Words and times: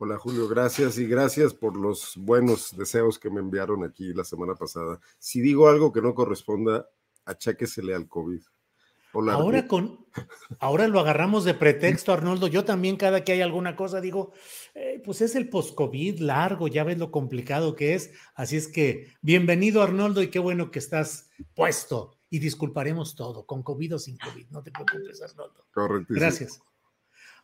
Hola 0.00 0.16
Julio, 0.16 0.46
gracias 0.46 0.96
y 0.98 1.08
gracias 1.08 1.54
por 1.54 1.76
los 1.76 2.16
buenos 2.16 2.76
deseos 2.76 3.18
que 3.18 3.30
me 3.30 3.40
enviaron 3.40 3.82
aquí 3.82 4.14
la 4.14 4.22
semana 4.22 4.54
pasada. 4.54 5.00
Si 5.18 5.40
digo 5.40 5.68
algo 5.68 5.92
que 5.92 6.00
no 6.00 6.14
corresponda, 6.14 6.88
acháquesele 7.24 7.96
al 7.96 8.06
COVID. 8.06 8.40
Hola, 9.12 9.32
ahora 9.32 9.66
con, 9.66 10.06
ahora 10.60 10.86
lo 10.86 11.00
agarramos 11.00 11.44
de 11.44 11.54
pretexto, 11.54 12.12
Arnoldo. 12.12 12.46
Yo 12.46 12.64
también 12.64 12.96
cada 12.96 13.24
que 13.24 13.32
hay 13.32 13.40
alguna 13.40 13.74
cosa 13.74 14.00
digo, 14.00 14.32
eh, 14.76 15.02
pues 15.04 15.20
es 15.20 15.34
el 15.34 15.48
post-COVID 15.48 16.20
largo, 16.20 16.68
ya 16.68 16.84
ves 16.84 16.98
lo 16.98 17.10
complicado 17.10 17.74
que 17.74 17.94
es. 17.94 18.12
Así 18.36 18.56
es 18.56 18.68
que 18.68 19.08
bienvenido 19.20 19.82
Arnoldo 19.82 20.22
y 20.22 20.28
qué 20.28 20.38
bueno 20.38 20.70
que 20.70 20.78
estás 20.78 21.28
puesto. 21.56 22.14
Y 22.30 22.38
disculparemos 22.38 23.16
todo, 23.16 23.46
con 23.46 23.64
COVID 23.64 23.96
o 23.96 23.98
sin 23.98 24.16
COVID. 24.16 24.48
No 24.50 24.62
te 24.62 24.70
preocupes, 24.70 25.20
Arnoldo. 25.22 25.66
Correcto. 25.72 26.14
Gracias. 26.14 26.60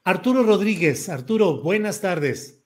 Arturo 0.07 0.43
Rodríguez. 0.43 1.09
Arturo, 1.09 1.63
buenas 1.63 2.03
tardes. 2.03 2.63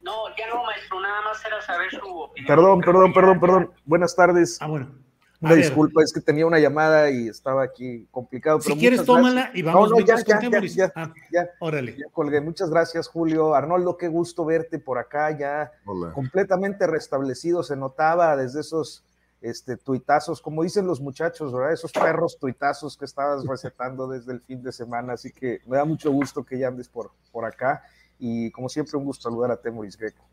No, 0.00 0.12
ya 0.38 0.48
no, 0.48 0.64
maestro, 0.64 0.98
nada 1.02 1.20
más 1.20 1.44
era 1.44 1.60
saber 1.60 1.90
su 1.90 1.98
opinión. 1.98 2.46
Perdón, 2.46 2.80
perdón, 2.80 3.12
perdón, 3.12 3.40
perdón. 3.40 3.72
Buenas 3.84 4.16
tardes. 4.16 4.56
Ah, 4.58 4.68
bueno. 4.68 4.94
Una 5.42 5.54
disculpa, 5.54 6.02
es 6.02 6.14
que 6.14 6.22
tenía 6.22 6.46
una 6.46 6.58
llamada 6.58 7.10
y 7.10 7.28
estaba 7.28 7.62
aquí 7.62 8.08
complicado. 8.10 8.62
Si 8.62 8.74
quieres, 8.74 9.04
tómala 9.04 9.50
y 9.52 9.60
vamos 9.60 9.90
no, 9.90 9.98
no, 9.98 10.06
ya, 10.06 10.16
ya, 10.16 10.40
ya, 10.40 10.60
ya, 10.60 10.92
ah, 10.96 11.12
ya, 11.30 11.50
Órale. 11.60 11.94
Ya 11.94 12.06
colgué. 12.10 12.40
Muchas 12.40 12.70
gracias, 12.70 13.06
Julio. 13.06 13.54
Arnoldo, 13.54 13.98
qué 13.98 14.08
gusto 14.08 14.46
verte 14.46 14.78
por 14.78 14.98
acá, 14.98 15.36
ya 15.38 15.70
Hola. 15.84 16.12
completamente 16.12 16.86
restablecido. 16.86 17.62
Se 17.62 17.76
notaba 17.76 18.34
desde 18.34 18.60
esos 18.60 19.04
este, 19.40 19.76
tuitazos, 19.76 20.40
como 20.40 20.62
dicen 20.62 20.86
los 20.86 21.00
muchachos, 21.00 21.52
¿verdad? 21.52 21.72
Esos 21.72 21.92
perros 21.92 22.38
tuitazos 22.38 22.96
que 22.96 23.04
estabas 23.04 23.44
recetando 23.46 24.08
desde 24.08 24.32
el 24.32 24.40
fin 24.40 24.62
de 24.62 24.72
semana. 24.72 25.12
Así 25.14 25.30
que 25.30 25.60
me 25.66 25.76
da 25.76 25.84
mucho 25.84 26.10
gusto 26.10 26.44
que 26.44 26.58
ya 26.58 26.68
andes 26.68 26.88
por, 26.88 27.12
por 27.30 27.44
acá. 27.44 27.82
Y 28.18 28.50
como 28.50 28.68
siempre, 28.68 28.96
un 28.96 29.04
gusto 29.04 29.28
saludar 29.28 29.52
a 29.52 29.56
Temoris 29.56 29.96
Greco. 29.96 30.24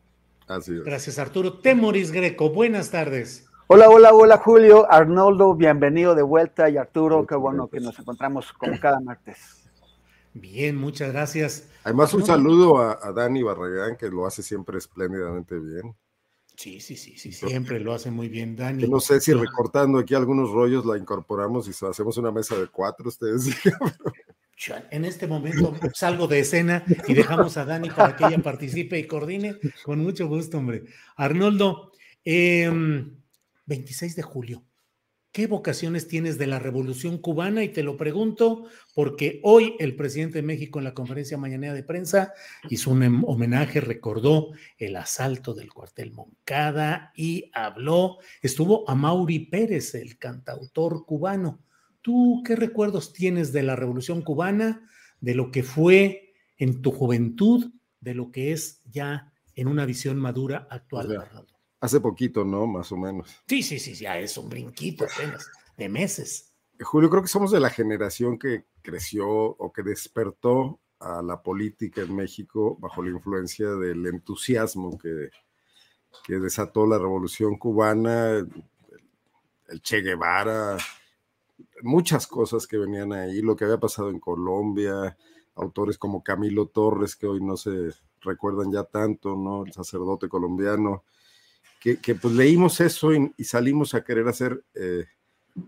Así 0.48 0.76
es. 0.76 0.84
Gracias, 0.84 1.18
Arturo. 1.18 1.58
Temoris 1.58 2.10
Greco, 2.10 2.50
buenas 2.50 2.90
tardes. 2.90 3.46
Hola, 3.68 3.88
hola, 3.88 4.12
hola, 4.12 4.38
Julio. 4.38 4.90
Arnoldo, 4.90 5.54
bienvenido 5.54 6.14
de 6.14 6.22
vuelta. 6.22 6.68
Y 6.68 6.76
Arturo, 6.76 7.26
qué 7.26 7.36
bueno 7.36 7.68
que 7.68 7.80
nos 7.80 7.98
encontramos 7.98 8.52
como 8.52 8.78
cada 8.80 9.00
martes. 9.00 9.68
Bien, 10.34 10.76
muchas 10.76 11.12
gracias. 11.12 11.68
Además, 11.82 12.12
un 12.12 12.24
saludo 12.24 12.78
a, 12.78 12.98
a 13.02 13.12
Dani 13.12 13.42
Barragán, 13.42 13.96
que 13.96 14.08
lo 14.08 14.26
hace 14.26 14.42
siempre 14.42 14.78
espléndidamente 14.78 15.58
bien. 15.58 15.96
Sí, 16.56 16.80
sí, 16.80 16.96
sí, 16.96 17.16
sí, 17.18 17.32
siempre 17.32 17.80
lo 17.80 17.92
hace 17.92 18.10
muy 18.10 18.28
bien, 18.28 18.56
Dani. 18.56 18.82
Yo 18.82 18.88
no 18.88 19.00
sé 19.00 19.20
si 19.20 19.32
recortando 19.34 19.98
aquí 19.98 20.14
algunos 20.14 20.50
rollos 20.50 20.86
la 20.86 20.96
incorporamos 20.96 21.68
y 21.68 21.86
hacemos 21.86 22.16
una 22.16 22.32
mesa 22.32 22.58
de 22.58 22.66
cuatro, 22.68 23.08
ustedes. 23.08 23.48
En 24.90 25.04
este 25.04 25.26
momento 25.26 25.74
salgo 25.92 26.26
de 26.26 26.38
escena 26.38 26.82
y 27.06 27.12
dejamos 27.12 27.58
a 27.58 27.66
Dani 27.66 27.90
para 27.90 28.16
que 28.16 28.24
ella 28.24 28.38
participe 28.38 28.98
y 28.98 29.06
coordine. 29.06 29.58
Con 29.84 29.98
mucho 29.98 30.26
gusto, 30.28 30.56
hombre. 30.56 30.84
Arnoldo, 31.14 31.92
eh, 32.24 33.04
26 33.66 34.16
de 34.16 34.22
julio. 34.22 34.64
¿Qué 35.36 35.46
vocaciones 35.46 36.08
tienes 36.08 36.38
de 36.38 36.46
la 36.46 36.58
revolución 36.58 37.18
cubana? 37.18 37.62
Y 37.62 37.68
te 37.68 37.82
lo 37.82 37.98
pregunto 37.98 38.68
porque 38.94 39.38
hoy 39.44 39.76
el 39.78 39.94
presidente 39.94 40.38
de 40.38 40.42
México 40.42 40.78
en 40.78 40.84
la 40.86 40.94
conferencia 40.94 41.36
mañanera 41.36 41.74
de 41.74 41.82
prensa 41.82 42.32
hizo 42.70 42.90
un 42.90 43.22
homenaje, 43.26 43.82
recordó 43.82 44.52
el 44.78 44.96
asalto 44.96 45.52
del 45.52 45.70
cuartel 45.70 46.14
Moncada 46.14 47.12
y 47.14 47.50
habló, 47.52 48.16
estuvo 48.40 48.88
a 48.88 48.94
Mauri 48.94 49.40
Pérez, 49.40 49.94
el 49.94 50.16
cantautor 50.16 51.04
cubano. 51.04 51.60
¿Tú 52.00 52.42
qué 52.42 52.56
recuerdos 52.56 53.12
tienes 53.12 53.52
de 53.52 53.62
la 53.62 53.76
revolución 53.76 54.22
cubana, 54.22 54.88
de 55.20 55.34
lo 55.34 55.50
que 55.50 55.62
fue 55.62 56.32
en 56.56 56.80
tu 56.80 56.92
juventud, 56.92 57.74
de 58.00 58.14
lo 58.14 58.30
que 58.30 58.52
es 58.52 58.80
ya 58.86 59.34
en 59.54 59.68
una 59.68 59.84
visión 59.84 60.16
madura 60.16 60.66
actual, 60.70 61.14
Arnoldo? 61.14 61.55
Hace 61.80 62.00
poquito, 62.00 62.44
¿no? 62.44 62.66
Más 62.66 62.90
o 62.92 62.96
menos. 62.96 63.28
Sí, 63.46 63.62
sí, 63.62 63.78
sí, 63.78 63.94
ya 63.94 64.18
es 64.18 64.36
un 64.38 64.48
brinquito 64.48 65.04
apenas, 65.04 65.50
de 65.76 65.88
meses. 65.88 66.52
Julio, 66.80 67.10
creo 67.10 67.22
que 67.22 67.28
somos 67.28 67.50
de 67.50 67.60
la 67.60 67.70
generación 67.70 68.38
que 68.38 68.64
creció 68.82 69.28
o 69.28 69.72
que 69.72 69.82
despertó 69.82 70.80
a 71.00 71.22
la 71.22 71.42
política 71.42 72.02
en 72.02 72.14
México 72.14 72.76
bajo 72.80 73.02
la 73.02 73.10
influencia 73.10 73.68
del 73.70 74.06
entusiasmo 74.06 74.98
que, 74.98 75.30
que 76.24 76.38
desató 76.38 76.86
la 76.86 76.98
revolución 76.98 77.56
cubana, 77.56 78.38
el 79.68 79.82
Che 79.82 80.00
Guevara, 80.00 80.78
muchas 81.82 82.26
cosas 82.26 82.66
que 82.66 82.78
venían 82.78 83.12
ahí, 83.12 83.40
lo 83.42 83.56
que 83.56 83.64
había 83.64 83.78
pasado 83.78 84.10
en 84.10 84.20
Colombia, 84.20 85.16
autores 85.54 85.98
como 85.98 86.22
Camilo 86.22 86.66
Torres, 86.68 87.16
que 87.16 87.26
hoy 87.26 87.42
no 87.42 87.56
se 87.56 87.90
recuerdan 88.20 88.72
ya 88.72 88.84
tanto, 88.84 89.36
¿no? 89.36 89.64
El 89.64 89.72
sacerdote 89.72 90.28
colombiano 90.28 91.04
que, 91.80 91.98
que 92.00 92.14
pues 92.14 92.34
leímos 92.34 92.80
eso 92.80 93.14
y, 93.14 93.32
y, 93.36 93.44
salimos 93.44 93.94
a 93.94 94.02
querer 94.02 94.26
hacer 94.28 94.64
eh, 94.74 95.04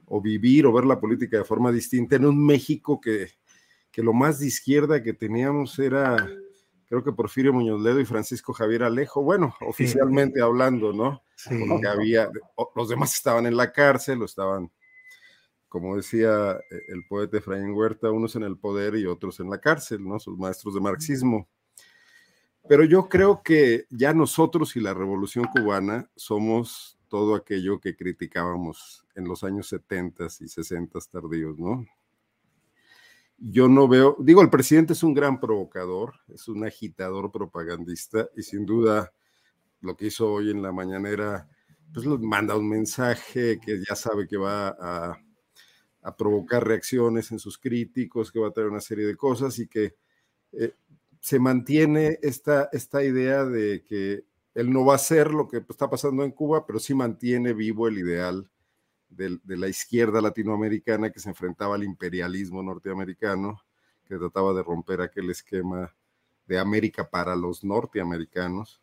o 0.07 0.21
vivir 0.21 0.67
o 0.67 0.73
ver 0.73 0.85
la 0.85 1.01
política 1.01 1.39
de 1.39 1.45
forma 1.45 1.73
distinta 1.73 2.17
en 2.17 2.27
un 2.27 2.45
México 2.45 3.01
que, 3.01 3.29
que 3.91 4.03
lo 4.03 4.13
más 4.13 4.39
de 4.39 4.47
izquierda 4.47 5.03
que 5.03 5.13
teníamos 5.13 5.79
era, 5.79 6.17
creo 6.87 7.03
que 7.03 7.13
Porfirio 7.13 7.53
Muñoz 7.53 7.81
Ledo 7.81 8.01
y 8.01 8.05
Francisco 8.05 8.53
Javier 8.53 8.85
Alejo, 8.85 9.23
bueno, 9.23 9.55
oficialmente 9.61 10.39
sí. 10.39 10.43
hablando, 10.43 10.93
¿no? 10.93 11.23
Sí. 11.37 11.65
Porque 11.69 11.89
había, 11.89 12.31
los 12.75 12.89
demás 12.89 13.15
estaban 13.15 13.47
en 13.47 13.57
la 13.57 13.73
cárcel 13.73 14.23
o 14.23 14.25
estaban, 14.25 14.71
como 15.69 15.97
decía 15.97 16.53
eh, 16.71 16.81
el 16.89 17.07
poeta 17.09 17.39
Efraín 17.39 17.73
Huerta, 17.73 18.11
unos 18.11 18.37
en 18.37 18.43
el 18.43 18.59
poder 18.59 18.97
y 18.97 19.07
otros 19.07 19.41
en 19.41 19.51
la 19.51 19.61
cárcel, 19.61 20.07
¿no? 20.07 20.19
Sus 20.19 20.39
maestros 20.39 20.75
de 20.75 20.81
marxismo. 20.81 21.49
Pero 22.67 22.85
yo 22.85 23.09
creo 23.09 23.43
que 23.43 23.87
ya 23.91 24.15
nosotros 24.15 24.77
y 24.77 24.81
la 24.81 24.95
revolución 24.95 25.47
cubana 25.47 26.11
somos 26.17 26.99
todo 27.09 27.35
aquello 27.35 27.81
que 27.81 27.97
criticábamos 27.97 29.07
en 29.15 29.25
los 29.25 29.45
años 29.45 29.69
70 29.69 30.27
y 30.41 30.49
60 30.49 30.99
tardíos, 31.11 31.59
¿no? 31.59 31.87
Yo 33.39 33.69
no 33.69 33.87
veo, 33.87 34.17
digo, 34.19 34.43
el 34.43 34.51
presidente 34.51 34.95
es 34.95 35.03
un 35.03 35.15
gran 35.15 35.39
provocador, 35.39 36.15
es 36.35 36.49
un 36.49 36.65
agitador 36.65 37.31
propagandista 37.31 38.29
y 38.37 38.43
sin 38.43 38.67
duda 38.67 39.13
lo 39.81 39.97
que 39.97 40.07
hizo 40.07 40.33
hoy 40.33 40.51
en 40.51 40.61
la 40.61 40.73
mañanera, 40.73 41.49
pues 41.93 42.05
manda 42.07 42.57
un 42.57 42.69
mensaje 42.69 43.61
que 43.61 43.81
ya 43.89 43.95
sabe 43.95 44.27
que 44.27 44.37
va 44.37 44.69
a, 44.69 45.25
provocar 46.17 46.67
reacciones 46.67 47.31
en 47.33 47.39
sus 47.39 47.59
críticos, 47.59 48.33
que 48.33 48.41
va 48.41 48.49
a 48.49 48.51
traer 48.51 48.71
una 48.71 48.81
serie 48.81 49.05
de 49.05 49.15
cosas 49.15 49.59
y 49.59 49.69
que 49.69 49.95
eh, 50.53 50.75
se 51.29 51.39
mantiene 51.39 52.19
esta, 52.23 52.71
esta 52.73 53.05
idea 53.05 53.45
de 53.45 53.85
que 53.85 54.25
él 54.55 54.73
no 54.73 54.87
va 54.87 54.95
a 54.95 54.97
hacer 54.97 55.31
lo 55.31 55.47
que 55.47 55.59
está 55.59 55.91
pasando 55.91 56.25
en 56.25 56.31
Cuba, 56.31 56.65
pero 56.65 56.79
sí 56.79 56.95
mantiene 56.95 57.53
vivo 57.53 57.87
el 57.87 57.99
ideal 57.99 58.51
de, 59.11 59.39
de, 59.45 59.57
la 59.59 59.69
izquierda 59.69 60.23
latinoamericana 60.23 61.11
que 61.13 61.21
se 61.21 61.29
enfrentaba 61.29 61.75
al 61.75 61.85
imperialismo 61.85 62.63
norteamericano, 62.63 63.63
que 64.07 64.17
trataba 64.17 64.55
de 64.55 64.63
romper 64.63 65.03
aquel 65.03 65.29
esquema 65.29 65.95
de 66.47 66.59
América 66.59 67.11
para 67.11 67.37
los 67.37 67.63
norteamericanos. 67.63 68.81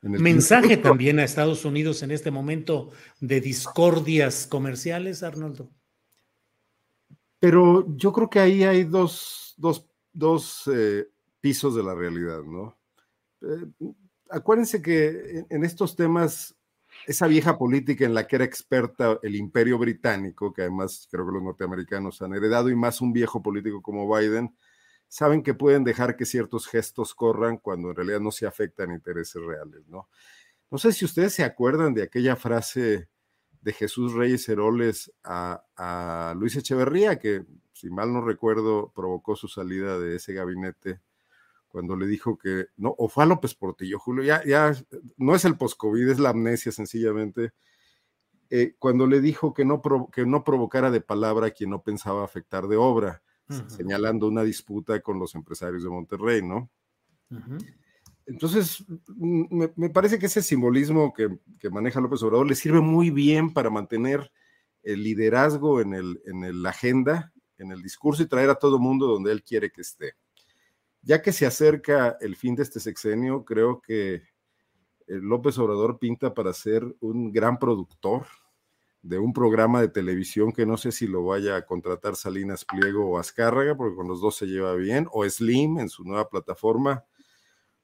Mensaje 0.00 0.78
también 0.78 1.18
a 1.18 1.24
Estados 1.24 1.66
Unidos 1.66 2.02
en 2.02 2.10
este 2.10 2.30
momento 2.30 2.90
de 3.20 3.42
discordias 3.42 4.46
comerciales, 4.46 5.22
Arnoldo. 5.22 5.68
Pero 7.38 7.84
yo 7.98 8.14
creo 8.14 8.30
que 8.30 8.40
ahí 8.40 8.64
hay 8.64 8.84
dos, 8.84 9.52
dos, 9.58 9.86
dos 10.14 10.70
eh, 10.72 11.06
pisos 11.46 11.76
de 11.76 11.82
la 11.84 11.94
realidad, 11.94 12.42
¿no? 12.42 12.76
Eh, 13.40 13.92
acuérdense 14.30 14.82
que 14.82 15.44
en 15.48 15.64
estos 15.64 15.94
temas, 15.94 16.56
esa 17.06 17.28
vieja 17.28 17.56
política 17.56 18.04
en 18.04 18.14
la 18.14 18.26
que 18.26 18.34
era 18.34 18.44
experta 18.44 19.20
el 19.22 19.36
imperio 19.36 19.78
británico, 19.78 20.52
que 20.52 20.62
además 20.62 21.06
creo 21.08 21.24
que 21.24 21.34
los 21.34 21.44
norteamericanos 21.44 22.20
han 22.20 22.34
heredado, 22.34 22.68
y 22.68 22.74
más 22.74 23.00
un 23.00 23.12
viejo 23.12 23.44
político 23.44 23.80
como 23.80 24.12
Biden, 24.12 24.56
saben 25.06 25.44
que 25.44 25.54
pueden 25.54 25.84
dejar 25.84 26.16
que 26.16 26.26
ciertos 26.26 26.66
gestos 26.66 27.14
corran 27.14 27.58
cuando 27.58 27.90
en 27.90 27.94
realidad 27.94 28.18
no 28.18 28.32
se 28.32 28.44
afectan 28.44 28.90
intereses 28.90 29.40
reales, 29.40 29.86
¿no? 29.86 30.08
No 30.68 30.78
sé 30.78 30.90
si 30.90 31.04
ustedes 31.04 31.32
se 31.32 31.44
acuerdan 31.44 31.94
de 31.94 32.02
aquella 32.02 32.34
frase 32.34 33.08
de 33.60 33.72
Jesús 33.72 34.14
Reyes 34.14 34.48
Heroles 34.48 35.12
a, 35.22 35.62
a 35.76 36.34
Luis 36.36 36.56
Echeverría, 36.56 37.20
que 37.20 37.44
si 37.72 37.88
mal 37.88 38.12
no 38.12 38.20
recuerdo 38.20 38.92
provocó 38.96 39.36
su 39.36 39.46
salida 39.46 39.96
de 40.00 40.16
ese 40.16 40.32
gabinete 40.32 41.05
cuando 41.76 41.94
le 41.94 42.06
dijo 42.06 42.38
que, 42.38 42.68
no, 42.78 42.94
o 42.96 43.06
fue 43.06 43.24
a 43.24 43.26
López 43.26 43.54
Portillo, 43.54 43.98
Julio, 43.98 44.24
ya, 44.24 44.42
ya, 44.46 44.74
no 45.18 45.34
es 45.34 45.44
el 45.44 45.58
post-COVID, 45.58 46.08
es 46.08 46.18
la 46.18 46.30
amnesia 46.30 46.72
sencillamente, 46.72 47.52
eh, 48.48 48.76
cuando 48.78 49.06
le 49.06 49.20
dijo 49.20 49.52
que 49.52 49.66
no, 49.66 49.82
que 50.10 50.24
no 50.24 50.42
provocara 50.42 50.90
de 50.90 51.02
palabra 51.02 51.48
a 51.48 51.50
quien 51.50 51.68
no 51.68 51.82
pensaba 51.82 52.24
afectar 52.24 52.66
de 52.66 52.76
obra, 52.78 53.22
señalando 53.66 54.26
una 54.26 54.42
disputa 54.42 54.98
con 55.02 55.18
los 55.18 55.34
empresarios 55.34 55.82
de 55.82 55.90
Monterrey, 55.90 56.40
¿no? 56.40 56.70
Entonces, 58.24 58.82
me, 59.14 59.70
me, 59.76 59.90
parece 59.90 60.18
que 60.18 60.26
ese 60.26 60.40
simbolismo 60.40 61.12
que, 61.12 61.28
que, 61.60 61.68
maneja 61.68 62.00
López 62.00 62.22
Obrador 62.22 62.46
le 62.46 62.54
sirve 62.54 62.80
muy 62.80 63.10
bien 63.10 63.52
para 63.52 63.68
mantener 63.68 64.32
el 64.82 65.02
liderazgo 65.02 65.82
en, 65.82 65.92
el, 65.92 66.22
en 66.24 66.62
la 66.62 66.70
agenda, 66.70 67.34
en 67.58 67.70
el 67.70 67.82
discurso 67.82 68.22
y 68.22 68.28
traer 68.28 68.48
a 68.48 68.54
todo 68.54 68.78
mundo 68.78 69.06
donde 69.06 69.30
él 69.30 69.42
quiere 69.42 69.70
que 69.70 69.82
esté. 69.82 70.14
Ya 71.06 71.22
que 71.22 71.30
se 71.30 71.46
acerca 71.46 72.16
el 72.20 72.34
fin 72.34 72.56
de 72.56 72.64
este 72.64 72.80
sexenio, 72.80 73.44
creo 73.44 73.80
que 73.80 74.14
eh, 74.14 74.22
López 75.06 75.56
Obrador 75.56 76.00
pinta 76.00 76.34
para 76.34 76.52
ser 76.52 76.82
un 76.98 77.30
gran 77.30 77.60
productor 77.60 78.26
de 79.02 79.16
un 79.16 79.32
programa 79.32 79.80
de 79.80 79.86
televisión 79.86 80.50
que 80.50 80.66
no 80.66 80.76
sé 80.76 80.90
si 80.90 81.06
lo 81.06 81.24
vaya 81.24 81.54
a 81.54 81.64
contratar 81.64 82.16
Salinas 82.16 82.64
Pliego 82.64 83.08
o 83.08 83.18
Azcárraga, 83.20 83.76
porque 83.76 83.94
con 83.94 84.08
los 84.08 84.20
dos 84.20 84.34
se 84.34 84.46
lleva 84.46 84.74
bien, 84.74 85.06
o 85.12 85.24
Slim 85.24 85.78
en 85.78 85.88
su 85.88 86.02
nueva 86.02 86.28
plataforma, 86.28 87.04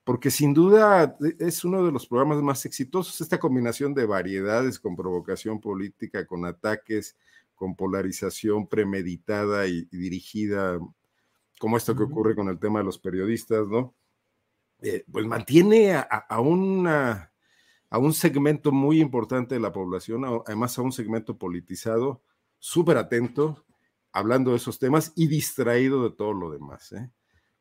porque 0.02 0.32
sin 0.32 0.52
duda 0.52 1.16
e, 1.20 1.46
es 1.46 1.64
uno 1.64 1.84
de 1.86 1.92
los 1.92 2.08
programas 2.08 2.42
más 2.42 2.66
exitosos, 2.66 3.20
esta 3.20 3.38
combinación 3.38 3.94
de 3.94 4.04
variedades 4.04 4.80
con 4.80 4.96
provocación 4.96 5.60
política, 5.60 6.26
con 6.26 6.44
ataques, 6.44 7.16
con 7.54 7.76
polarización 7.76 8.66
premeditada 8.66 9.68
y, 9.68 9.86
y 9.92 9.96
dirigida 9.96 10.80
como 11.62 11.76
esto 11.76 11.94
que 11.94 12.02
ocurre 12.02 12.34
con 12.34 12.48
el 12.48 12.58
tema 12.58 12.80
de 12.80 12.84
los 12.84 12.98
periodistas, 12.98 13.68
¿no? 13.68 13.94
Eh, 14.80 15.04
pues 15.08 15.24
mantiene 15.26 15.94
a, 15.94 16.40
una, 16.40 17.32
a, 17.88 17.98
un 17.98 18.12
segmento 18.12 18.72
muy 18.72 19.00
importante 19.00 19.54
de 19.54 19.60
la 19.60 19.72
población, 19.72 20.24
además 20.44 20.76
a 20.76 20.82
un 20.82 20.90
segmento 20.90 21.38
politizado, 21.38 22.20
súper 22.58 22.96
atento, 22.96 23.64
hablando 24.10 24.50
de 24.50 24.56
esos 24.56 24.80
temas 24.80 25.12
y 25.14 25.28
distraído 25.28 26.02
de 26.02 26.16
todo 26.16 26.32
lo 26.32 26.50
demás, 26.50 26.90
¿eh? 26.90 27.12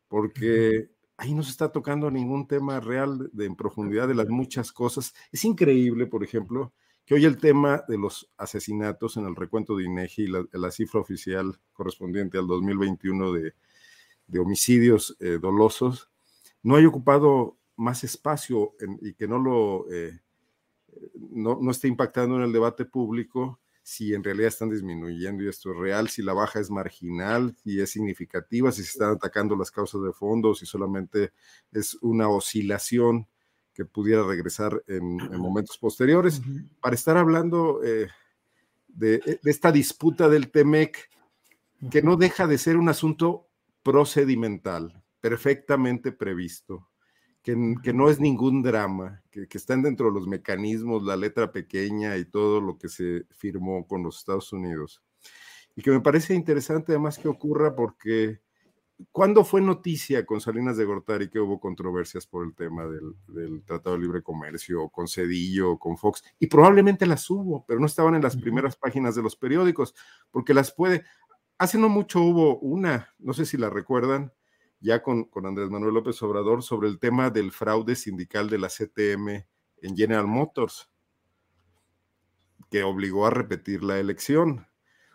porque 0.07 0.89
ahí 1.15 1.35
no 1.35 1.43
se 1.43 1.51
está 1.51 1.71
tocando 1.71 2.09
ningún 2.09 2.47
tema 2.47 2.79
real 2.79 3.29
de, 3.31 3.45
en 3.45 3.55
profundidad 3.55 4.07
de 4.07 4.15
las 4.15 4.29
muchas 4.29 4.71
cosas. 4.71 5.13
Es 5.31 5.45
increíble, 5.45 6.07
por 6.07 6.23
ejemplo, 6.23 6.73
que 7.05 7.13
hoy 7.13 7.25
el 7.25 7.37
tema 7.37 7.83
de 7.87 7.99
los 7.99 8.31
asesinatos 8.35 9.17
en 9.17 9.27
el 9.27 9.35
recuento 9.35 9.75
de 9.75 9.83
INEGI, 9.83 10.25
la, 10.25 10.43
la 10.53 10.71
cifra 10.71 11.01
oficial 11.01 11.59
correspondiente 11.71 12.39
al 12.39 12.47
2021 12.47 13.33
de 13.33 13.53
de 14.31 14.39
homicidios 14.39 15.15
eh, 15.19 15.37
dolosos, 15.41 16.09
no 16.63 16.75
haya 16.75 16.87
ocupado 16.87 17.57
más 17.75 18.03
espacio 18.03 18.73
y 19.01 19.13
que 19.13 19.27
no 19.27 19.39
lo 19.39 19.91
eh, 19.91 20.19
no, 21.31 21.57
no, 21.59 21.71
esté 21.71 21.87
impactando 21.87 22.37
en 22.37 22.43
el 22.43 22.53
debate 22.53 22.85
público 22.85 23.59
si 23.83 24.13
en 24.13 24.23
realidad 24.23 24.49
están 24.49 24.69
disminuyendo 24.69 25.43
y 25.43 25.49
esto 25.49 25.71
es 25.71 25.77
real, 25.77 26.07
si 26.07 26.21
la 26.21 26.33
baja 26.33 26.59
es 26.59 26.69
marginal, 26.69 27.55
si 27.63 27.81
es 27.81 27.89
significativa, 27.89 28.71
si 28.71 28.83
se 28.83 28.91
están 28.91 29.15
atacando 29.15 29.55
las 29.55 29.71
causas 29.71 30.03
de 30.03 30.13
fondo, 30.13 30.53
si 30.53 30.65
solamente 30.65 31.33
es 31.71 31.95
una 32.01 32.29
oscilación 32.29 33.27
que 33.73 33.85
pudiera 33.85 34.23
regresar 34.23 34.83
en, 34.87 35.17
momentos 35.39 35.77
posteriores, 35.77 36.41
para 36.79 36.93
estar 36.93 37.17
hablando 37.17 37.81
eh, 37.83 38.07
de, 38.87 39.39
de, 39.41 39.51
esta 39.51 39.71
disputa 39.71 40.29
del 40.29 40.51
TEMEC, 40.51 41.09
que 41.89 42.03
no 42.03 42.17
deja 42.17 42.45
de 42.45 42.59
ser 42.59 42.77
un 42.77 42.89
asunto 42.89 43.47
procedimental, 43.83 45.03
perfectamente 45.19 46.11
previsto, 46.11 46.89
que, 47.41 47.75
que 47.83 47.93
no 47.93 48.09
es 48.09 48.19
ningún 48.19 48.61
drama, 48.61 49.23
que, 49.31 49.47
que, 49.47 49.57
están 49.57 49.81
dentro 49.81 50.07
de 50.07 50.13
los 50.13 50.27
mecanismos, 50.27 51.03
la 51.03 51.15
letra 51.15 51.51
pequeña 51.51 52.17
y 52.17 52.25
todo 52.25 52.61
lo 52.61 52.77
que 52.77 52.89
se 52.89 53.25
firmó 53.31 53.87
con 53.87 54.03
los 54.03 54.19
Estados 54.19 54.53
Unidos. 54.53 55.01
Y 55.75 55.81
que 55.81 55.91
me 55.91 56.01
parece 56.01 56.33
interesante 56.35 56.91
además 56.91 57.17
que 57.17 57.27
ocurra 57.27 57.75
porque 57.75 58.41
¿cuándo 59.11 59.43
fue 59.43 59.61
noticia 59.61 60.25
con 60.25 60.41
Salinas 60.41 60.77
de 60.77 60.85
Gortari 60.85 61.29
que 61.29 61.39
hubo 61.39 61.59
controversias 61.59 62.27
por 62.27 62.45
el 62.45 62.53
tema 62.53 62.85
del, 62.85 63.15
del, 63.27 63.63
Tratado 63.63 63.95
de 63.95 64.01
Libre 64.01 64.21
Comercio, 64.21 64.89
con 64.89 65.07
Cedillo, 65.07 65.77
con 65.77 65.97
Fox? 65.97 66.23
Y 66.39 66.47
probablemente 66.47 67.05
las 67.05 67.29
hubo, 67.29 67.65
pero 67.65 67.79
no 67.79 67.85
estaban 67.85 68.15
en 68.15 68.21
las 68.21 68.37
primeras 68.37 68.75
páginas 68.75 69.15
de 69.15 69.23
los 69.23 69.35
periódicos, 69.35 69.95
porque 70.29 70.53
las 70.53 70.71
puede, 70.73 71.03
Hace 71.61 71.77
no 71.77 71.89
mucho 71.89 72.21
hubo 72.21 72.57
una, 72.57 73.13
no 73.19 73.33
sé 73.33 73.45
si 73.45 73.55
la 73.55 73.69
recuerdan, 73.69 74.33
ya 74.79 75.03
con, 75.03 75.25
con, 75.25 75.45
Andrés 75.45 75.69
Manuel 75.69 75.93
López 75.93 76.19
Obrador, 76.23 76.63
sobre 76.63 76.89
el 76.89 76.97
tema 76.97 77.29
del 77.29 77.51
fraude 77.51 77.95
sindical 77.95 78.49
de 78.49 78.57
la 78.57 78.67
CTM 78.67 79.45
en 79.83 79.95
General 79.95 80.25
Motors, 80.25 80.89
que 82.71 82.81
obligó 82.81 83.27
a 83.27 83.29
repetir 83.29 83.83
la 83.83 83.99
elección. 83.99 84.65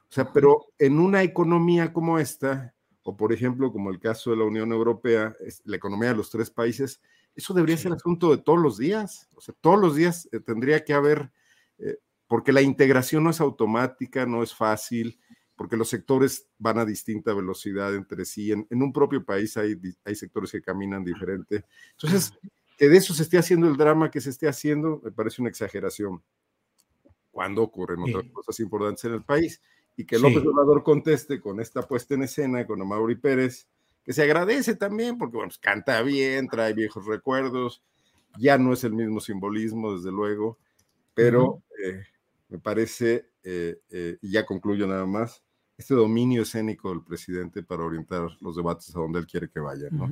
O 0.08 0.12
sea, 0.12 0.32
pero 0.32 0.66
en 0.78 1.00
una 1.00 1.24
economía 1.24 1.92
como 1.92 2.16
esta, 2.20 2.76
o 3.02 3.16
por 3.16 3.32
ejemplo, 3.32 3.72
como 3.72 3.90
el 3.90 3.98
caso 3.98 4.30
de 4.30 4.36
la 4.36 4.44
Unión 4.44 4.70
Europea, 4.70 5.34
la 5.64 5.76
economía 5.76 6.10
de 6.10 6.16
los 6.18 6.30
tres 6.30 6.48
países, 6.48 7.02
eso 7.34 7.54
debería 7.54 7.76
ser 7.76 7.90
asunto 7.90 8.30
de 8.30 8.40
todos 8.40 8.60
los 8.60 8.78
días. 8.78 9.28
O 9.34 9.40
sea, 9.40 9.52
todos 9.60 9.80
los 9.80 9.96
días 9.96 10.28
eh, 10.30 10.38
tendría 10.38 10.84
que 10.84 10.92
haber, 10.92 11.32
eh, 11.78 11.96
porque 12.28 12.52
la 12.52 12.62
integración 12.62 13.24
no 13.24 13.30
es 13.30 13.40
automática, 13.40 14.26
no 14.26 14.44
es 14.44 14.54
fácil, 14.54 15.18
porque 15.56 15.76
los 15.76 15.88
sectores 15.88 16.46
van 16.58 16.78
a 16.78 16.84
distinta 16.84 17.32
velocidad 17.32 17.94
entre 17.94 18.24
sí. 18.24 18.52
En, 18.52 18.66
un 18.70 18.92
propio 18.92 19.24
país 19.24 19.56
hay, 19.56 19.76
hay, 20.04 20.14
sectores 20.14 20.52
que 20.52 20.60
caminan 20.60 21.02
diferente. 21.02 21.64
Entonces, 21.92 22.32
que 22.76 22.88
de 22.88 22.96
eso 22.96 23.14
se 23.14 23.22
esté 23.22 23.38
haciendo 23.38 23.66
el 23.66 23.76
drama 23.76 24.10
que 24.10 24.20
se 24.20 24.30
esté 24.30 24.48
haciendo, 24.48 25.00
me 25.02 25.10
parece 25.10 25.40
una 25.40 25.48
exageración. 25.48 26.22
Cuando 27.30 27.62
ocurren 27.62 28.00
otras 28.02 28.30
cosas 28.32 28.60
importantes 28.60 29.04
en 29.04 29.14
el 29.14 29.22
país. 29.22 29.60
Y 29.96 30.04
que 30.04 30.18
López 30.18 30.42
sí. 30.42 30.46
Obrador 30.46 30.82
conteste 30.82 31.40
con 31.40 31.58
esta 31.58 31.82
puesta 31.82 32.14
en 32.14 32.24
escena 32.24 32.66
con 32.66 32.80
Amaury 32.82 33.16
Pérez, 33.16 33.66
que 34.04 34.12
se 34.12 34.22
agradece 34.22 34.76
también, 34.76 35.16
porque 35.16 35.36
bueno, 35.36 35.48
pues, 35.48 35.58
canta 35.58 36.02
bien, 36.02 36.48
trae 36.48 36.74
viejos 36.74 37.06
recuerdos, 37.06 37.82
ya 38.38 38.58
no 38.58 38.74
es 38.74 38.84
el 38.84 38.92
mismo 38.92 39.20
simbolismo, 39.20 39.96
desde 39.96 40.12
luego, 40.12 40.58
pero 41.14 41.44
uh 41.44 41.56
-huh. 41.56 41.62
eh, 41.82 42.04
me 42.50 42.58
parece, 42.58 43.30
eh, 43.42 43.80
eh, 43.88 44.18
y 44.20 44.32
ya 44.32 44.44
concluyo 44.44 44.86
nada 44.86 45.06
más, 45.06 45.42
este 45.78 45.94
dominio 45.94 46.42
escénico 46.42 46.90
del 46.90 47.02
presidente 47.02 47.62
para 47.62 47.84
orientar 47.84 48.28
los 48.40 48.56
debates 48.56 48.94
a 48.94 49.00
donde 49.00 49.18
él 49.18 49.26
quiere 49.26 49.50
que 49.50 49.60
vayan. 49.60 49.90
¿no? 49.92 50.08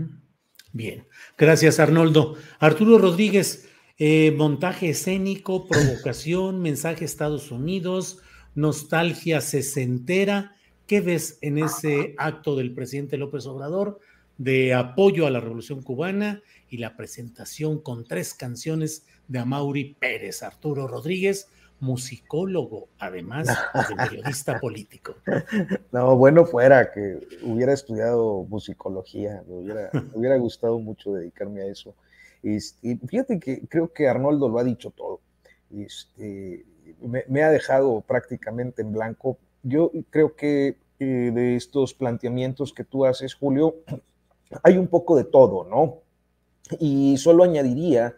Bien, 0.73 1.07
gracias 1.39 1.81
Arnoldo. 1.81 2.37
Arturo 2.59 2.99
Rodríguez, 2.99 3.69
eh, 3.99 4.33
montaje 4.37 4.91
escénico, 4.91 5.67
provocación, 5.69 6.61
mensaje 6.61 7.05
Estados 7.05 7.51
Unidos, 7.51 8.19
nostalgia 8.55 9.41
sesentera. 9.41 10.57
¿Qué 10.87 11.01
ves 11.01 11.39
en 11.41 11.59
ese 11.59 12.15
acto 12.19 12.57
del 12.57 12.75
presidente 12.75 13.17
López 13.17 13.47
Obrador 13.47 14.01
de 14.37 14.75
apoyo 14.75 15.27
a 15.27 15.31
la 15.31 15.41
revolución 15.41 15.83
cubana 15.83 16.43
y 16.69 16.77
la 16.77 16.97
presentación 16.97 17.81
con 17.81 18.05
tres 18.05 18.35
canciones 18.35 19.07
de 19.29 19.39
Amaury 19.39 19.95
Pérez, 19.99 20.43
Arturo 20.43 20.87
Rodríguez? 20.87 21.49
Musicólogo, 21.81 22.89
además 22.99 23.47
de 23.47 23.97
periodista 23.97 24.59
político. 24.61 25.17
No, 25.93 26.17
bueno 26.17 26.47
fuera 26.47 26.93
que 26.93 27.27
hubiera 27.43 27.73
estudiado 27.73 28.45
musicología, 28.45 29.43
me 29.47 29.55
hubiera, 29.55 29.91
me 29.93 30.19
hubiera 30.19 30.37
gustado 30.37 30.79
mucho 30.79 31.13
dedicarme 31.13 31.63
a 31.63 31.67
eso. 31.67 31.95
Este, 32.43 32.89
y 32.89 32.97
fíjate 32.97 33.39
que 33.39 33.67
creo 33.69 33.93
que 33.93 34.09
Arnoldo 34.09 34.49
lo 34.49 34.59
ha 34.59 34.65
dicho 34.65 34.91
todo. 34.91 35.21
Este, 35.71 36.65
me, 37.01 37.25
me, 37.29 37.43
ha 37.43 37.51
dejado 37.51 38.03
prácticamente 38.03 38.83
en 38.83 38.93
blanco. 38.93 39.39
Yo 39.63 39.91
creo 40.11 40.37
que 40.37 40.77
eh, 41.01 41.33
de 41.35 41.57
estos 41.57 41.93
planteamientos 41.93 42.73
que 42.73 42.85
tú 42.85 43.05
haces, 43.05 43.35
Julio, 43.35 43.77
hay 44.63 44.77
un 44.77 44.87
poco 44.87 45.17
de 45.17 45.25
todo, 45.25 45.65
¿no? 45.65 46.03
Y 46.79 47.17
solo 47.19 47.45
añadiría 47.45 48.15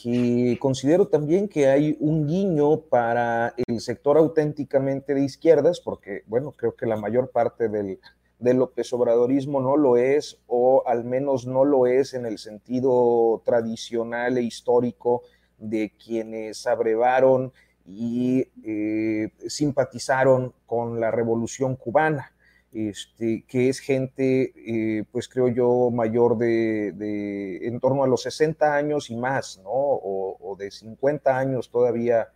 que 0.00 0.58
considero 0.60 1.08
también 1.08 1.48
que 1.48 1.68
hay 1.68 1.96
un 2.00 2.26
guiño 2.26 2.80
para 2.80 3.54
el 3.66 3.80
sector 3.80 4.18
auténticamente 4.18 5.14
de 5.14 5.24
izquierdas, 5.24 5.80
porque, 5.80 6.22
bueno, 6.26 6.52
creo 6.52 6.76
que 6.76 6.86
la 6.86 6.96
mayor 6.96 7.30
parte 7.30 7.68
del, 7.68 7.98
del 8.38 8.58
López 8.58 8.92
Obradorismo 8.92 9.60
no 9.60 9.76
lo 9.76 9.96
es, 9.96 10.38
o 10.46 10.82
al 10.86 11.04
menos 11.04 11.46
no 11.46 11.64
lo 11.64 11.86
es 11.86 12.12
en 12.12 12.26
el 12.26 12.38
sentido 12.38 13.42
tradicional 13.44 14.36
e 14.36 14.42
histórico 14.42 15.22
de 15.58 15.92
quienes 15.96 16.66
abrevaron 16.66 17.52
y 17.86 18.48
eh, 18.64 19.30
simpatizaron 19.46 20.52
con 20.66 21.00
la 21.00 21.10
revolución 21.10 21.74
cubana, 21.76 22.32
este, 22.76 23.46
que 23.48 23.70
es 23.70 23.80
gente, 23.80 24.52
eh, 24.54 25.04
pues 25.10 25.28
creo 25.28 25.48
yo, 25.48 25.90
mayor 25.90 26.36
de, 26.36 27.66
en 27.66 27.80
torno 27.80 28.04
a 28.04 28.06
los 28.06 28.22
60 28.24 28.76
años 28.76 29.08
y 29.08 29.16
más, 29.16 29.58
¿no? 29.64 29.70
O, 29.72 30.56
de 30.58 30.70
50 30.70 31.38
años 31.38 31.70
todavía 31.70 32.28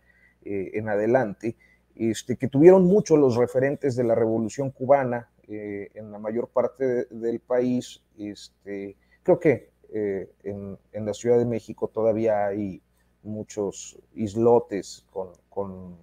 eh, 0.43 0.71
en 0.73 0.89
adelante, 0.89 1.55
este, 1.95 2.37
que 2.37 2.47
tuvieron 2.47 2.85
mucho 2.85 3.17
los 3.17 3.35
referentes 3.35 3.95
de 3.95 4.03
la 4.03 4.15
revolución 4.15 4.71
cubana 4.71 5.29
en 5.47 6.11
la 6.11 6.17
mayor 6.17 6.47
parte 6.47 7.05
del 7.05 7.39
país. 7.39 8.01
Este, 8.17 8.95
creo 9.21 9.37
que 9.37 9.69
en 9.91 11.05
la 11.05 11.13
Ciudad 11.13 11.37
de 11.37 11.45
México 11.45 11.89
todavía 11.89 12.45
hay 12.45 12.81
muchos 13.23 13.99
islotes 14.15 15.05
con, 15.49 15.97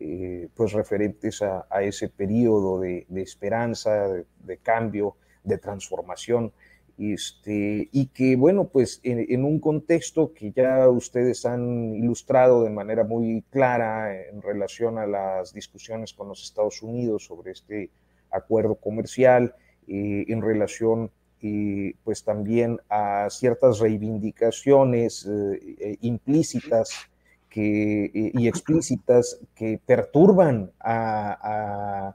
eh, 0.00 0.48
pues 0.54 0.72
referentes 0.72 1.42
a, 1.42 1.66
ese 1.82 2.08
periodo 2.08 2.80
de, 2.80 3.06
esperanza, 3.16 4.08
de, 4.08 4.56
cambio, 4.58 5.16
de 5.44 5.58
transformación. 5.58 6.52
Este, 6.98 7.88
y 7.92 8.06
que, 8.08 8.36
bueno, 8.36 8.68
pues 8.68 9.00
en, 9.02 9.44
un 9.44 9.58
contexto 9.60 10.34
que 10.34 10.52
ya 10.52 10.88
ustedes 10.88 11.46
han 11.46 11.94
ilustrado 11.94 12.62
de 12.64 12.70
manera 12.70 13.04
muy 13.04 13.42
clara 13.50 14.14
en 14.28 14.42
relación 14.42 14.98
a 14.98 15.06
las 15.06 15.54
discusiones 15.54 16.12
con 16.12 16.28
los 16.28 16.42
Estados 16.42 16.82
Unidos 16.82 17.24
sobre 17.24 17.52
este 17.52 17.90
acuerdo 18.30 18.74
comercial, 18.74 19.54
eh, 19.86 20.24
en 20.28 20.42
relación 20.42 21.10
y 21.40 21.94
pues 22.04 22.22
también 22.22 22.78
a 22.88 23.28
ciertas 23.30 23.78
reivindicaciones 23.80 25.26
eh, 25.26 25.76
eh, 25.80 25.96
implícitas 26.02 27.09
que, 27.50 28.04
eh, 28.04 28.32
y 28.34 28.48
explícitas 28.48 29.38
que 29.54 29.78
perturban 29.84 30.72
a, 30.80 32.14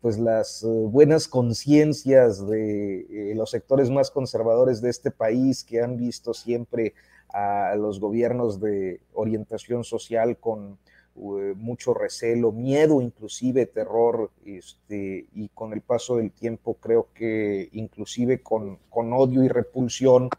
pues 0.00 0.18
las 0.18 0.64
buenas 0.64 1.28
conciencias 1.28 2.46
de 2.48 3.34
los 3.36 3.50
sectores 3.50 3.90
más 3.90 4.10
conservadores 4.10 4.80
de 4.80 4.88
este 4.88 5.10
país 5.10 5.62
que 5.62 5.82
han 5.82 5.98
visto 5.98 6.32
siempre 6.32 6.94
a 7.28 7.74
los 7.76 8.00
gobiernos 8.00 8.60
de 8.60 9.00
orientación 9.12 9.84
social 9.84 10.38
con 10.38 10.78
eh, 11.20 11.54
mucho 11.56 11.94
recelo, 11.94 12.52
miedo, 12.52 13.00
inclusive 13.00 13.66
terror, 13.66 14.30
este, 14.44 15.26
y 15.34 15.48
con 15.48 15.72
el 15.72 15.80
paso 15.80 16.16
del 16.16 16.30
tiempo 16.30 16.74
creo 16.74 17.08
que 17.12 17.68
inclusive 17.72 18.40
con, 18.40 18.78
con 18.88 19.12
odio 19.12 19.42
y 19.42 19.48
repulsión, 19.48 20.30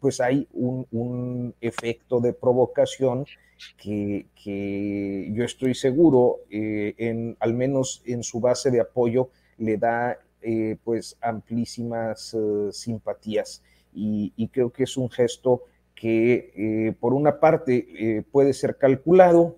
pues 0.00 0.20
hay 0.20 0.48
un, 0.52 0.86
un, 0.90 1.54
efecto 1.60 2.20
de 2.20 2.32
provocación 2.32 3.26
que, 3.76 4.26
que 4.42 5.30
yo 5.32 5.44
estoy 5.44 5.74
seguro, 5.74 6.38
eh, 6.50 6.94
en, 6.98 7.36
al 7.40 7.54
menos 7.54 8.02
en 8.06 8.22
su 8.22 8.40
base 8.40 8.70
de 8.70 8.80
apoyo, 8.80 9.30
le 9.58 9.76
da 9.76 10.18
eh, 10.40 10.76
pues 10.84 11.16
amplísimas 11.20 12.36
simpatías. 12.70 13.62
Y, 13.92 14.32
y, 14.36 14.48
creo 14.48 14.70
que 14.70 14.84
es 14.84 14.96
un 14.96 15.10
gesto 15.10 15.64
que 15.98 16.52
eh, 16.54 16.92
por 17.00 17.12
una 17.12 17.40
parte 17.40 17.88
eh, 17.98 18.22
puede 18.22 18.52
ser 18.52 18.78
calculado, 18.78 19.56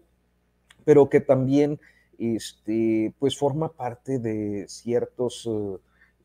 pero 0.85 1.11
que 1.11 1.21
también 1.21 1.79
este, 2.19 3.13
pues 3.19 3.37
forma 3.37 3.73
parte 3.73 4.19
de 4.19 4.67
ciertos 4.69 5.49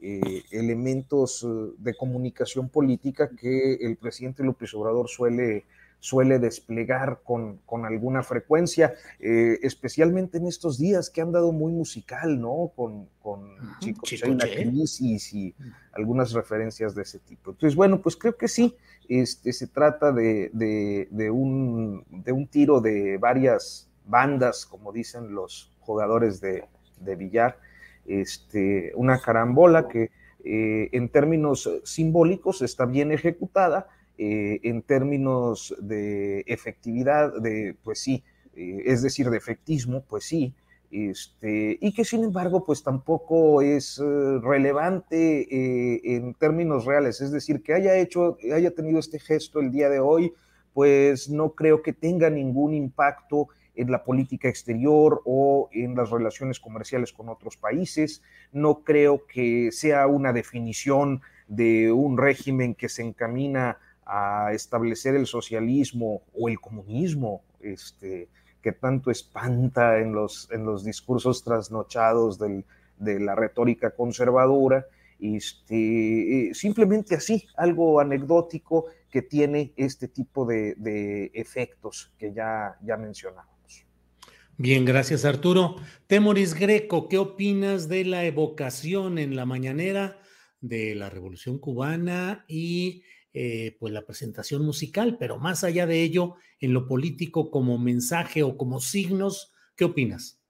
eh, 0.02 0.44
elementos 0.52 1.46
de 1.78 1.96
comunicación 1.96 2.70
política 2.70 3.30
que 3.30 3.76
el 3.76 3.98
presidente 3.98 4.44
López 4.44 4.74
Obrador 4.74 5.10
suele 5.10 5.66
suele 6.06 6.38
desplegar 6.38 7.22
con, 7.24 7.60
alguna 7.84 8.22
frecuencia, 8.22 8.94
eh, 9.20 9.58
especialmente 9.64 10.38
en 10.38 10.46
estos 10.46 10.78
días 10.78 11.10
que 11.10 11.20
han 11.20 11.32
dado 11.32 11.52
muy 11.52 11.74
musical, 11.74 12.40
¿no? 12.40 12.72
Con, 12.76 13.10
con 13.24 13.56
chicos, 13.80 14.22
una 14.22 14.46
crisis 14.46 15.34
y 15.34 15.56
algunas 15.94 16.32
referencias 16.34 16.94
de 16.94 17.02
ese 17.02 17.18
tipo. 17.18 17.52
Entonces, 17.52 17.76
bueno, 17.76 18.02
pues 18.04 18.16
creo 18.16 18.38
que 18.38 18.48
sí, 18.48 18.76
este, 19.10 19.52
se 19.52 19.66
trata 19.66 20.12
de, 20.12 20.52
un, 21.34 22.06
de 22.12 22.32
un 22.32 22.46
tiro 22.46 22.82
de 22.82 23.18
varias 23.18 23.90
bandas, 24.06 24.68
como 24.68 24.92
dicen 24.92 25.34
los 25.34 25.72
jugadores 25.80 26.40
de, 26.40 26.66
de 27.00 27.16
billar, 27.16 27.58
este, 28.06 28.92
una 28.96 29.20
carambola 29.20 29.88
que 29.88 30.12
eh, 30.44 30.90
en 30.92 31.10
términos 31.10 31.68
simbólicos 31.84 32.62
está 32.62 32.86
bien 32.86 33.12
ejecutada, 33.12 33.88
eh, 34.18 34.60
en 34.62 34.84
términos 34.84 35.76
de 35.80 36.44
efectividad, 36.46 37.34
de, 37.42 37.76
pues 37.84 38.00
sí, 38.00 38.24
eh, 38.56 38.84
es 38.86 39.02
decir, 39.02 39.30
de 39.32 39.38
efectismo, 39.38 40.04
pues 40.08 40.26
sí, 40.26 40.54
este, 40.92 41.80
y 41.82 41.94
que 41.94 42.06
sin 42.06 42.24
embargo, 42.24 42.64
pues 42.64 42.84
tampoco 42.84 43.64
es 43.64 44.00
relevante 44.00 46.16
en 46.16 46.36
términos 46.36 46.86
reales, 46.86 47.20
es 47.22 47.32
decir, 47.32 47.64
que 47.64 47.74
haya 47.74 47.98
hecho, 47.98 48.38
haya 48.54 48.72
tenido 48.72 49.00
este 49.00 49.20
gesto 49.20 49.60
el 49.60 49.72
día 49.72 49.90
de 49.90 50.00
hoy, 50.00 50.32
pues 50.74 51.28
no 51.28 51.54
creo 51.54 51.82
que 51.82 51.92
tenga 51.92 52.30
ningún 52.30 52.76
impacto 52.76 53.50
en 53.76 53.92
la 53.92 54.04
política 54.04 54.48
exterior 54.48 55.22
o 55.26 55.70
en 55.72 55.96
las 55.96 56.10
relaciones 56.10 56.60
comerciales 56.60 57.12
con 57.12 57.30
otros 57.30 57.58
países. 57.58 58.22
No 58.52 58.84
creo 58.84 59.26
que 59.26 59.72
sea 59.72 60.08
una 60.08 60.34
definición 60.34 61.22
de 61.48 61.92
un 61.92 62.18
régimen 62.18 62.76
que 62.76 62.90
se 62.90 63.04
encamina 63.04 63.78
a 64.06 64.52
establecer 64.54 65.16
el 65.16 65.26
socialismo 65.26 66.22
o 66.34 66.50
el 66.50 66.60
comunismo, 66.60 67.42
este, 67.60 68.30
que 68.62 68.72
tanto 68.72 69.12
espanta 69.12 70.00
en 70.00 70.14
los, 70.14 70.50
en 70.52 70.66
los 70.66 70.84
discursos 70.84 71.44
trasnochados 71.44 72.40
de 72.40 73.20
la 73.20 73.36
retórica 73.36 73.92
conservadora, 73.92 74.86
este, 75.20 76.52
simplemente 76.54 77.16
así, 77.16 77.48
algo 77.56 78.00
anecdótico 78.00 78.86
que 79.10 79.22
tiene 79.22 79.74
este 79.78 80.08
tipo 80.08 80.46
de, 80.46 81.32
efectos 81.34 82.12
que 82.18 82.34
ya, 82.34 82.78
ya 82.84 82.98
mencionábamos. 82.98 83.55
Bien, 84.58 84.86
gracias 84.86 85.26
Arturo. 85.26 85.76
Temoris 86.08 86.54
Greco, 86.54 87.10
¿qué 87.10 87.18
opinas 87.18 87.90
de 87.90 88.06
la 88.06 88.24
evocación 88.24 89.18
en 89.18 89.36
la 89.36 89.46
mañanera 89.46 90.18
de 90.62 90.96
la 90.96 91.10
Revolución 91.10 91.60
Cubana 91.60 92.46
y 92.48 93.04
eh, 93.34 93.76
pues 93.82 93.92
la 93.92 94.06
presentación 94.06 94.66
musical, 94.66 95.18
pero 95.20 95.38
más 95.38 95.66
allá 95.66 95.86
de 95.86 96.02
ello, 96.02 96.36
en 96.62 96.72
lo 96.72 96.88
político 96.88 97.52
como 97.52 97.78
mensaje 97.78 98.44
o 98.44 98.56
como 98.56 98.80
signos, 98.80 99.54
¿qué 99.76 99.84
opinas? 99.84 100.42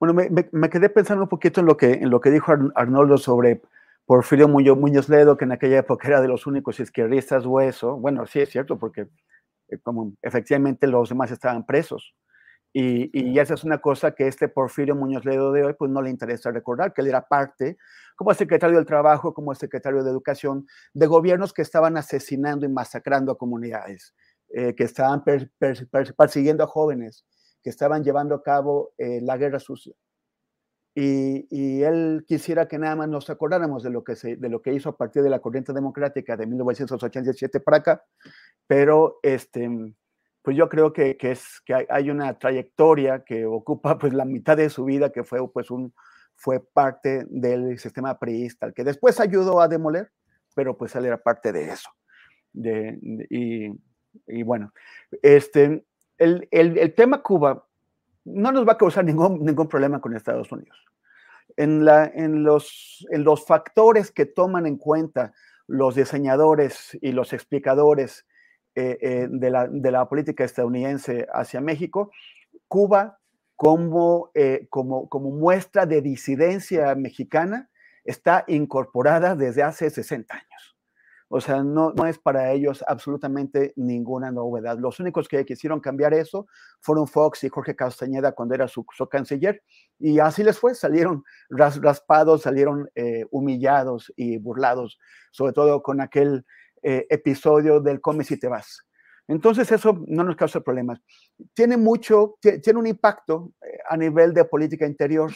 Bueno, 0.00 0.14
me, 0.14 0.68
quedé 0.68 0.88
pensando 0.88 1.22
un 1.22 1.28
poquito 1.28 1.60
en 1.60 1.66
lo 1.66 1.76
que, 1.76 1.92
en 1.92 2.10
lo 2.10 2.20
que 2.20 2.32
dijo 2.32 2.52
Arnoldo 2.74 3.18
sobre 3.18 3.62
Porfirio 4.04 4.48
Muñoz, 4.48 5.08
Ledo, 5.08 5.36
que 5.36 5.44
en 5.44 5.52
aquella 5.52 5.78
época 5.78 6.08
era 6.08 6.20
de 6.20 6.26
los 6.26 6.48
únicos 6.48 6.80
izquierdistas 6.80 7.46
hueso. 7.46 7.96
Bueno, 7.98 8.26
sí 8.26 8.40
es 8.40 8.48
cierto, 8.48 8.80
porque 8.80 9.06
eh, 9.68 9.78
como 9.80 10.12
efectivamente 10.22 10.88
los 10.88 11.10
demás 11.10 11.30
estaban 11.30 11.64
presos. 11.64 12.16
Y, 12.74 13.10
y, 13.12 13.38
esa 13.38 13.54
es 13.54 13.64
una 13.64 13.78
cosa 13.78 14.12
que 14.14 14.26
este 14.26 14.48
Porfirio 14.48 14.96
Muñoz 14.96 15.26
Ledo 15.26 15.52
de 15.52 15.62
hoy, 15.62 15.74
pues 15.74 15.90
no 15.90 16.00
le 16.00 16.08
interesa 16.08 16.50
recordar, 16.50 16.94
que 16.94 17.02
él 17.02 17.08
era 17.08 17.28
parte, 17.28 17.76
como 18.16 18.32
secretario 18.32 18.76
del 18.76 18.86
Trabajo, 18.86 19.34
como 19.34 19.54
secretario 19.54 20.02
de 20.02 20.10
Educación, 20.10 20.66
de 20.94 21.06
gobiernos 21.06 21.52
que 21.52 21.62
estaban 21.62 21.96
asesinando 21.98 22.64
y 22.64 22.70
masacrando 22.70 23.32
a 23.32 23.38
comunidades, 23.38 24.14
eh, 24.48 24.74
que 24.74 24.84
estaban 24.84 25.22
persiguiendo 26.16 26.64
a 26.64 26.66
jóvenes, 26.66 27.26
que 27.62 27.70
estaban 27.70 28.02
llevando 28.04 28.34
a 28.34 28.42
cabo 28.42 28.92
eh, 28.96 29.20
la 29.20 29.36
guerra 29.36 29.58
sucia. 29.58 29.94
Y, 30.94 31.46
y, 31.50 31.82
él 31.82 32.24
quisiera 32.28 32.68
que 32.68 32.78
nada 32.78 32.96
más 32.96 33.08
nos 33.08 33.30
acordáramos 33.30 33.82
de 33.82 33.88
lo, 33.90 34.04
que 34.04 34.14
se, 34.14 34.36
de 34.36 34.48
lo 34.50 34.60
que 34.60 34.74
hizo 34.74 34.90
a 34.90 34.96
partir 34.96 35.22
de 35.22 35.30
la 35.30 35.40
corriente 35.40 35.72
democrática 35.72 36.36
de 36.36 36.46
1987 36.46 37.60
para 37.60 37.78
acá, 37.78 38.04
pero 38.66 39.18
este 39.22 39.70
pues 40.42 40.56
yo 40.56 40.68
creo 40.68 40.92
que, 40.92 41.16
es, 41.20 41.60
que 41.64 41.86
hay 41.88 42.10
una 42.10 42.38
trayectoria 42.38 43.24
que 43.24 43.46
ocupa 43.46 43.96
pues 43.98 44.12
la 44.12 44.24
mitad 44.24 44.56
de 44.56 44.70
su 44.70 44.84
vida, 44.84 45.10
que 45.10 45.22
fue 45.22 45.50
pues 45.52 45.70
un, 45.70 45.94
fue 46.34 46.60
parte 46.60 47.24
del 47.28 47.78
sistema 47.78 48.18
priista, 48.18 48.72
que 48.72 48.82
después 48.82 49.20
ayudó 49.20 49.60
a 49.60 49.68
demoler, 49.68 50.10
pero 50.54 50.76
pues 50.76 50.94
él 50.96 51.06
era 51.06 51.22
parte 51.22 51.52
de 51.52 51.70
eso. 51.70 51.88
De, 52.52 52.98
y, 53.30 54.42
bueno, 54.42 54.72
este, 55.22 55.84
el, 56.18 56.48
el, 56.50 56.94
tema 56.94 57.22
Cuba 57.22 57.66
no 58.24 58.52
nos 58.52 58.66
va 58.66 58.72
a 58.72 58.78
causar 58.78 59.04
ningún, 59.04 59.44
ningún 59.44 59.68
problema 59.68 60.00
con 60.00 60.14
Estados 60.16 60.50
Unidos. 60.50 60.76
En, 61.56 61.84
la, 61.84 62.06
en, 62.06 62.42
los, 62.42 63.06
en 63.10 63.24
los 63.24 63.46
factores 63.46 64.10
que 64.10 64.26
toman 64.26 64.66
en 64.66 64.76
cuenta 64.76 65.32
los 65.66 65.94
diseñadores 65.94 66.98
y 67.00 67.12
los 67.12 67.32
explicadores 67.32 68.26
de, 68.74 69.50
la, 69.50 69.68
de, 69.68 69.90
la, 69.90 70.08
política 70.08 70.44
estadounidense 70.44 71.26
hacia 71.32 71.60
México, 71.60 72.10
Cuba 72.68 73.18
como, 73.56 74.30
como, 74.70 75.08
como 75.08 75.30
muestra 75.30 75.86
de 75.86 76.02
disidencia 76.02 76.94
mexicana 76.94 77.70
está 78.04 78.44
incorporada 78.48 79.36
desde 79.36 79.62
hace 79.62 79.90
60 79.90 80.34
años. 80.34 80.72
O 81.34 81.40
sea, 81.40 81.62
no, 81.62 81.94
no 81.94 82.06
es 82.06 82.18
para 82.18 82.52
ellos 82.52 82.84
absolutamente 82.86 83.72
ninguna 83.76 84.30
novedad. 84.30 84.76
Los 84.78 85.00
únicos 85.00 85.28
que 85.28 85.46
quisieron 85.46 85.80
cambiar 85.80 86.12
eso 86.12 86.46
fueron 86.80 87.08
Fox 87.08 87.42
y 87.44 87.48
Jorge 87.48 87.74
Castañeda 87.74 88.32
cuando 88.32 88.54
era 88.54 88.68
su, 88.68 88.84
canciller. 89.10 89.62
Y 89.98 90.18
así 90.18 90.44
les 90.44 90.58
fue, 90.58 90.74
salieron 90.74 91.24
raspados, 91.48 92.42
salieron 92.42 92.90
eh, 92.94 93.24
humillados 93.30 94.12
y 94.14 94.36
burlados, 94.36 94.98
sobre 95.30 95.54
todo 95.54 95.82
con 95.82 96.02
aquel 96.02 96.44
eh, 96.82 97.06
episodio 97.08 97.80
del 97.80 98.00
come 98.00 98.24
si 98.24 98.38
te 98.38 98.48
vas. 98.48 98.86
Entonces 99.28 99.70
eso 99.70 100.04
no 100.08 100.24
nos 100.24 100.36
causa 100.36 100.60
problemas. 100.60 101.00
Tiene 101.54 101.76
mucho, 101.76 102.36
tiene 102.40 102.78
un 102.78 102.86
impacto 102.86 103.52
eh, 103.62 103.78
a 103.88 103.96
nivel 103.96 104.34
de 104.34 104.44
política 104.44 104.86
interior 104.86 105.32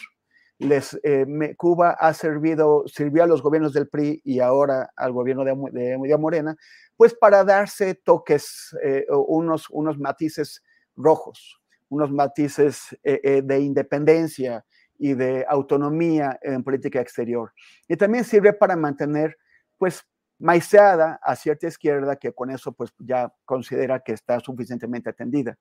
les, 0.58 0.98
eh, 1.02 1.54
Cuba 1.56 1.90
ha 1.98 2.14
servido, 2.14 2.84
sirvió 2.86 3.24
a 3.24 3.26
los 3.26 3.42
gobiernos 3.42 3.72
del 3.72 3.88
PRI 3.88 4.22
y 4.24 4.40
ahora 4.40 4.90
al 4.96 5.12
gobierno 5.12 5.44
de, 5.44 5.54
de, 5.72 6.18
Morena, 6.18 6.56
pues 6.96 7.14
para 7.14 7.44
darse 7.44 7.94
toques, 7.94 8.74
eh, 8.82 9.04
unos, 9.10 9.66
unos 9.70 9.98
matices 9.98 10.62
rojos, 10.96 11.60
unos 11.90 12.10
matices 12.10 12.96
eh, 13.02 13.42
de 13.44 13.60
independencia 13.60 14.64
y 14.98 15.12
de 15.12 15.44
autonomía 15.46 16.38
en 16.40 16.64
política 16.64 17.00
exterior. 17.00 17.52
Y 17.86 17.96
también 17.96 18.24
sirve 18.24 18.54
para 18.54 18.76
mantener, 18.76 19.36
pues, 19.76 20.02
maiceada 20.38 21.18
a 21.22 21.36
cierta 21.36 21.66
izquierda 21.66 22.16
que 22.16 22.32
con 22.32 22.50
eso, 22.50 22.72
pues, 22.72 22.92
ya 22.98 23.32
considera 23.44 24.00
que 24.00 24.12
está 24.12 24.40
suficientemente 24.40 25.10
atendida. 25.10 25.58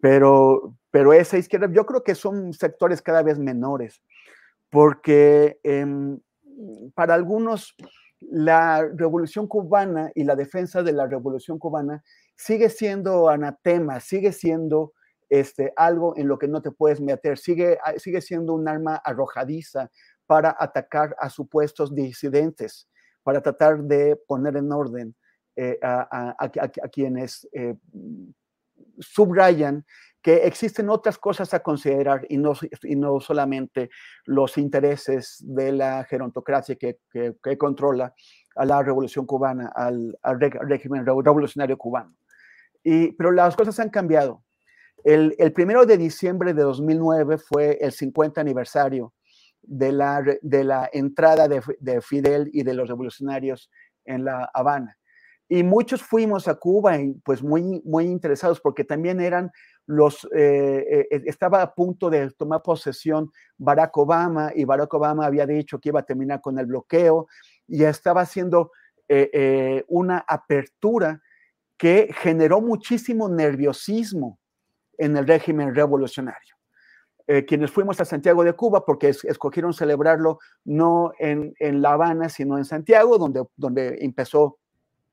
Pero, 0.00 0.74
pero 0.90 1.12
esa 1.12 1.38
izquierda, 1.38 1.68
yo 1.72 1.86
creo 1.86 2.02
que 2.04 2.14
son 2.14 2.52
sectores 2.52 3.00
cada 3.00 3.22
vez 3.22 3.38
menores 3.38 4.02
porque 4.74 5.60
em, 5.62 6.18
para 6.94 7.14
algunos 7.14 7.76
la 8.20 8.82
revolución 8.92 9.46
cubana 9.46 10.10
y 10.16 10.24
la 10.24 10.34
defensa 10.34 10.82
de 10.82 10.92
la 10.92 11.06
revolución 11.06 11.60
cubana 11.60 12.02
sigue 12.34 12.68
siendo 12.68 13.28
anatema, 13.28 14.00
sigue 14.00 14.32
siendo 14.32 14.92
este, 15.28 15.72
algo 15.76 16.16
en 16.16 16.26
lo 16.26 16.40
que 16.40 16.48
no 16.48 16.60
te 16.60 16.72
puedes 16.72 17.00
meter, 17.00 17.38
sigue, 17.38 17.78
sigue 17.98 18.20
siendo 18.20 18.52
un 18.52 18.66
arma 18.66 18.96
arrojadiza 18.96 19.92
para 20.26 20.56
atacar 20.58 21.14
a 21.20 21.30
supuestos 21.30 21.94
disidentes, 21.94 22.88
para 23.24 23.40
tratar 23.40 23.82
de 23.82 24.16
poner 24.28 24.56
en 24.56 24.70
orden 24.70 25.16
eh, 25.56 25.78
a, 25.82 26.48
quienes 26.92 27.48
eh, 27.52 27.74
subrayan 28.98 29.84
que 30.22 30.46
existen 30.46 30.88
otras 30.88 31.18
cosas 31.18 31.52
a 31.52 31.60
considerar 31.60 32.26
y 32.28 32.38
no, 32.38 32.54
y 32.82 32.96
no 32.96 33.20
solamente 33.20 33.90
los 34.24 34.56
intereses 34.56 35.36
de 35.40 35.72
la 35.72 36.04
gerontocracia 36.04 36.76
que, 36.76 36.98
que, 37.12 37.58
controla 37.58 38.14
a 38.56 38.64
la 38.64 38.82
revolución 38.82 39.26
cubana, 39.26 39.70
al, 39.74 40.16
régimen 40.62 41.04
revolucionario 41.04 41.76
cubano. 41.76 42.16
Y, 42.82 43.12
pero 43.12 43.32
las 43.32 43.54
cosas 43.54 43.78
han 43.80 43.90
cambiado. 43.90 44.42
El, 45.04 45.34
el, 45.38 45.52
primero 45.52 45.84
de 45.84 45.98
diciembre 45.98 46.54
de 46.54 46.62
2009 46.62 47.38
fue 47.38 47.78
el 47.80 47.92
50 47.92 48.40
aniversario 48.40 49.12
de 49.66 49.92
la, 49.92 50.22
de 50.42 50.64
la 50.64 50.88
entrada 50.92 51.48
de, 51.48 51.62
de 51.80 52.00
Fidel 52.00 52.50
y 52.52 52.62
de 52.62 52.74
los 52.74 52.88
revolucionarios 52.88 53.70
en 54.04 54.24
La 54.24 54.50
Habana. 54.52 54.96
Y 55.48 55.62
muchos 55.62 56.02
fuimos 56.02 56.48
a 56.48 56.54
Cuba 56.54 56.98
y 56.98 57.12
pues 57.24 57.42
muy, 57.42 57.82
muy 57.84 58.06
interesados 58.06 58.60
porque 58.60 58.84
también 58.84 59.20
eran 59.20 59.52
los, 59.86 60.26
eh, 60.34 61.06
eh, 61.10 61.22
estaba 61.26 61.60
a 61.60 61.74
punto 61.74 62.08
de 62.08 62.30
tomar 62.30 62.62
posesión 62.62 63.30
Barack 63.58 63.96
Obama 63.98 64.52
y 64.54 64.64
Barack 64.64 64.94
Obama 64.94 65.26
había 65.26 65.46
dicho 65.46 65.78
que 65.78 65.90
iba 65.90 66.00
a 66.00 66.04
terminar 66.04 66.40
con 66.40 66.58
el 66.58 66.66
bloqueo 66.66 67.26
y 67.66 67.84
estaba 67.84 68.22
haciendo 68.22 68.72
eh, 69.06 69.84
una 69.88 70.24
apertura 70.26 71.20
que 71.76 72.10
generó 72.14 72.62
muchísimo 72.62 73.28
nerviosismo 73.28 74.38
en 74.96 75.16
el 75.16 75.26
régimen 75.26 75.74
revolucionario. 75.74 76.53
Quienes 77.46 77.70
fuimos 77.70 78.00
a 78.00 78.04
Santiago 78.04 78.44
de 78.44 78.52
Cuba, 78.52 78.84
porque 78.84 79.08
escogieron 79.08 79.72
celebrarlo 79.72 80.38
no 80.64 81.12
en, 81.18 81.54
en, 81.58 81.80
La 81.80 81.92
Habana, 81.92 82.28
sino 82.28 82.58
en 82.58 82.64
Santiago, 82.64 83.16
donde, 83.18 83.44
donde 83.56 83.98
empezó 84.00 84.58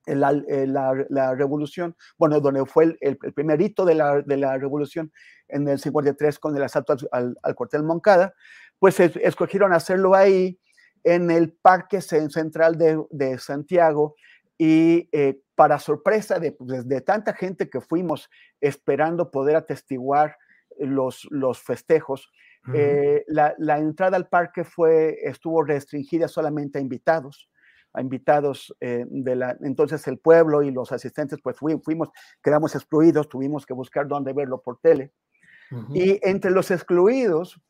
la, 0.06 0.32
la, 0.32 1.36
revolución, 1.36 1.96
bueno, 2.18 2.40
donde 2.40 2.66
fue 2.66 2.98
el, 3.00 3.18
primer 3.18 3.62
hito 3.62 3.86
de 3.86 3.96
la, 3.96 4.22
de 4.22 4.38
la, 4.38 4.58
revolución 4.58 5.12
en 5.48 5.68
el 5.68 5.80
53 5.80 6.40
con 6.40 6.56
el 6.56 6.64
asalto 6.64 6.96
al, 7.12 7.38
al, 7.42 7.56
cuartel 7.56 7.84
Moncada, 7.84 8.34
pues 8.80 9.00
escogieron 9.00 9.74
hacerlo 9.74 10.16
ahí 10.16 10.60
en 11.04 11.32
el 11.32 11.54
Parque 11.54 12.02
Central 12.02 12.78
de, 12.78 13.04
de 13.10 13.38
Santiago 13.38 14.16
y 14.58 15.10
eh, 15.12 15.40
para 15.56 15.80
sorpresa 15.80 16.40
de, 16.40 16.52
pues, 16.52 16.88
de, 16.88 17.02
tanta 17.02 17.34
gente 17.34 17.70
que 17.70 17.82
fuimos 17.82 18.30
esperando 18.60 19.32
poder 19.32 19.56
atestiguar 19.56 20.38
los, 20.86 21.28
los 21.30 21.60
festejos, 21.62 22.30
eh, 22.74 23.24
la, 23.28 23.56
la, 23.58 23.80
entrada 23.80 24.18
al 24.18 24.28
parque 24.28 24.64
fue, 24.64 25.18
estuvo 25.24 25.64
restringida 25.64 26.28
solamente 26.28 26.78
a 26.78 26.82
invitados 26.82 27.50
a 27.94 28.02
invitados 28.02 28.74
eh, 28.80 29.06
de 29.10 29.36
la, 29.36 29.58
entonces 29.62 30.08
el 30.08 30.18
pueblo 30.18 30.64
y 30.64 30.72
los 30.72 30.92
asistentes, 30.92 31.40
pues 31.42 31.58
fuimos, 31.58 32.10
quedamos 32.42 32.76
excluidos, 32.76 33.28
tuvimos 33.28 33.66
que 33.66 33.74
buscar 33.74 34.08
dónde 34.08 34.34
verlo 34.34 34.62
por 34.62 34.80
tele. 34.80 35.12
Y 35.94 36.20
entre 36.28 36.52
los 36.52 36.70
excluidos 36.70 37.62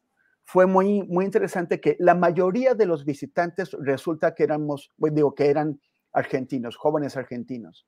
fue 0.43 0.65
muy, 0.65 1.03
muy 1.03 1.23
interesante 1.23 1.79
que 1.79 1.95
la 1.99 2.15
mayoría 2.15 2.73
de 2.73 2.87
los 2.87 3.05
visitantes 3.05 3.73
resulta 3.79 4.33
que 4.33 4.43
éramos, 4.43 4.89
pues 4.97 5.13
digo, 5.13 5.35
que 5.35 5.51
eran 5.51 5.79
argentinos, 6.11 6.77
jóvenes 6.77 7.15
argentinos. 7.15 7.85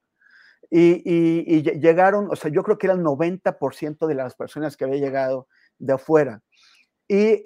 Y, 0.75 1.03
y, 1.05 1.57
y, 1.57 1.61
llegaron, 1.79 2.31
o 2.31 2.35
sea, 2.35 2.49
yo 2.49 2.63
creo 2.63 2.79
que 2.79 2.87
era 2.87 2.95
el 2.95 3.03
90% 3.03 4.07
de 4.07 4.15
las 4.15 4.33
personas 4.33 4.75
que 4.75 4.85
había 4.85 4.97
llegado 4.97 5.47
de 5.77 5.93
afuera. 5.93 6.41
Y, 7.07 7.43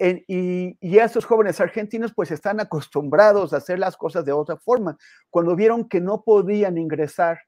y, 0.80 0.98
esos 0.98 1.26
jóvenes 1.26 1.60
argentinos 1.60 2.14
pues 2.14 2.30
están 2.30 2.58
acostumbrados 2.58 3.52
a 3.52 3.58
hacer 3.58 3.78
las 3.78 3.98
cosas 3.98 4.24
de 4.24 4.32
otra 4.32 4.56
forma. 4.56 4.96
Cuando 5.28 5.54
vieron 5.56 5.86
que 5.90 6.00
no 6.00 6.22
podían 6.22 6.78
ingresar 6.78 7.40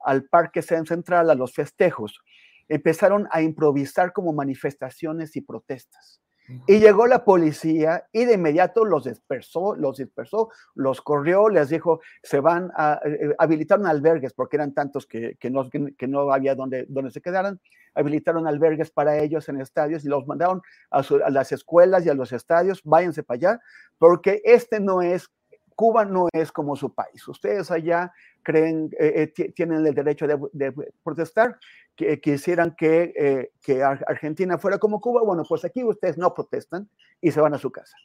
al 0.00 0.24
Parque 0.24 0.60
Central, 0.60 1.30
a 1.30 1.36
los 1.36 1.54
festejos, 1.54 2.18
empezaron 2.66 3.28
a 3.30 3.40
improvisar 3.40 4.12
como 4.12 4.32
manifestaciones 4.32 5.36
y 5.36 5.40
protestas. 5.42 6.20
Y 6.66 6.78
llegó 6.78 7.06
la 7.06 7.24
policía 7.24 8.06
y 8.12 8.24
de 8.24 8.34
inmediato 8.34 8.84
los 8.84 9.04
dispersó, 9.04 9.74
los 9.74 9.98
dispersó, 9.98 10.48
los 10.74 11.02
corrió, 11.02 11.48
les 11.48 11.68
dijo, 11.68 12.00
se 12.22 12.40
van 12.40 12.70
a, 12.74 13.00
eh, 13.04 13.18
eh, 13.20 13.34
habilitaron 13.38 13.86
albergues, 13.86 14.32
porque 14.32 14.56
eran 14.56 14.72
tantos 14.72 15.06
que, 15.06 15.36
que, 15.38 15.50
no, 15.50 15.68
que 15.68 16.06
no 16.08 16.32
había 16.32 16.54
donde, 16.54 16.86
donde 16.88 17.10
se 17.10 17.20
quedaran, 17.20 17.60
habilitaron 17.94 18.46
albergues 18.46 18.90
para 18.90 19.18
ellos 19.18 19.48
en 19.48 19.60
estadios 19.60 20.04
y 20.04 20.08
los 20.08 20.26
mandaron 20.26 20.62
a, 20.90 21.00
a 21.00 21.30
las 21.30 21.52
escuelas 21.52 22.06
y 22.06 22.08
a 22.08 22.14
los 22.14 22.32
estadios, 22.32 22.80
váyanse 22.84 23.22
para 23.22 23.36
allá, 23.36 23.60
porque 23.98 24.40
este 24.44 24.80
no 24.80 25.02
es 25.02 25.30
Cuba 25.78 26.04
no 26.04 26.26
es 26.32 26.50
como 26.50 26.74
su 26.74 26.92
país. 26.92 27.28
Ustedes 27.28 27.70
allá 27.70 28.12
creen, 28.42 28.90
eh, 28.98 29.32
eh, 29.38 29.52
tienen 29.52 29.86
el 29.86 29.94
derecho 29.94 30.26
de, 30.26 30.74
protestar, 31.04 31.56
que 31.94 32.20
quisieran 32.20 32.74
que, 32.76 33.12
eh, 33.16 33.52
que, 33.62 33.84
Argentina 33.84 34.58
fuera 34.58 34.78
como 34.78 35.00
Cuba. 35.00 35.22
Bueno, 35.22 35.44
pues 35.48 35.64
aquí 35.64 35.84
ustedes 35.84 36.18
no 36.18 36.34
protestan 36.34 36.90
y 37.20 37.30
se 37.30 37.40
van 37.40 37.54
a 37.54 37.58
su 37.58 37.70
casa. 37.70 37.96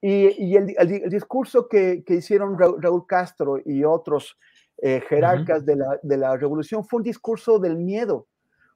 Y, 0.00 0.42
y 0.42 0.56
el, 0.56 0.74
el, 0.78 1.10
discurso 1.10 1.68
que, 1.68 2.02
que, 2.02 2.14
hicieron 2.14 2.58
Raúl 2.58 3.06
Castro 3.06 3.58
y 3.62 3.84
otros 3.84 4.38
jerarcas 4.80 5.66
de, 5.66 5.76
la, 5.76 6.00
de 6.02 6.16
la 6.16 6.34
revolución 6.38 6.82
fue 6.82 6.98
un 6.98 7.04
discurso 7.04 7.58
del 7.58 7.76
miedo, 7.76 8.26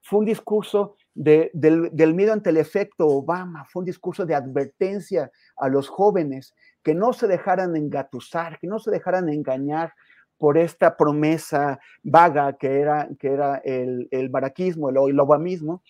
fue 0.03 0.21
un 0.21 0.25
discurso 0.25 0.97
de, 1.15 1.51
del, 1.53 1.91
del, 1.93 2.15
miedo 2.15 2.33
ante 2.33 2.51
el 2.51 2.57
efecto 2.57 3.07
Obama, 3.07 3.65
fue 3.67 3.81
un 3.81 3.87
discurso 3.87 4.25
de 4.25 4.35
advertencia 4.35 5.31
a 5.57 5.69
los 5.69 5.89
jóvenes 5.89 6.55
que 6.83 6.95
no 6.95 7.13
se 7.13 7.27
dejaran 7.27 7.77
engatusar, 7.77 8.59
que 8.59 8.67
no 8.67 8.79
se 8.79 8.91
dejaran 8.91 9.29
engañar 9.29 9.93
por 10.39 10.57
esta 10.57 10.97
promesa 10.97 11.79
vaga 12.03 12.57
que 12.57 12.81
era, 12.81 13.09
que 13.19 13.29
era 13.29 13.57
el, 13.65 14.09
el 14.11 14.31
baraquismo, 14.31 14.89
el, 14.89 14.97
el 15.11 15.21
obamismo, 15.21 15.83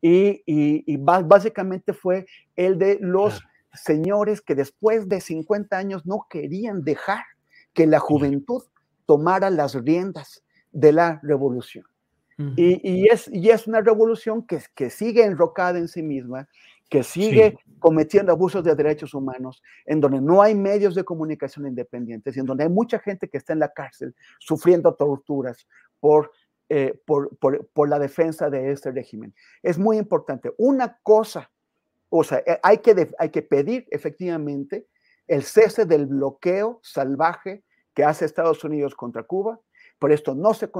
y, 0.00 0.42
y, 0.46 0.84
y, 0.86 0.96
básicamente 0.98 1.92
fue 1.92 2.26
el 2.54 2.78
de 2.78 2.98
los 3.00 3.42
señores 3.72 4.40
que 4.40 4.54
después 4.54 5.08
de 5.08 5.20
50 5.20 5.76
años 5.76 6.06
no 6.06 6.26
querían 6.30 6.84
dejar 6.84 7.24
que 7.72 7.86
la 7.86 7.98
juventud 7.98 8.62
tomara 9.06 9.50
las 9.50 9.74
riendas 9.74 10.44
de 10.70 10.92
la 10.92 11.18
revolución. 11.22 11.84
Y, 12.38 12.80
y, 12.82 13.06
es, 13.06 13.28
y 13.32 13.48
es 13.48 13.66
una 13.66 13.80
revolución 13.80 14.46
que, 14.46 14.60
que 14.74 14.90
sigue 14.90 15.24
enrocada 15.24 15.78
en 15.78 15.88
sí 15.88 16.02
misma, 16.02 16.48
que 16.88 17.02
sigue 17.02 17.58
cometiendo 17.78 18.32
abusos 18.32 18.62
de 18.62 18.74
derechos 18.74 19.14
humanos, 19.14 19.62
en 19.86 20.00
donde 20.00 20.20
no 20.20 20.42
hay 20.42 20.54
medios 20.54 20.94
de 20.94 21.04
comunicación 21.04 21.66
independientes 21.66 22.36
y 22.36 22.40
en 22.40 22.46
donde 22.46 22.64
hay 22.64 22.70
mucha 22.70 22.98
gente 22.98 23.28
que 23.28 23.38
está 23.38 23.52
en 23.52 23.60
la 23.60 23.72
cárcel 23.72 24.14
sufriendo 24.38 24.94
torturas 24.94 25.66
por, 25.98 26.30
eh, 26.68 27.00
por, 27.06 27.36
por, 27.38 27.66
por 27.68 27.88
la 27.88 27.98
defensa 27.98 28.50
de 28.50 28.70
este 28.70 28.92
régimen. 28.92 29.34
Es 29.62 29.78
muy 29.78 29.96
importante. 29.96 30.52
Una 30.58 30.98
cosa, 31.02 31.50
o 32.08 32.22
sea, 32.22 32.38
eh, 32.46 32.60
hay 32.62 32.78
que, 32.78 33.08
hay 33.18 33.30
que 33.30 33.42
pedir 33.42 33.86
efectivamente 33.90 34.86
el 35.26 35.42
cese 35.42 35.86
del 35.86 36.06
bloqueo 36.06 36.80
salvaje 36.82 37.64
que 37.94 38.04
hace 38.04 38.26
Estados 38.26 38.62
Unidos 38.62 38.94
contra 38.94 39.22
Cuba 39.22 39.58
por 39.98 40.12
esto 40.12 40.34
no 40.34 40.54
se, 40.54 40.70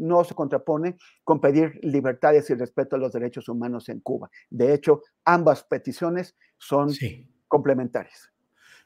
no 0.00 0.24
se 0.24 0.34
contrapone 0.34 0.96
con 1.24 1.40
pedir 1.40 1.78
libertades 1.82 2.48
y 2.50 2.54
respeto 2.54 2.96
a 2.96 2.98
los 2.98 3.12
derechos 3.12 3.48
humanos 3.48 3.88
en 3.88 4.00
Cuba. 4.00 4.30
De 4.50 4.72
hecho, 4.72 5.02
ambas 5.24 5.64
peticiones 5.64 6.36
son 6.58 6.92
complementarias. 7.48 8.30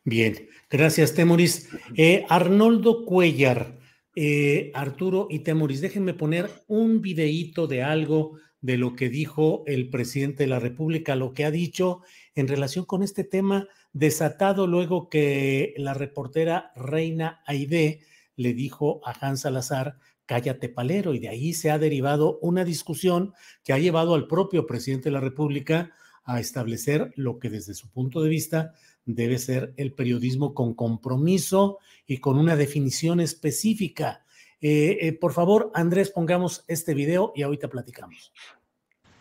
Bien, 0.05 0.49
gracias, 0.70 1.14
Temoris. 1.14 1.68
Eh, 1.94 2.25
Arnoldo 2.29 3.05
Cuellar, 3.05 3.79
eh, 4.16 4.70
Arturo 4.75 5.27
y 5.31 5.40
Temoris, 5.40 5.81
déjenme 5.81 6.14
poner 6.14 6.49
un 6.66 7.03
videíto 7.03 7.66
de 7.66 7.83
algo 7.83 8.38
de 8.62 8.77
lo 8.77 8.94
que 8.94 9.09
dijo 9.09 9.62
el 9.66 9.90
presidente 9.90 10.44
de 10.44 10.49
la 10.49 10.59
República, 10.59 11.16
lo 11.16 11.33
que 11.33 11.44
ha 11.44 11.51
dicho 11.51 12.03
en 12.35 12.49
relación 12.49 12.85
con 12.85 13.03
este 13.03 13.25
tema 13.25 13.68
desatado 13.92 14.66
luego 14.66 15.09
que 15.09 15.75
la 15.77 15.94
reportera 15.94 16.73
Reina 16.77 17.42
Aide 17.46 18.01
le 18.40 18.55
dijo 18.55 19.03
a 19.05 19.12
Hans 19.12 19.42
Salazar, 19.42 19.98
cállate 20.24 20.70
palero, 20.70 21.12
y 21.12 21.18
de 21.18 21.29
ahí 21.29 21.53
se 21.53 21.70
ha 21.70 21.79
derivado 21.79 22.38
una 22.40 22.64
discusión 22.64 23.35
que 23.62 23.74
ha 23.74 23.79
llevado 23.79 24.14
al 24.14 24.26
propio 24.26 24.66
presidente 24.66 25.11
de 25.11 25.12
la 25.12 25.20
República 25.20 25.92
a 26.24 26.40
establecer 26.40 27.12
lo 27.16 27.38
que 27.38 27.50
desde 27.50 27.74
su 27.74 27.90
punto 27.90 28.22
de 28.22 28.31
vista 28.31 28.72
debe 29.05 29.38
ser 29.38 29.74
el 29.76 29.92
periodismo 29.92 30.55
con 30.55 30.72
compromiso 30.72 31.81
y 32.07 32.18
con 32.18 32.38
una 32.38 32.57
definición 32.57 33.20
específica. 33.20 34.24
Eh, 34.62 34.96
eh, 35.03 35.12
por 35.12 35.35
favor, 35.35 35.70
Andrés, 35.74 36.11
pongamos 36.11 36.64
este 36.66 36.94
video 36.94 37.33
y 37.37 37.42
ahorita 37.42 37.68
platicamos. 37.68 38.33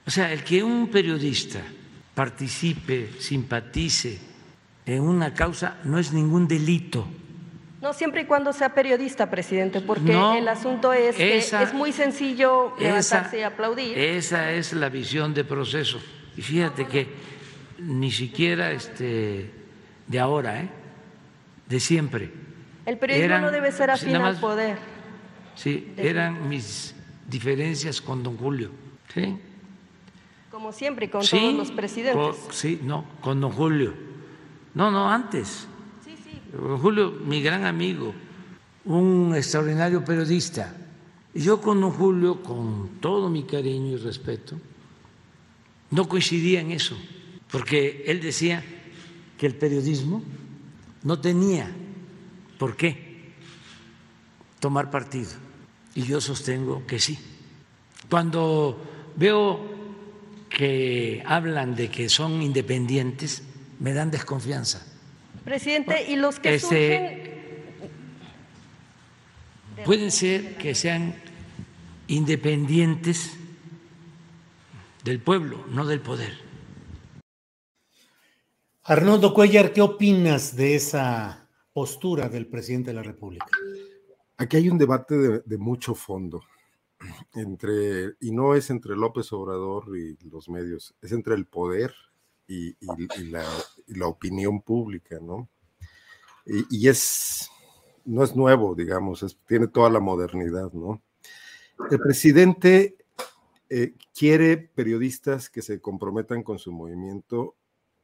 O 0.08 0.12
sea, 0.12 0.32
el 0.32 0.46
que 0.46 0.64
un 0.64 0.90
periodista 0.90 1.62
participe, 2.16 3.10
simpatice 3.20 4.18
en 4.86 5.02
una 5.02 5.34
causa 5.34 5.82
no 5.84 6.00
es 6.00 6.14
ningún 6.14 6.48
delito. 6.48 7.06
No, 7.82 7.94
siempre 7.94 8.22
y 8.22 8.26
cuando 8.26 8.52
sea 8.52 8.74
periodista, 8.74 9.30
presidente, 9.30 9.80
porque 9.80 10.12
el 10.38 10.48
asunto 10.48 10.92
es 10.92 11.16
que 11.16 11.38
es 11.38 11.74
muy 11.74 11.94
sencillo 11.94 12.74
levantarse 12.78 13.40
y 13.40 13.44
aplaudir. 13.44 13.98
Esa 13.98 14.52
es 14.52 14.74
la 14.74 14.90
visión 14.90 15.34
de 15.34 15.46
proceso. 15.46 16.00
Y 16.36 16.42
fíjate 16.42 16.86
que 16.86 17.08
ni 17.78 18.12
siquiera 18.12 18.72
este, 18.72 19.50
de 20.08 20.20
ahora, 20.20 20.62
¿eh? 20.62 20.70
de 21.68 21.80
siempre. 21.80 22.32
El 22.86 22.98
periodismo 22.98 23.38
no 23.40 23.52
debe 23.52 23.72
ser 23.72 23.92
afín 23.92 24.16
al 24.18 24.38
poder. 24.38 24.78
Sí, 25.56 25.94
eran 25.96 26.50
mis 26.50 26.94
diferencias 27.28 28.02
con 28.02 28.24
don 28.24 28.38
Julio. 28.38 28.72
¿sí? 29.14 29.38
Como 30.52 30.74
siempre, 30.74 31.10
con 31.10 31.26
todos 31.26 31.54
los 31.54 31.72
presidentes. 31.72 32.36
sí, 32.52 32.80
no, 32.84 33.06
con 33.22 33.40
don 33.40 33.52
Julio. 33.52 33.94
No, 34.74 34.92
no, 34.92 35.10
antes. 35.10 35.69
Julio, 36.52 37.12
mi 37.12 37.42
gran 37.42 37.66
amigo, 37.66 38.14
un 38.86 39.34
extraordinario 39.36 40.04
periodista. 40.04 40.76
Yo 41.34 41.62
con 41.62 41.82
Julio, 41.92 42.42
con 42.42 43.00
todo 43.00 43.30
mi 43.30 43.44
cariño 43.44 43.94
y 43.94 43.98
respeto, 43.98 44.60
no 45.92 46.10
coincidía 46.10 46.62
en 46.62 46.72
eso, 46.72 46.98
porque 47.52 48.04
él 48.08 48.20
decía 48.20 48.64
que 49.38 49.46
el 49.46 49.56
periodismo 49.56 50.24
no 51.04 51.20
tenía 51.20 51.72
por 52.58 52.76
qué 52.76 53.34
tomar 54.60 54.90
partido. 54.90 55.32
Y 55.94 56.04
yo 56.04 56.20
sostengo 56.20 56.86
que 56.88 57.00
sí. 57.00 57.18
Cuando 58.10 58.82
veo 59.16 59.60
que 60.50 61.24
hablan 61.26 61.76
de 61.76 61.90
que 61.90 62.10
son 62.10 62.42
independientes, 62.42 63.44
me 63.80 63.94
dan 63.94 64.10
desconfianza 64.10 64.86
Presidente, 65.50 66.06
y 66.08 66.16
los 66.16 66.40
que 66.40 66.60
surgen... 66.60 67.24
Pueden 69.84 70.12
ser 70.12 70.58
que 70.58 70.76
sean 70.76 71.16
independientes 72.06 73.36
del 75.04 75.20
pueblo, 75.20 75.66
no 75.70 75.88
del 75.88 76.02
poder. 76.02 76.38
Arnoldo 78.84 79.34
Cuellar, 79.34 79.74
¿qué 79.74 79.82
opinas 79.82 80.56
de 80.56 80.76
esa 80.76 81.50
postura 81.74 82.30
del 82.30 82.46
presidente 82.46 82.92
de 82.92 82.98
la 82.98 83.04
República? 83.04 83.48
Aquí 84.38 84.56
hay 84.56 84.70
un 84.70 84.78
debate 84.78 85.42
de, 85.44 85.58
mucho 85.58 85.96
fondo 85.96 86.44
entre, 87.34 88.14
y 88.20 88.32
no 88.32 88.54
es 88.54 88.70
entre 88.70 88.96
López 88.96 89.34
Obrador 89.34 89.98
y 89.98 90.16
los 90.30 90.48
medios, 90.48 90.94
es 91.02 91.12
entre 91.12 91.34
el 91.34 91.48
poder 91.48 91.92
y, 92.48 92.76
la, 93.32 93.46
opinión 94.08 94.62
pública, 94.62 95.20
¿no? 95.22 95.50
Y, 96.46 96.88
es, 96.88 97.50
no 98.06 98.24
es 98.24 98.36
nuevo, 98.36 98.74
digamos, 98.74 99.38
tiene 99.48 99.68
toda 99.68 99.90
la 99.90 100.00
modernidad, 100.00 100.72
¿no? 100.74 101.02
El 101.92 102.00
presidente 102.00 102.98
eh, 103.70 103.94
quiere 104.18 104.58
periodistas 104.58 105.50
que 105.50 105.62
se 105.62 105.80
comprometan 105.80 106.42
con 106.42 106.58
su 106.58 106.72
movimiento 106.72 107.56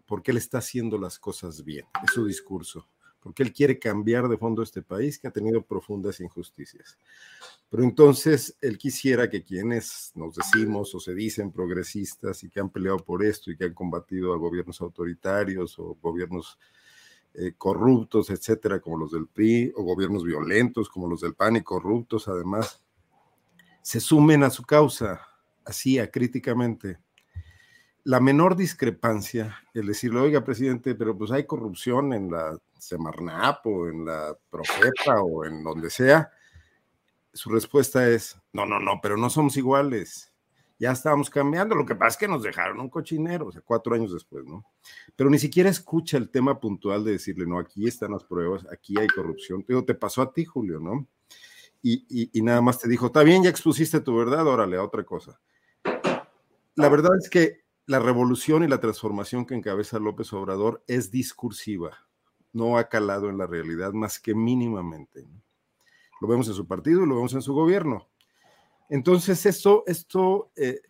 porque 0.05 0.31
él 0.31 0.37
está 0.37 0.59
haciendo 0.59 0.99
las 0.99 1.17
cosas 1.17 1.63
bien, 1.63 1.85
es 2.03 2.11
su 2.13 2.25
discurso 2.25 2.87
porque 3.25 3.41
él 3.41 3.51
quiere 3.51 3.79
cambiar 3.79 4.27
de 4.27 4.37
fondo 4.37 4.61
este 4.61 4.83
país 4.83 5.17
que 5.17 5.27
ha 5.27 5.31
tenido 5.31 5.63
profundas 5.63 6.19
injusticias. 6.19 6.99
Pero 7.71 7.81
entonces 7.81 8.55
él 8.61 8.77
quisiera 8.77 9.27
que 9.31 9.43
quienes 9.43 10.11
nos 10.13 10.35
decimos 10.35 10.93
o 10.93 10.99
se 10.99 11.15
dicen 11.15 11.51
progresistas 11.51 12.43
y 12.43 12.51
que 12.51 12.59
han 12.59 12.69
peleado 12.69 12.99
por 12.99 13.25
esto 13.25 13.49
y 13.49 13.57
que 13.57 13.63
han 13.63 13.73
combatido 13.73 14.31
a 14.31 14.37
gobiernos 14.37 14.79
autoritarios 14.79 15.79
o 15.79 15.97
gobiernos 15.99 16.59
eh, 17.33 17.53
corruptos, 17.57 18.29
etcétera, 18.29 18.79
como 18.79 18.99
los 18.99 19.11
del 19.11 19.25
PRI, 19.25 19.73
o 19.75 19.81
gobiernos 19.81 20.23
violentos 20.23 20.87
como 20.87 21.07
los 21.07 21.21
del 21.21 21.33
PAN 21.33 21.55
y 21.55 21.63
corruptos, 21.63 22.27
además, 22.27 22.83
se 23.81 23.99
sumen 23.99 24.43
a 24.43 24.51
su 24.51 24.61
causa, 24.61 25.19
así, 25.65 25.97
críticamente 26.13 26.99
la 28.05 28.19
menor 28.19 28.55
discrepancia, 28.55 29.57
el 29.73 29.87
decirle, 29.87 30.19
oiga, 30.19 30.43
presidente, 30.43 30.93
pero 30.93 31.17
pues 31.17 31.31
hay 31.31 31.45
corrupción 31.45 32.13
en 32.13 32.31
la 32.31 32.55
Semarnap 32.87 33.65
o 33.65 33.87
en 33.87 34.05
la 34.05 34.37
Profeta 34.49 35.21
o 35.21 35.45
en 35.45 35.63
donde 35.63 35.89
sea, 35.89 36.31
su 37.33 37.49
respuesta 37.49 38.07
es, 38.09 38.37
no, 38.53 38.65
no, 38.65 38.79
no, 38.79 38.99
pero 39.01 39.17
no 39.17 39.29
somos 39.29 39.57
iguales. 39.57 40.31
Ya 40.77 40.91
estábamos 40.91 41.29
cambiando, 41.29 41.73
lo 41.73 41.85
que 41.85 41.95
pasa 41.95 42.09
es 42.09 42.17
que 42.17 42.27
nos 42.27 42.43
dejaron 42.43 42.81
un 42.81 42.89
cochinero, 42.89 43.47
o 43.47 43.51
sea, 43.51 43.61
cuatro 43.61 43.95
años 43.95 44.11
después, 44.11 44.45
¿no? 44.45 44.65
Pero 45.15 45.29
ni 45.29 45.39
siquiera 45.39 45.69
escucha 45.69 46.17
el 46.17 46.29
tema 46.29 46.59
puntual 46.59 47.05
de 47.05 47.11
decirle, 47.11 47.45
no, 47.45 47.57
aquí 47.57 47.87
están 47.87 48.11
las 48.11 48.25
pruebas, 48.25 48.65
aquí 48.71 48.99
hay 48.99 49.07
corrupción. 49.07 49.63
Te 49.63 49.71
digo, 49.71 49.85
te 49.85 49.95
pasó 49.95 50.21
a 50.21 50.33
ti, 50.33 50.43
Julio, 50.43 50.79
¿no? 50.79 51.07
Y, 51.81 52.29
y 52.37 52.41
nada 52.41 52.61
más 52.61 52.79
te 52.79 52.89
dijo, 52.89 53.07
está 53.07 53.23
bien, 53.23 53.43
ya 53.43 53.49
expusiste 53.49 54.01
tu 54.01 54.17
verdad, 54.17 54.47
órale, 54.47 54.75
a 54.75 54.83
otra 54.83 55.03
cosa. 55.03 55.39
La 56.75 56.89
verdad 56.89 57.11
es 57.21 57.29
que 57.29 57.63
la 57.85 57.99
revolución 57.99 58.63
y 58.63 58.67
la 58.67 58.79
transformación 58.79 59.45
que 59.45 59.55
encabeza 59.55 59.99
López 59.99 60.33
Obrador 60.33 60.83
es 60.87 61.11
discursiva, 61.11 62.04
no 62.55 62.77
ha 62.77 62.87
calado 62.87 63.29
en 63.29 63.37
la 63.37 63.45
realidad 63.45 63.93
más 63.93 64.19
que 64.19 64.33
mínimamente. 64.33 65.27
Lo 66.21 66.27
vemos 66.27 66.47
en 66.47 66.53
su 66.53 66.65
partido 66.65 67.03
y 67.03 67.07
lo 67.07 67.15
vemos 67.15 67.33
en 67.33 67.41
su 67.41 67.53
gobierno. 67.53 68.07
Entonces, 68.89 69.45
esto, 69.45 69.83
esto 69.87 70.51
eh, 70.55 70.81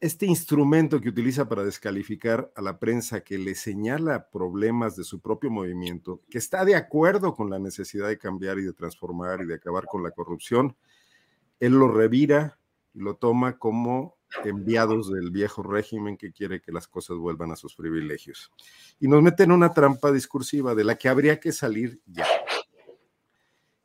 este 0.00 0.24
instrumento 0.24 1.00
que 1.00 1.10
utiliza 1.10 1.46
para 1.46 1.62
descalificar 1.62 2.50
a 2.56 2.62
la 2.62 2.78
prensa 2.78 3.22
que 3.22 3.36
le 3.36 3.54
señala 3.54 4.30
problemas 4.30 4.96
de 4.96 5.04
su 5.04 5.20
propio 5.20 5.50
movimiento, 5.50 6.22
que 6.30 6.38
está 6.38 6.64
de 6.64 6.74
acuerdo 6.74 7.34
con 7.34 7.50
la 7.50 7.58
necesidad 7.58 8.08
de 8.08 8.16
cambiar 8.16 8.58
y 8.58 8.62
de 8.62 8.72
transformar 8.72 9.42
y 9.42 9.46
de 9.46 9.54
acabar 9.54 9.84
con 9.84 10.02
la 10.02 10.10
corrupción, 10.12 10.74
él 11.58 11.72
lo 11.72 11.88
revira 11.88 12.58
y 12.94 13.00
lo 13.00 13.16
toma 13.16 13.58
como 13.58 14.16
enviados 14.44 15.10
del 15.10 15.30
viejo 15.30 15.62
régimen 15.62 16.16
que 16.16 16.32
quiere 16.32 16.60
que 16.60 16.72
las 16.72 16.88
cosas 16.88 17.16
vuelvan 17.16 17.52
a 17.52 17.56
sus 17.56 17.74
privilegios. 17.74 18.50
Y 18.98 19.08
nos 19.08 19.22
mete 19.22 19.44
en 19.44 19.52
una 19.52 19.72
trampa 19.72 20.12
discursiva 20.12 20.74
de 20.74 20.84
la 20.84 20.96
que 20.96 21.08
habría 21.08 21.40
que 21.40 21.52
salir 21.52 22.00
ya. 22.06 22.26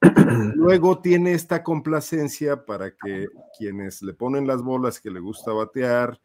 Luego 0.56 1.00
tiene 1.00 1.34
esta 1.34 1.64
complacencia 1.64 2.66
para 2.66 2.92
que 2.92 3.28
quienes 3.58 4.02
le 4.02 4.14
ponen 4.14 4.48
las 4.48 4.62
bolas 4.62 5.00
que 5.00 5.10
le 5.10 5.20
gusta 5.20 5.52
batear 5.52 6.20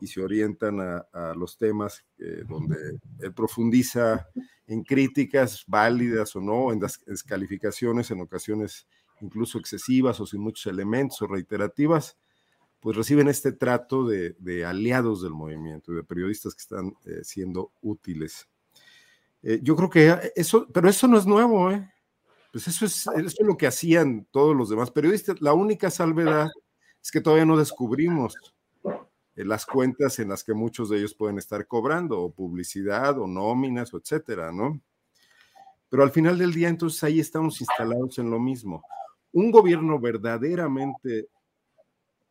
y 0.00 0.06
se 0.06 0.22
orientan 0.22 0.80
a, 0.80 1.34
los 1.34 1.56
temas 1.56 2.04
eh, 2.18 2.42
donde 2.46 2.76
él 3.20 3.32
profundiza 3.32 4.28
en 4.66 4.82
críticas 4.82 5.64
válidas 5.66 6.36
o 6.36 6.40
no, 6.40 6.72
en 6.72 6.80
descalificaciones 6.80 8.10
en 8.10 8.20
ocasiones 8.20 8.86
incluso 9.20 9.58
excesivas 9.58 10.20
o 10.20 10.26
sin 10.26 10.40
muchos 10.40 10.66
elementos 10.66 11.22
o 11.22 11.26
reiterativas, 11.26 12.18
pues 12.86 12.96
reciben 12.96 13.26
este 13.26 13.50
trato 13.50 14.06
de, 14.06 14.64
aliados 14.64 15.20
del 15.20 15.32
movimiento 15.32 15.90
y 15.90 15.96
de 15.96 16.04
periodistas 16.04 16.54
que 16.54 16.60
están 16.60 16.94
eh, 17.04 17.24
siendo 17.24 17.72
útiles. 17.82 18.48
Eh, 19.42 19.58
yo 19.60 19.74
creo 19.74 19.90
que 19.90 20.32
eso, 20.36 20.68
pero 20.72 20.88
eso 20.88 21.08
no 21.08 21.18
es 21.18 21.26
nuevo, 21.26 21.72
¿eh? 21.72 21.92
Pues 22.52 22.68
eso 22.68 22.86
es, 22.86 23.08
eso 23.08 23.36
es 23.40 23.44
lo 23.44 23.56
que 23.56 23.66
hacían 23.66 24.28
todos 24.30 24.54
los 24.54 24.68
demás 24.68 24.92
periodistas. 24.92 25.40
La 25.40 25.52
única 25.52 25.90
salvedad 25.90 26.48
es 27.02 27.10
que 27.10 27.20
todavía 27.20 27.44
no 27.44 27.56
descubrimos 27.56 28.36
las 29.34 29.66
cuentas 29.66 30.20
en 30.20 30.28
las 30.28 30.44
que 30.44 30.54
muchos 30.54 30.88
de 30.88 30.98
ellos 30.98 31.12
pueden 31.12 31.38
estar 31.38 31.66
cobrando, 31.66 32.20
o 32.20 32.30
publicidad, 32.30 33.18
o 33.18 33.26
nóminas, 33.26 33.92
o 33.94 33.98
etcétera, 33.98 34.52
¿no? 34.52 34.80
Pero 35.88 36.04
al 36.04 36.12
final 36.12 36.38
del 36.38 36.54
día, 36.54 36.68
entonces 36.68 37.02
ahí 37.02 37.18
estamos 37.18 37.60
instalados 37.60 38.16
en 38.20 38.30
lo 38.30 38.38
mismo. 38.38 38.84
Un 39.32 39.50
gobierno 39.50 39.98
verdaderamente 39.98 41.30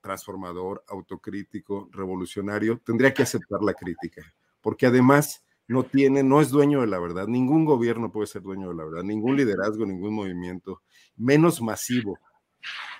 transformador, 0.06 0.84
autocrítico, 0.88 1.90
revolucionario, 1.92 2.80
tendría 2.86 3.12
que 3.12 3.24
aceptar 3.24 3.60
la 3.64 3.74
crítica, 3.74 4.22
porque 4.62 4.86
además 4.86 5.44
no 5.68 5.82
tiene, 5.82 6.22
no 6.22 6.42
es 6.42 6.52
dueño 6.52 6.82
de 6.82 6.88
la 6.88 7.00
verdad. 7.00 7.28
Ningún 7.28 7.66
gobierno 7.66 8.12
puede 8.12 8.28
ser 8.28 8.44
dueño 8.44 8.70
de 8.70 8.76
la 8.76 8.86
verdad, 8.86 9.02
ningún 9.02 9.36
liderazgo, 9.36 9.84
ningún 9.84 10.14
movimiento, 10.14 10.84
menos 11.18 11.60
masivo. 11.60 12.20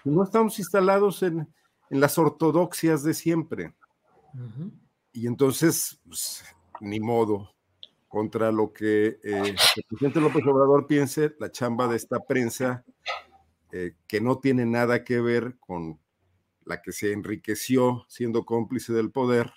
No 0.04 0.24
estamos 0.24 0.58
instalados 0.58 1.22
en, 1.22 1.48
las 1.92 2.18
ortodoxias 2.18 3.04
de 3.04 3.14
siempre. 3.14 3.76
Y 5.14 5.28
entonces, 5.28 6.02
pues, 6.08 6.44
ni 6.82 7.00
modo, 7.00 7.52
contra 8.08 8.52
lo 8.52 8.74
que 8.74 9.20
eh, 9.24 9.56
el 9.76 9.84
presidente 9.88 10.20
López 10.20 10.44
Obrador 10.48 10.88
piense, 10.88 11.36
la 11.40 11.52
chamba 11.52 11.88
de 11.88 11.98
esta 11.98 12.20
prensa, 12.20 12.84
eh, 13.72 13.94
que 14.08 14.20
no 14.20 14.40
tiene 14.40 14.66
nada 14.66 15.04
que 15.04 15.22
ver 15.22 15.58
con 15.60 16.00
la 16.66 16.82
que 16.82 16.92
se 16.92 17.12
enriqueció 17.12 18.06
siendo 18.10 18.46
cómplice 18.46 18.94
del 18.94 19.12
poder, 19.12 19.52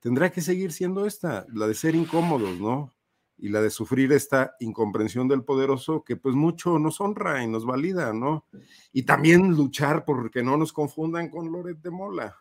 tendrá 0.00 0.30
que 0.30 0.40
seguir 0.40 0.72
siendo 0.72 1.06
esta, 1.06 1.46
la 1.52 1.66
de 1.66 1.74
ser 1.74 1.94
incómodos, 1.94 2.58
¿no? 2.58 2.92
Y 3.38 3.48
la 3.48 3.62
de 3.62 3.70
sufrir 3.70 4.12
esta 4.12 4.54
incomprensión 4.60 5.28
del 5.28 5.44
poderoso 5.44 6.04
que 6.04 6.16
pues 6.16 6.34
mucho 6.34 6.78
nos 6.78 7.00
honra 7.00 7.42
y 7.42 7.48
nos 7.48 7.64
valida, 7.64 8.12
¿no? 8.12 8.46
Y 8.92 9.04
también 9.04 9.54
luchar 9.54 10.04
porque 10.04 10.42
no 10.42 10.56
nos 10.56 10.72
confundan 10.72 11.30
con 11.30 11.50
Loret 11.50 11.78
de 11.78 11.90
Mola, 11.90 12.36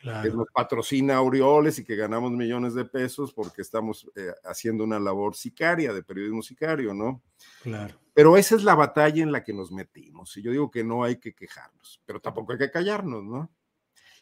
que 0.00 0.30
nos 0.30 0.46
patrocina 0.52 1.16
Aureoles 1.16 1.78
y 1.78 1.84
que 1.84 1.96
ganamos 1.96 2.30
millones 2.30 2.74
de 2.74 2.84
pesos 2.84 3.32
porque 3.32 3.62
estamos 3.62 4.08
eh, 4.14 4.32
haciendo 4.44 4.84
una 4.84 5.00
labor 5.00 5.34
sicaria, 5.34 5.92
de 5.92 6.02
periodismo 6.02 6.42
sicario, 6.42 6.94
¿no? 6.94 7.20
Claro. 7.62 7.94
Pero 8.14 8.36
esa 8.36 8.54
es 8.54 8.62
la 8.62 8.74
batalla 8.74 9.22
en 9.22 9.32
la 9.32 9.42
que 9.42 9.52
nos 9.52 9.72
metimos. 9.72 10.36
Y 10.36 10.42
yo 10.42 10.52
digo 10.52 10.70
que 10.70 10.84
no 10.84 11.02
hay 11.02 11.16
que 11.16 11.34
quejarnos, 11.34 12.00
pero 12.06 12.20
tampoco 12.20 12.52
hay 12.52 12.58
que 12.58 12.70
callarnos, 12.70 13.24
¿no? 13.24 13.50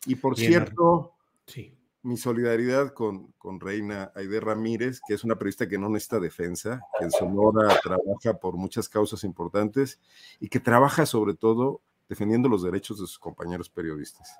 Y 0.07 0.15
por 0.15 0.37
cierto, 0.37 1.15
mi 2.03 2.17
solidaridad 2.17 2.93
con, 2.93 3.33
con 3.33 3.61
Reina 3.61 4.13
Aide 4.15 4.41
Ramírez, 4.41 5.01
que 5.07 5.15
es 5.15 5.25
una 5.25 5.35
periodista 5.35 5.69
que 5.69 5.79
no 5.79 5.89
necesita 5.89 6.21
defensa, 6.21 6.81
que 6.99 7.05
en 7.05 7.11
Sonora 7.11 7.69
trabaja 7.83 8.39
por 8.41 8.57
muchas 8.57 8.89
causas 8.89 9.25
importantes 9.25 10.01
y 10.41 10.49
que 10.49 10.61
trabaja 10.61 11.05
sobre 11.05 11.35
todo 11.35 11.83
defendiendo 12.09 12.49
los 12.49 12.63
derechos 12.63 12.99
de 13.01 13.07
sus 13.07 13.19
compañeros 13.19 13.69
periodistas 13.69 14.39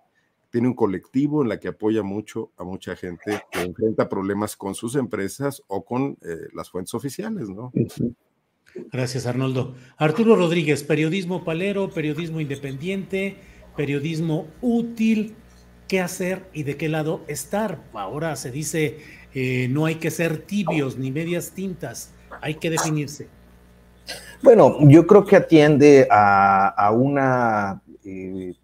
tiene 0.57 0.69
un 0.69 0.75
colectivo 0.75 1.43
en 1.43 1.51
la 1.51 1.61
que 1.61 1.69
apoya 1.69 2.03
mucho 2.03 2.51
a 2.57 2.65
mucha 2.65 2.97
gente 2.97 3.43
que 3.51 3.61
enfrenta 3.61 4.09
problemas 4.09 4.57
con 4.57 4.75
sus 4.75 4.97
empresas 4.97 5.63
o 5.67 5.85
con 5.85 6.17
eh, 6.23 6.49
las 6.55 6.71
fuentes 6.71 6.95
oficiales, 6.95 7.51
¿no? 7.51 7.75
Gracias, 8.91 9.27
Arnoldo. 9.27 9.75
Arturo 9.99 10.35
Rodríguez, 10.35 10.83
periodismo 10.83 11.45
palero, 11.45 11.91
periodismo 11.91 12.41
independiente, 12.41 13.37
periodismo 13.77 14.47
útil, 14.63 15.35
¿qué 15.89 16.01
hacer 16.01 16.49
y 16.55 16.63
de 16.63 16.79
qué 16.79 16.89
lado 16.89 17.21
estar? 17.29 17.83
Ahora 17.93 18.35
se 18.37 18.51
dice, 18.51 18.97
eh, 19.35 19.69
no 19.69 19.85
hay 19.85 19.97
que 19.97 20.11
ser 20.11 20.39
tibios 20.39 20.97
ni 20.97 21.11
medias 21.11 21.51
tintas, 21.51 22.15
hay 22.41 22.55
que 22.55 22.71
definirse. 22.71 23.29
Bueno, 24.43 24.79
yo 24.89 25.07
creo 25.07 25.27
que 25.27 25.37
atiende 25.37 26.09
a, 26.11 26.91
una 26.95 27.83
eh, 28.07 28.55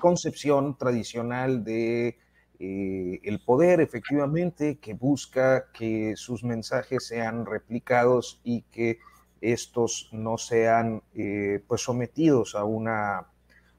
concepción 0.00 0.76
tradicional 0.76 1.64
de 1.64 2.18
eh, 2.58 3.20
el 3.22 3.40
poder, 3.40 3.80
efectivamente, 3.80 4.78
que 4.78 4.92
busca 4.92 5.70
que 5.72 6.14
sus 6.16 6.44
mensajes 6.44 7.06
sean 7.06 7.46
replicados 7.46 8.40
y 8.44 8.62
que 8.70 8.98
estos 9.40 10.10
no 10.12 10.36
sean 10.36 11.02
eh, 11.14 11.62
pues 11.66 11.82
sometidos 11.82 12.54
a, 12.54 12.64
una, 12.64 13.26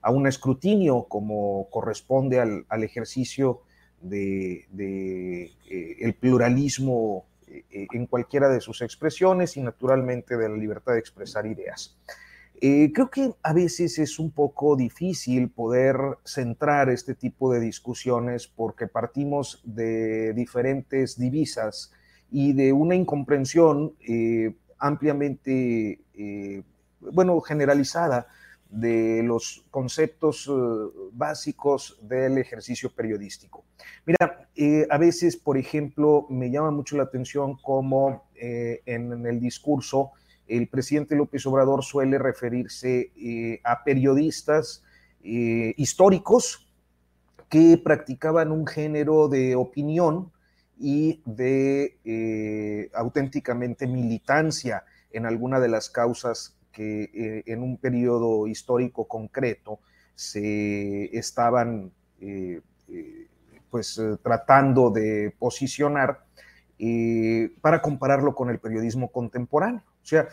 a 0.01 0.11
un 0.11 0.25
escrutinio 0.25 1.03
como 1.03 1.69
corresponde 1.69 2.39
al, 2.39 2.83
ejercicio 2.83 3.61
de, 4.01 4.65
eh, 4.79 5.97
el 5.99 6.15
pluralismo 6.15 7.25
en 7.69 8.07
cualquiera 8.07 8.49
de 8.49 8.61
sus 8.61 8.81
expresiones 8.81 9.57
y 9.57 9.61
naturalmente 9.61 10.37
de 10.37 10.49
la 10.49 10.55
libertad 10.55 10.93
de 10.93 10.99
expresar 10.99 11.45
ideas. 11.45 11.97
Eh, 12.63 12.91
creo 12.93 13.09
que 13.09 13.33
a 13.41 13.53
veces 13.53 13.97
es 13.97 14.19
un 14.19 14.29
poco 14.29 14.75
difícil 14.75 15.49
poder 15.49 15.97
centrar 16.23 16.91
este 16.91 17.15
tipo 17.15 17.51
de 17.51 17.59
discusiones 17.59 18.45
porque 18.45 18.85
partimos 18.85 19.63
de 19.65 20.31
diferentes 20.33 21.17
divisas 21.17 21.91
y 22.29 22.53
de 22.53 22.71
una 22.71 22.93
incomprensión 22.93 23.95
eh, 24.07 24.53
ampliamente, 24.77 26.01
eh, 26.13 26.61
bueno, 26.99 27.41
generalizada 27.41 28.27
de 28.69 29.23
los 29.23 29.65
conceptos 29.71 30.49
básicos 31.13 31.97
del 32.03 32.37
ejercicio 32.37 32.91
periodístico. 32.93 33.65
Mira, 34.05 34.47
a 34.89 34.97
veces, 34.97 35.35
por 35.35 35.57
ejemplo, 35.57 36.27
me 36.29 36.51
llama 36.51 36.71
mucho 36.71 36.95
la 36.95 37.03
atención 37.03 37.57
cómo 37.61 38.29
en 38.35 39.25
el 39.25 39.41
discurso 39.41 40.11
el 40.51 40.67
presidente 40.67 41.15
López 41.15 41.45
Obrador 41.45 41.83
suele 41.83 42.17
referirse 42.17 43.11
eh, 43.15 43.61
a 43.63 43.83
periodistas 43.83 44.83
eh, 45.23 45.73
históricos 45.77 46.67
que 47.47 47.77
practicaban 47.77 48.51
un 48.51 48.67
género 48.67 49.29
de 49.29 49.55
opinión 49.55 50.31
y 50.77 51.21
de 51.25 51.97
eh, 52.03 52.89
auténticamente 52.93 53.87
militancia 53.87 54.83
en 55.11 55.25
alguna 55.25 55.59
de 55.59 55.69
las 55.69 55.89
causas 55.89 56.57
que 56.71 57.43
en 57.45 57.63
un 57.63 57.77
periodo 57.77 58.47
histórico 58.47 59.05
concreto 59.05 59.79
se 60.15 61.17
estaban 61.17 61.91
pues 63.69 64.01
tratando 64.23 64.89
de 64.89 65.35
posicionar 65.37 66.23
para 67.59 67.81
compararlo 67.81 68.33
con 68.33 68.49
el 68.49 68.59
periodismo 68.59 69.11
contemporáneo. 69.11 69.83
O 70.01 70.05
sea, 70.05 70.27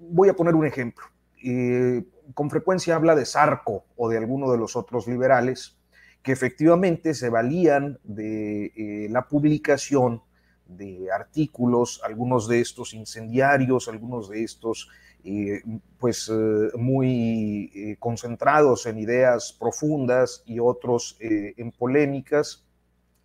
voy 0.00 0.28
a 0.28 0.34
poner 0.34 0.54
un 0.54 0.66
ejemplo. 0.66 1.04
Eh, 1.42 2.02
con 2.32 2.48
frecuencia 2.48 2.96
habla 2.96 3.14
de 3.14 3.26
Sarco 3.26 3.84
o 3.96 4.08
de 4.08 4.16
alguno 4.16 4.50
de 4.50 4.58
los 4.58 4.76
otros 4.76 5.06
liberales 5.06 5.76
que 6.22 6.32
efectivamente 6.32 7.12
se 7.12 7.28
valían 7.28 7.98
de 8.02 8.72
eh, 8.76 9.08
la 9.10 9.28
publicación 9.28 10.22
de 10.66 11.12
artículos, 11.12 12.00
algunos 12.02 12.48
de 12.48 12.60
estos 12.60 12.94
incendiarios, 12.94 13.88
algunos 13.88 14.30
de 14.30 14.42
estos 14.42 14.88
eh, 15.22 15.62
pues 15.98 16.30
muy 16.76 17.96
concentrados 17.98 18.86
en 18.86 18.98
ideas 18.98 19.54
profundas 19.58 20.42
y 20.46 20.58
otros 20.58 21.16
en 21.20 21.72
polémicas, 21.72 22.64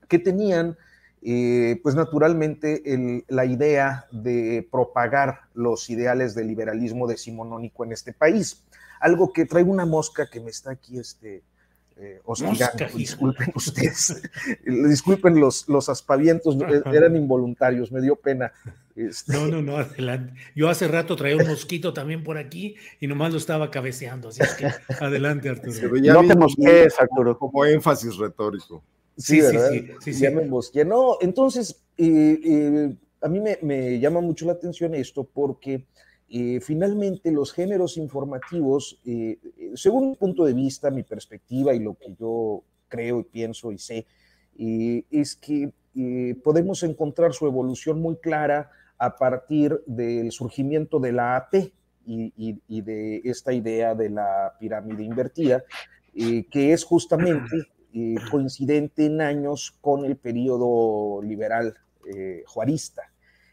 que 0.08 0.20
tenían 0.20 0.78
eh, 1.22 1.80
pues 1.84 1.96
naturalmente 1.96 2.82
la 3.28 3.46
idea 3.46 4.06
de 4.12 4.68
propagar 4.72 5.42
los 5.54 5.90
ideales 5.90 6.36
del 6.36 6.48
liberalismo 6.48 7.08
decimonónico 7.08 7.84
en 7.84 7.92
este 7.92 8.14
país. 8.14 8.64
Algo 9.00 9.32
que 9.34 9.46
trae 9.46 9.64
una 9.64 9.86
mosca 9.86 10.30
que 10.30 10.40
me 10.40 10.50
está 10.50 10.72
aquí 10.72 11.00
este, 11.00 11.44
eh, 12.02 12.22
Disculpen 12.96 13.52
ustedes, 13.56 14.22
disculpen 14.66 15.38
los, 15.38 15.68
los 15.68 15.90
aspavientos, 15.90 16.56
eh, 16.70 16.82
eran 16.94 17.18
involuntarios, 17.18 17.92
me 17.92 18.00
dio 18.00 18.16
pena. 18.16 18.54
Este. 18.96 19.34
No, 19.34 19.48
no, 19.48 19.62
no, 19.62 19.78
adelante. 19.78 20.34
Yo 20.56 20.70
hace 20.70 20.88
rato 20.88 21.18
traía 21.18 21.36
un 21.36 21.48
mosquito 21.48 21.94
también 21.94 22.24
por 22.24 22.38
aquí 22.38 22.76
y 23.02 23.08
nomás 23.08 23.34
lo 23.34 23.38
estaba 23.38 23.70
cabeceando, 23.70 24.30
así 24.30 24.42
es 24.42 24.54
que 24.54 24.68
adelante, 25.04 25.50
Arturo. 25.50 25.90
No 26.02 26.26
te 26.26 26.36
mosquees, 26.36 26.98
Arturo. 27.00 27.38
Como 27.38 27.66
énfasis 27.66 28.16
retórico. 28.16 28.82
Sí, 29.20 29.42
sí, 29.42 29.58
sí, 30.00 30.14
sí, 30.14 30.22
Ya 30.22 30.32
me 30.32 30.48
No, 30.86 31.18
entonces, 31.20 31.84
eh, 31.98 32.40
eh, 32.42 32.96
a 33.22 33.28
mí 33.28 33.42
me, 33.62 34.00
llama 34.00 34.22
mucho 34.22 34.46
la 34.46 34.54
atención 34.54 34.96
esto 34.96 35.26
porque 35.26 35.86
eh, 36.30 36.62
finalmente 36.62 37.30
los 37.32 37.52
géneros 37.52 37.98
informativos, 37.98 39.02
según 39.76 40.12
mi 40.12 40.16
punto 40.16 40.46
de 40.46 40.54
vista, 40.54 40.90
mi 40.90 41.04
perspectiva 41.04 41.74
y 41.74 41.80
lo 41.80 41.96
que 41.96 42.16
yo 42.18 42.64
creo 42.88 43.20
y 43.20 43.24
pienso 43.24 43.74
y 43.74 43.78
sé, 43.78 44.06
es 44.58 45.36
que 45.36 45.74
podemos 46.42 46.82
encontrar 46.84 47.34
su 47.34 47.46
evolución 47.46 48.02
muy 48.02 48.16
clara 48.16 48.72
a 48.98 49.18
partir 49.18 49.82
del 49.86 50.32
surgimiento 50.32 51.00
de 51.00 51.12
la 51.12 51.36
AP 51.36 51.74
y, 52.06 52.82
de 52.82 53.22
esta 53.26 53.52
idea 53.52 53.96
de 53.96 54.12
la 54.12 54.54
pirámide 54.58 55.04
invertida, 55.04 55.66
que 56.14 56.72
es 56.72 56.86
justamente 56.86 57.68
coincidente 58.30 59.06
en 59.06 59.22
años 59.22 59.76
con 59.82 60.06
el 60.06 60.16
periodo 60.16 61.22
liberal 61.22 61.76
juarista. 62.46 63.12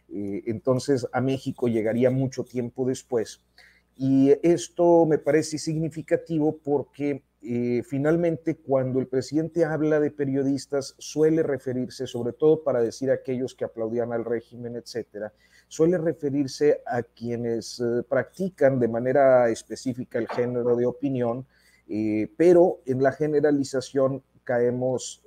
entonces 0.09 1.07
a 1.13 1.21
México 1.21 1.69
llegaría 1.69 2.11
mucho 2.11 2.45
tiempo 2.45 2.87
después. 2.87 3.41
Y 3.97 4.33
esto 4.43 5.07
me 5.07 5.19
parece 5.19 5.59
significativo 5.59 6.59
porque 6.63 7.23
eh, 7.49 7.83
finalmente 7.85 8.57
cuando 8.57 8.99
el 8.99 9.07
presidente 9.07 9.65
habla 9.65 10.01
de 10.01 10.11
periodistas 10.11 10.97
suele 10.99 11.45
referirse, 11.45 12.07
sobre 12.07 12.33
todo 12.33 12.65
para 12.65 12.83
decir 12.83 13.11
a 13.11 13.15
aquellos 13.15 13.55
que 13.55 13.65
aplaudían 13.65 14.13
al 14.13 14.25
régimen, 14.25 14.75
etcétera, 14.75 15.33
suele 15.69 15.97
referirse 15.97 16.83
a 16.87 17.03
quienes 17.03 17.79
eh, 17.79 18.03
practican 18.09 18.81
de 18.81 18.89
manera 18.89 19.49
específica 19.49 20.19
el 20.19 20.27
género 20.27 20.75
de 20.75 20.87
opinión, 20.87 21.47
eh, 21.89 22.33
pero 22.37 22.81
en 22.87 23.03
la 23.03 23.13
generalización 23.13 24.23
caemos 24.45 25.23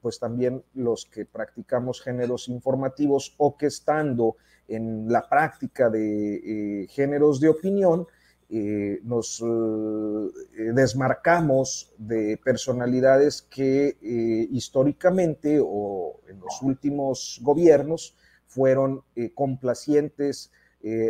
pues 0.00 0.18
también 0.18 0.64
los 0.72 1.04
que 1.04 1.26
practicamos 1.26 2.00
géneros 2.00 2.48
informativos 2.48 3.34
o 3.36 3.58
que 3.58 3.66
estando 3.66 4.36
en 4.68 5.12
la 5.12 5.28
práctica 5.28 5.90
de 5.90 6.86
géneros 6.88 7.40
de 7.40 7.50
opinión, 7.50 8.06
eh, 8.52 8.98
nos 9.04 9.40
eh, 9.40 10.72
desmarcamos 10.74 11.92
de 11.98 12.36
personalidades 12.44 13.42
que 13.42 13.96
eh, 14.02 14.48
históricamente 14.50 15.60
o 15.62 16.18
en 16.26 16.40
los 16.40 16.60
últimos 16.60 17.38
gobiernos 17.42 18.16
fueron 18.48 19.04
complacientes, 19.36 20.50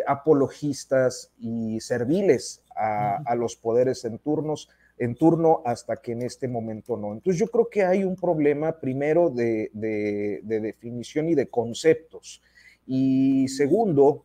apologistas 0.07 1.33
y 1.39 1.81
serviles 1.81 2.63
a, 2.77 3.35
los 3.37 3.57
poderes 3.57 4.05
en 4.05 4.19
turnos 4.19 4.69
en 5.01 5.17
turno 5.17 5.63
hasta 5.65 5.97
que 5.97 6.13
en 6.13 6.23
este 6.23 6.47
momento 6.47 6.97
no. 6.97 7.13
Entonces 7.13 7.41
yo 7.41 7.49
creo 7.49 7.69
que 7.69 7.83
hay 7.83 8.05
un 8.05 8.15
problema 8.15 8.79
primero 8.79 9.31
de, 9.31 9.71
de 9.73 10.61
definición 10.61 11.29
y 11.29 11.35
de 11.35 11.49
conceptos. 11.49 12.41
Y 12.87 13.49
segundo, 13.49 14.25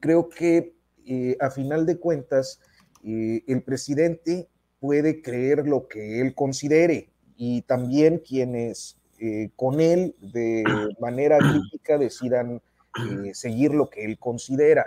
creo 0.00 0.28
que 0.28 0.78
eh, 1.10 1.38
a 1.40 1.50
final 1.50 1.86
de 1.86 1.96
cuentas, 1.96 2.60
eh, 3.02 3.42
el 3.46 3.62
presidente 3.62 4.46
puede 4.78 5.22
creer 5.22 5.66
lo 5.66 5.88
que 5.88 6.20
él 6.20 6.34
considere 6.34 7.08
y 7.38 7.62
también 7.62 8.18
quienes 8.18 8.98
eh, 9.18 9.48
con 9.56 9.80
él 9.80 10.14
de 10.20 10.64
manera 11.00 11.38
crítica 11.38 11.96
decidan 11.96 12.60
seguir 13.32 13.72
lo 13.72 13.88
que 13.88 14.04
él 14.04 14.18
considera. 14.18 14.86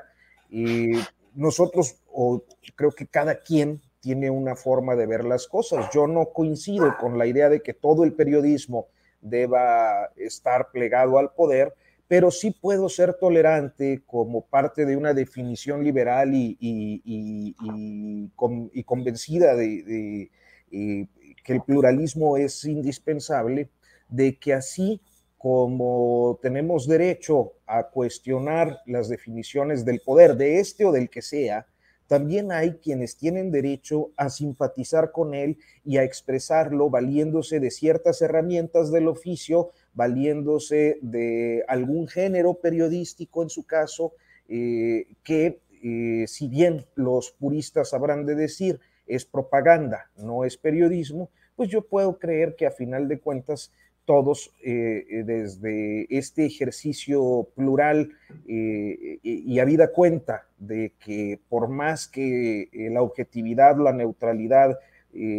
nosotros, 1.34 1.96
o 2.12 2.44
creo 2.76 2.92
que 2.92 3.08
cada 3.08 3.42
quien 3.42 3.82
tiene 4.02 4.30
una 4.30 4.56
forma 4.56 4.96
de 4.96 5.06
ver 5.06 5.24
las 5.24 5.48
cosas. 5.48 5.90
Yo 5.94 6.08
no 6.08 6.34
coincido 6.34 6.98
con 7.00 7.18
la 7.18 7.28
idea 7.28 7.48
de 7.50 7.62
que 7.62 7.74
todo 7.74 8.04
el 8.04 8.14
periodismo 8.14 8.88
deba 9.22 10.12
estar 10.18 10.72
plegado 10.72 11.20
al 11.20 11.32
poder, 11.32 11.74
pero 12.08 12.32
sí 12.32 12.52
puedo 12.52 12.90
ser 12.90 13.14
tolerante 13.14 14.02
como 14.06 14.42
parte 14.42 14.86
de 14.86 14.98
una 14.98 15.14
definición 15.14 15.84
liberal 15.84 16.34
y, 16.34 16.58
y, 16.60 17.56
convencida 18.84 19.56
de, 19.56 20.30
eh, 20.72 21.08
que 21.44 21.54
el 21.54 21.62
pluralismo 21.62 22.36
es 22.38 22.66
indispensable, 22.66 23.70
de 24.10 24.38
que 24.38 24.54
así 24.54 25.00
como 25.38 26.38
tenemos 26.42 26.88
derecho 26.88 27.54
a 27.66 27.84
cuestionar 27.84 28.80
las 28.86 29.08
definiciones 29.08 29.86
del 29.86 30.02
poder, 30.02 30.36
de 30.36 30.60
este 30.60 30.86
o 30.86 30.92
del 30.92 31.10
que 31.10 31.22
sea, 31.22 31.66
también 32.12 32.52
hay 32.52 32.74
quienes 32.74 33.16
tienen 33.16 33.52
derecho 33.52 34.12
a 34.18 34.30
simpatizar 34.30 35.14
con 35.14 35.34
él 35.34 35.60
y 35.86 35.96
a 35.96 36.04
expresarlo 36.04 36.90
valiéndose 36.90 37.62
de 37.62 37.72
ciertas 37.72 38.22
herramientas 38.22 38.92
del 38.92 39.08
oficio, 39.08 39.70
valiéndose 39.94 40.98
de 41.02 41.64
algún 41.70 42.10
género 42.10 42.56
periodístico 42.56 43.44
en 43.44 43.50
su 43.50 43.66
caso, 43.66 44.12
eh, 44.50 45.06
que 45.24 45.62
eh, 45.82 46.26
si 46.28 46.50
bien 46.50 46.86
los 46.96 47.32
puristas 47.32 47.94
habrán 47.94 48.26
de 48.26 48.36
decir 48.36 48.82
es 49.08 49.24
propaganda, 49.24 50.12
no 50.18 50.44
es 50.44 50.58
periodismo, 50.58 51.30
pues 51.56 51.70
yo 51.70 51.88
puedo 51.88 52.20
creer 52.20 52.58
que 52.58 52.66
a 52.66 52.72
final 52.72 53.08
de 53.08 53.22
cuentas 53.22 53.72
todos 54.06 54.52
eh, 54.64 55.06
eh, 55.10 55.24
desde 55.24 56.08
este 56.10 56.46
ejercicio 56.46 57.48
plural 57.56 58.12
eh, 58.48 59.20
y 59.22 59.60
habida 59.60 59.92
cuenta 59.92 60.48
de 60.58 60.94
que 61.00 61.40
por 61.50 61.68
más 61.68 62.08
que 62.08 62.70
la 62.92 63.02
objetividad, 63.02 63.78
la 63.78 63.94
neutralidad 63.94 64.78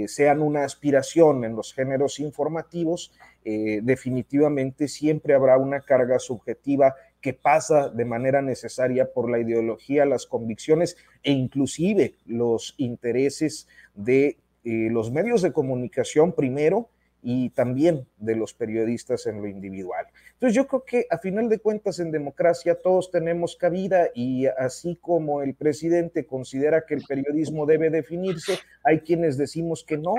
sean 0.07 0.43
una 0.43 0.65
aspiración 0.65 1.45
en 1.45 1.57
los 1.57 1.73
géneros 1.73 2.21
informativos, 2.21 3.11
definitivamente 3.43 4.87
siempre 4.87 5.33
habrá 5.33 5.57
una 5.57 5.81
carga 5.81 6.19
subjetiva 6.19 6.95
que 7.23 7.33
pasa 7.33 7.89
de 7.89 8.05
manera 8.05 8.43
necesaria 8.43 9.11
por 9.11 9.31
la 9.31 9.39
ideología, 9.39 10.05
las 10.05 10.27
convicciones 10.27 10.99
e 11.23 11.33
inclusive 11.33 12.17
los 12.27 12.75
intereses 12.77 13.67
de 13.95 14.37
los 14.63 15.11
medios 15.11 15.41
de 15.41 15.55
comunicación 15.55 16.33
primero, 16.33 16.91
y 17.23 17.51
también 17.51 18.07
de 18.19 18.35
los 18.35 18.53
periodistas 18.53 19.27
en 19.27 19.41
lo 19.41 19.47
individual. 19.47 20.07
Entonces 20.35 20.57
yo 20.57 20.67
creo 20.67 20.85
que 20.85 21.07
a 21.09 21.19
final 21.19 21.49
de 21.49 21.61
cuentas 21.61 22.01
en 22.01 22.11
democracia 22.11 22.75
todos 22.75 23.13
tenemos 23.13 23.57
cabida 23.57 24.09
y 24.13 24.47
así 24.47 24.99
como 25.01 25.41
el 25.43 25.55
presidente 25.55 26.27
considera 26.27 26.85
que 26.85 26.95
el 26.95 27.05
periodismo 27.09 27.65
debe 27.65 27.91
definirse, 27.91 28.59
hay 28.83 29.01
quienes 29.01 29.39
decimos 29.39 29.85
que 29.85 29.97
no, 29.97 30.15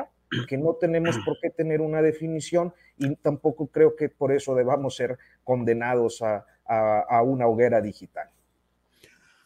que 0.47 0.57
no 0.57 0.75
tenemos 0.75 1.17
por 1.25 1.37
qué 1.41 1.49
tener 1.49 1.81
una 1.81 2.01
definición 2.01 2.73
y 2.97 3.15
tampoco 3.17 3.67
creo 3.67 3.95
que 3.95 4.07
por 4.07 4.31
eso 4.31 4.55
debamos 4.55 4.95
ser 4.95 5.17
condenados 5.43 6.21
a, 6.21 6.45
a 6.65 7.21
una 7.21 7.47
hoguera 7.47 7.81
digital. 7.81 8.29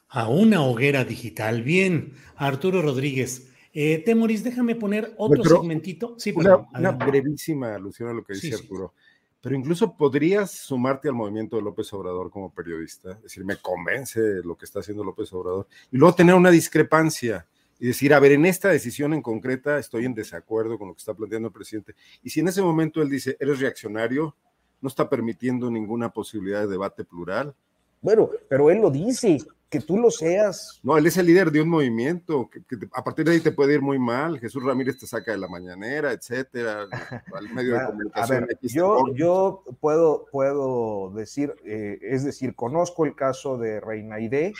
A 0.09 0.29
una 0.29 0.63
hoguera 0.63 1.03
digital. 1.03 1.63
Bien, 1.63 2.13
Arturo 2.37 2.81
Rodríguez. 2.81 3.51
Eh, 3.79 3.99
Temoris, 3.99 4.43
déjame 4.43 4.73
poner 4.73 5.13
otro 5.17 5.43
segmentito. 5.43 6.15
Sí, 6.17 6.33
una, 6.35 6.89
brevísima 6.93 7.75
alusión 7.75 8.09
a 8.09 8.13
lo 8.13 8.23
que 8.23 8.33
dice 8.33 8.55
Arturo. 8.55 8.95
Pero 9.39 9.55
incluso 9.55 9.95
podrías 9.95 10.49
sumarte 10.49 11.09
al 11.09 11.13
movimiento 11.13 11.57
de 11.57 11.61
López 11.61 11.93
Obrador 11.93 12.31
como 12.31 12.51
periodista, 12.51 13.11
es 13.11 13.21
decir, 13.21 13.45
me 13.45 13.57
convence 13.57 14.19
lo 14.43 14.57
que 14.57 14.65
está 14.65 14.79
haciendo 14.79 15.03
López 15.03 15.31
Obrador, 15.31 15.67
y 15.91 15.97
luego 15.97 16.15
tener 16.15 16.33
una 16.33 16.49
discrepancia 16.49 17.45
y 17.79 17.85
decir, 17.85 18.15
a 18.15 18.19
ver, 18.19 18.31
en 18.31 18.47
esta 18.47 18.69
decisión 18.69 19.13
en 19.13 19.21
concreta 19.21 19.77
estoy 19.77 20.05
en 20.05 20.15
desacuerdo 20.15 20.79
con 20.79 20.87
lo 20.87 20.95
que 20.95 20.99
está 21.01 21.13
planteando 21.13 21.49
el 21.49 21.53
presidente. 21.53 21.93
Y 22.23 22.31
si 22.31 22.39
en 22.39 22.47
ese 22.47 22.63
momento 22.63 23.03
él 23.03 23.11
dice, 23.11 23.37
eres 23.39 23.59
reaccionario, 23.59 24.35
no 24.81 24.89
está 24.89 25.07
permitiendo 25.07 25.69
ninguna 25.69 26.09
posibilidad 26.09 26.61
de 26.61 26.67
debate 26.67 27.03
plural. 27.03 27.53
Bueno, 28.01 28.31
pero 28.49 28.71
él 28.71 28.81
lo 28.81 28.89
dice, 28.89 29.37
que 29.69 29.81
tú 29.81 29.97
lo 29.97 30.09
seas. 30.09 30.79
No, 30.81 30.97
él 30.97 31.05
es 31.05 31.17
el 31.17 31.25
líder 31.25 31.51
de 31.51 31.61
un 31.61 31.69
movimiento, 31.69 32.49
que, 32.49 32.59
a 32.93 33.03
partir 33.03 33.25
de 33.25 33.31
ahí 33.33 33.39
te 33.41 33.51
puede 33.51 33.73
ir 33.73 33.81
muy 33.81 33.99
mal. 33.99 34.39
Jesús 34.39 34.63
Ramírez 34.63 34.97
te 34.97 35.07
saca 35.07 35.31
de 35.31 35.37
la 35.37 35.47
mañanera, 35.47 36.13
etcétera, 36.13 36.87
al 37.33 37.49
medio 37.53 37.73
de 37.77 37.85
comunicación. 37.85 38.43
A 38.43 38.45
ver, 38.45 38.57
yo, 38.61 39.13
yo 39.13 39.63
puedo, 39.81 40.25
puedo 40.31 41.11
decir, 41.11 41.53
eh, 41.65 41.99
es 42.01 42.23
decir, 42.23 42.55
conozco 42.55 43.05
el 43.05 43.15
caso 43.15 43.57
de 43.57 43.81
Reina 43.81 44.19
Ide, 44.19 44.53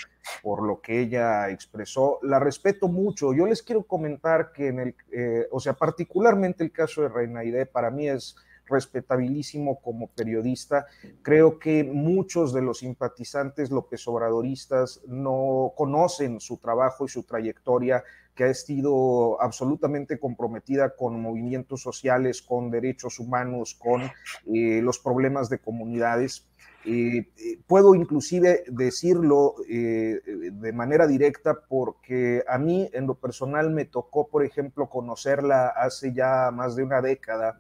por 0.44 0.66
lo 0.66 0.82
que 0.82 1.00
ella 1.00 1.50
expresó, 1.50 2.20
la 2.22 2.40
respeto 2.40 2.90
mucho. 2.90 3.34
Yo 3.34 3.46
les 3.48 3.64
quiero 3.64 3.84
comentar 3.84 4.52
que 4.52 4.68
en 4.68 4.80
el, 4.80 4.96
eh, 5.12 5.48
o 5.52 5.60
sea, 5.62 5.74
particularmente 5.74 6.66
el 6.66 6.72
caso 6.72 7.02
de 7.02 7.10
Reina 7.10 7.46
Ide, 7.46 7.66
para 7.66 7.92
mí 7.92 8.10
es 8.10 8.36
respetabilísimo 8.70 9.80
como 9.82 10.08
periodista. 10.08 10.86
Creo 11.22 11.60
que 11.60 11.84
muchos 11.84 12.54
de 12.54 12.62
los 12.62 12.80
simpatizantes 12.80 13.72
López 13.72 14.08
Obradoristas 14.08 15.02
no 15.08 15.74
conocen 15.76 16.40
su 16.40 16.58
trabajo 16.58 17.06
y 17.06 17.10
su 17.10 17.24
trayectoria 17.24 18.04
que 18.38 18.46
ha 18.46 18.54
sido 18.54 19.42
absolutamente 19.42 20.20
comprometida 20.20 20.96
con 20.96 21.20
movimientos 21.20 21.82
sociales, 21.82 22.42
con 22.42 22.70
derechos 22.70 23.20
humanos, 23.20 23.74
con 23.74 24.04
eh, 24.04 24.80
los 24.82 25.00
problemas 25.00 25.50
de 25.50 25.58
comunidades. 25.58 26.48
Eh, 26.86 27.18
eh, 27.18 27.60
puedo 27.66 27.96
inclusive 27.96 28.64
decirlo 28.68 29.56
de 29.68 30.72
manera 30.74 31.08
directa 31.08 31.60
porque 31.68 32.44
a 32.48 32.58
mí 32.60 32.90
en 32.94 33.08
lo 33.08 33.16
personal 33.16 33.72
me 33.72 33.86
tocó, 33.86 34.28
por 34.28 34.46
ejemplo, 34.46 34.88
conocerla 34.88 35.70
hace 35.70 36.14
ya 36.14 36.52
más 36.54 36.76
de 36.76 36.84
una 36.84 37.02
década 37.02 37.60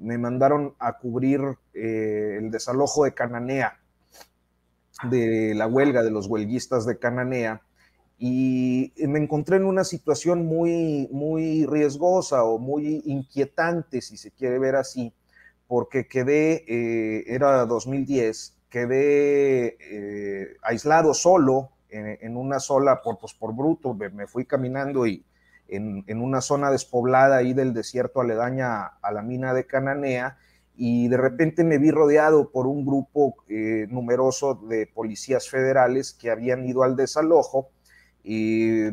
me 0.00 0.18
mandaron 0.18 0.74
a 0.78 0.98
cubrir 0.98 1.40
eh, 1.74 2.38
el 2.38 2.50
desalojo 2.50 3.04
de 3.04 3.14
Cananea, 3.14 3.78
de 5.04 5.54
la 5.54 5.66
huelga 5.66 6.02
de 6.02 6.10
los 6.10 6.26
huelguistas 6.26 6.86
de 6.86 6.98
Cananea, 6.98 7.62
y 8.22 8.92
me 8.98 9.18
encontré 9.18 9.56
en 9.56 9.64
una 9.64 9.82
situación 9.82 10.44
muy, 10.44 11.08
muy 11.10 11.64
riesgosa 11.64 12.44
o 12.44 12.58
muy 12.58 13.02
inquietante, 13.06 14.02
si 14.02 14.18
se 14.18 14.30
quiere 14.30 14.58
ver 14.58 14.76
así, 14.76 15.14
porque 15.66 16.06
quedé, 16.06 16.64
eh, 16.66 17.24
era 17.28 17.64
2010, 17.64 18.58
quedé 18.68 19.76
eh, 19.80 20.56
aislado 20.62 21.14
solo 21.14 21.70
en, 21.88 22.36
una 22.36 22.60
sola, 22.60 23.02
por, 23.02 23.18
pues, 23.18 23.34
por 23.34 23.54
bruto, 23.54 23.94
me, 23.94 24.26
fui 24.26 24.44
caminando 24.44 25.06
y 25.06 25.24
en, 25.70 26.20
una 26.20 26.40
zona 26.40 26.70
despoblada 26.70 27.36
ahí 27.36 27.52
del 27.52 27.72
desierto 27.72 28.20
aledaña 28.20 28.86
a 28.86 29.12
la 29.12 29.22
mina 29.22 29.54
de 29.54 29.66
Cananea 29.66 30.38
y 30.76 31.08
de 31.08 31.16
repente 31.16 31.62
me 31.62 31.78
vi 31.78 31.90
rodeado 31.90 32.50
por 32.50 32.66
un 32.66 32.84
grupo 32.84 33.36
eh, 33.48 33.86
numeroso 33.90 34.54
de 34.54 34.86
policías 34.86 35.48
federales 35.48 36.12
que 36.12 36.30
habían 36.30 36.66
ido 36.66 36.82
al 36.82 36.96
desalojo 36.96 37.68
y 38.24 38.84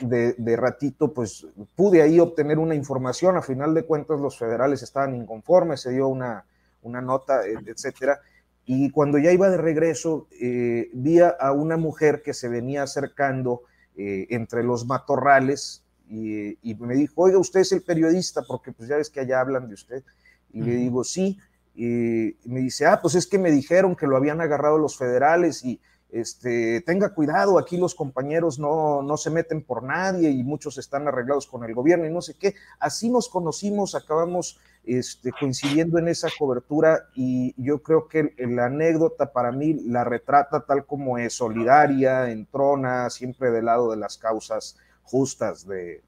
de, 0.00 0.56
ratito 0.56 1.12
pues 1.12 1.46
pude 1.74 2.02
ahí 2.02 2.18
obtener 2.18 2.58
una 2.58 2.74
información, 2.74 3.36
a 3.36 3.42
final 3.42 3.72
de 3.74 3.84
cuentas 3.84 4.20
los 4.20 4.38
federales 4.38 4.82
estaban 4.82 5.14
inconformes, 5.14 5.80
se 5.80 5.92
dio 5.92 6.08
una, 6.08 6.44
una 6.82 7.00
nota, 7.00 7.42
etcétera, 7.46 8.20
y 8.64 8.90
cuando 8.90 9.18
ya 9.18 9.30
iba 9.30 9.48
de 9.48 9.58
regreso 9.58 10.26
eh, 10.40 10.90
vi 10.92 11.20
a 11.20 11.52
una 11.52 11.76
mujer 11.76 12.22
que 12.22 12.34
se 12.34 12.48
venía 12.48 12.82
acercando 12.82 13.62
eh, 13.98 14.26
entre 14.28 14.62
los 14.62 14.84
matorrales 14.84 15.85
y, 16.08 16.74
me 16.78 16.94
dijo, 16.94 17.22
oiga, 17.22 17.38
usted 17.38 17.60
es 17.60 17.72
el 17.72 17.82
periodista, 17.82 18.42
porque 18.42 18.72
pues 18.72 18.88
ya 18.88 18.96
ves 18.96 19.10
que 19.10 19.20
allá 19.20 19.40
hablan 19.40 19.68
de 19.68 19.74
usted. 19.74 20.04
Y 20.52 20.62
le 20.62 20.76
digo, 20.76 21.04
sí. 21.04 21.38
Y 21.74 22.36
me 22.44 22.60
dice, 22.60 22.86
ah, 22.86 23.00
pues 23.02 23.14
es 23.14 23.26
que 23.26 23.38
me 23.38 23.50
dijeron 23.50 23.96
que 23.96 24.06
lo 24.06 24.16
habían 24.16 24.40
agarrado 24.40 24.78
los 24.78 24.96
federales 24.96 25.64
y 25.64 25.80
este, 26.10 26.80
tenga 26.82 27.12
cuidado, 27.12 27.58
aquí 27.58 27.76
los 27.76 27.94
compañeros 27.94 28.58
no, 28.58 29.02
no 29.02 29.16
se 29.16 29.30
meten 29.30 29.62
por 29.62 29.82
nadie 29.82 30.30
y 30.30 30.42
muchos 30.42 30.78
están 30.78 31.06
arreglados 31.08 31.46
con 31.46 31.64
el 31.64 31.74
gobierno 31.74 32.06
y 32.06 32.10
no 32.10 32.22
sé 32.22 32.34
qué. 32.34 32.54
Así 32.78 33.10
nos 33.10 33.28
conocimos, 33.28 33.94
acabamos 33.94 34.58
este, 34.84 35.32
coincidiendo 35.32 35.98
en 35.98 36.08
esa 36.08 36.28
cobertura 36.38 37.08
y 37.14 37.54
yo 37.62 37.82
creo 37.82 38.06
que 38.08 38.34
la 38.38 38.66
anécdota 38.66 39.32
para 39.32 39.50
mí 39.52 39.74
la 39.74 40.04
retrata 40.04 40.64
tal 40.64 40.86
como 40.86 41.18
es, 41.18 41.34
solidaria, 41.34 42.30
entrona, 42.30 43.10
siempre 43.10 43.50
del 43.50 43.66
lado 43.66 43.90
de 43.90 43.96
las 43.96 44.16
causas 44.16 44.76
justas 45.06 45.66
de, 45.66 46.02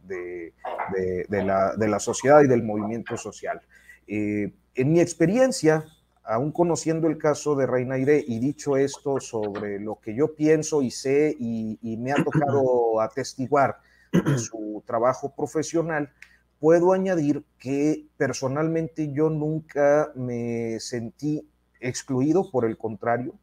la, 1.30 1.98
sociedad 1.98 2.42
y 2.42 2.46
del 2.46 2.62
movimiento 2.62 3.16
social. 3.16 3.60
Eh, 4.06 4.52
en 4.74 4.92
mi 4.92 5.00
experiencia, 5.00 5.84
aún 6.24 6.52
conociendo 6.52 7.08
el 7.08 7.18
caso 7.18 7.54
de 7.56 7.66
Reinaire 7.66 8.22
y 8.26 8.38
dicho 8.38 8.76
esto 8.76 9.18
sobre 9.20 9.80
lo 9.80 9.98
que 10.00 10.14
yo 10.14 10.34
pienso 10.34 10.82
y 10.82 10.90
sé 10.90 11.34
y, 11.38 11.96
me 11.98 12.12
ha 12.12 12.22
tocado 12.22 13.00
atestiguar 13.00 13.78
de 14.12 14.38
su 14.38 14.82
trabajo 14.86 15.34
profesional, 15.34 16.10
puedo 16.60 16.92
añadir 16.92 17.44
que 17.58 18.06
personalmente 18.16 19.12
yo 19.12 19.30
nunca 19.30 20.12
me 20.14 20.80
sentí 20.80 21.48
excluido, 21.80 22.50
por 22.50 22.64
el 22.64 22.76
contrario, 22.76 23.34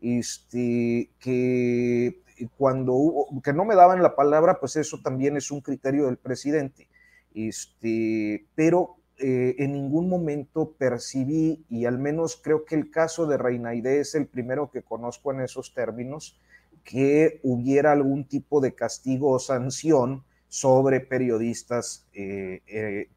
este, 0.00 1.10
que 1.18 2.22
cuando 2.56 2.92
hubo, 2.92 3.42
que 3.42 3.52
no 3.52 3.64
me 3.64 3.74
daban 3.74 4.02
la 4.02 4.14
palabra, 4.14 4.58
pues 4.60 4.76
eso 4.76 5.00
también 5.02 5.36
es 5.36 5.50
un 5.50 5.60
criterio 5.60 6.06
del 6.06 6.18
presidente, 6.18 6.88
este, 7.34 8.46
pero 8.54 8.96
eh, 9.18 9.54
en 9.58 9.72
ningún 9.72 10.08
momento 10.08 10.72
percibí, 10.72 11.64
y 11.70 11.86
al 11.86 11.98
menos 11.98 12.36
creo 12.42 12.64
que 12.64 12.74
el 12.74 12.90
caso 12.90 13.26
de 13.26 13.38
Reinaide 13.38 14.00
es 14.00 14.14
el 14.14 14.26
primero 14.26 14.70
que 14.70 14.82
conozco 14.82 15.32
en 15.32 15.40
esos 15.40 15.72
términos, 15.72 16.38
que 16.84 17.40
hubiera 17.42 17.92
algún 17.92 18.24
tipo 18.24 18.60
de 18.60 18.74
castigo 18.74 19.30
o 19.30 19.38
sanción 19.38 20.24
sobre 20.48 21.00
periodistas 21.00 22.06
eh, 22.12 22.62
eh, 22.66 23.08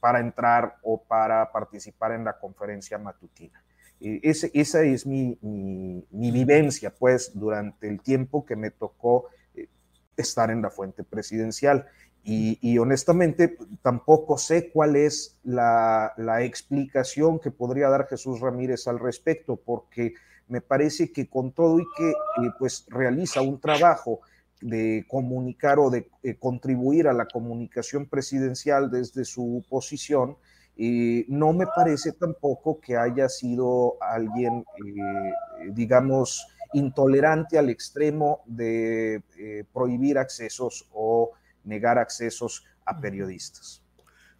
para 0.00 0.20
entrar 0.20 0.76
o 0.82 1.02
para 1.02 1.50
participar 1.50 2.12
en 2.12 2.24
la 2.24 2.38
conferencia 2.38 2.98
matutina. 2.98 3.62
Esa 4.00 4.82
es 4.82 5.06
mi, 5.06 5.38
vivencia, 6.10 6.94
pues, 6.94 7.32
durante 7.34 7.88
el 7.88 8.00
tiempo 8.00 8.44
que 8.44 8.56
me 8.56 8.70
tocó 8.70 9.26
estar 10.16 10.50
en 10.50 10.62
la 10.62 10.70
fuente 10.70 11.04
presidencial. 11.04 11.86
Y, 12.28 12.76
honestamente 12.78 13.56
tampoco 13.82 14.36
sé 14.36 14.70
cuál 14.72 14.96
es 14.96 15.38
la, 15.44 16.12
explicación 16.40 17.38
que 17.38 17.52
podría 17.52 17.88
dar 17.88 18.08
Jesús 18.08 18.40
Ramírez 18.40 18.88
al 18.88 18.98
respecto, 18.98 19.54
porque 19.54 20.14
me 20.48 20.60
parece 20.60 21.12
que 21.12 21.28
con 21.28 21.52
todo 21.52 21.78
y 21.78 21.84
que 21.96 22.10
eh, 22.10 22.50
pues 22.58 22.84
realiza 22.88 23.42
un 23.42 23.60
trabajo 23.60 24.20
de 24.60 25.04
comunicar 25.08 25.78
o 25.78 25.88
de 25.88 26.08
eh, 26.24 26.36
contribuir 26.36 27.06
a 27.06 27.12
la 27.12 27.26
comunicación 27.26 28.06
presidencial 28.06 28.90
desde 28.90 29.24
su 29.24 29.64
posición, 29.68 30.36
eh, 30.76 31.24
no 31.28 31.52
me 31.52 31.66
parece 31.66 32.12
tampoco 32.12 32.80
que 32.80 32.96
haya 32.96 33.28
sido 33.28 33.96
alguien, 34.00 34.64
digamos, 35.72 36.46
intolerante 36.72 37.58
al 37.58 37.70
extremo 37.70 38.42
de 38.46 39.22
prohibir 39.72 40.18
accesos 40.18 40.88
o 40.92 41.32
negar 41.64 41.98
accesos 41.98 42.64
a 42.84 43.00
periodistas. 43.00 43.82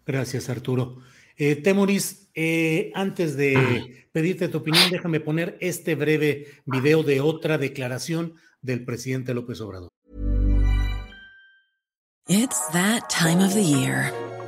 Gracias, 0.05 0.49
Arturo. 0.49 0.97
Eh, 1.35 1.55
Temoris, 1.57 2.29
eh, 2.33 2.91
antes 2.95 3.37
de 3.37 4.07
pedirte 4.11 4.47
tu 4.47 4.57
opinión, 4.59 4.89
déjame 4.89 5.19
poner 5.19 5.57
este 5.61 5.93
breve 5.93 6.47
video 6.65 7.03
de 7.03 7.21
otra 7.21 7.59
declaración 7.59 8.33
del 8.61 8.83
presidente 8.83 9.35
López 9.35 9.61
Obrador. 9.61 9.89
It's 12.27 12.59
that 12.73 13.07
time 13.09 13.43
of 13.43 13.53
the 13.53 13.63
year. 13.63 14.11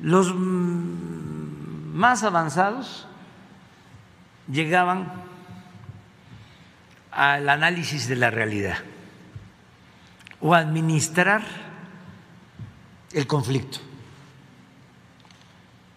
Los 0.00 0.34
más 0.34 2.22
avanzados 2.22 3.06
llegaban 4.50 5.12
al 7.10 7.48
análisis 7.48 8.08
de 8.08 8.16
la 8.16 8.30
realidad 8.30 8.76
o 10.40 10.54
administrar 10.54 11.42
el 13.12 13.26
conflicto. 13.26 13.78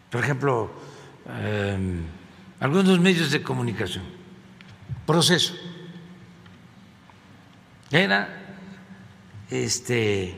Por 0.09 0.23
ejemplo, 0.23 0.71
em, 1.27 2.05
algunos 2.59 2.99
medios 2.99 3.31
de 3.31 3.43
comunicación, 3.43 4.03
proceso, 5.05 5.53
era 7.91 8.29
este, 9.49 10.37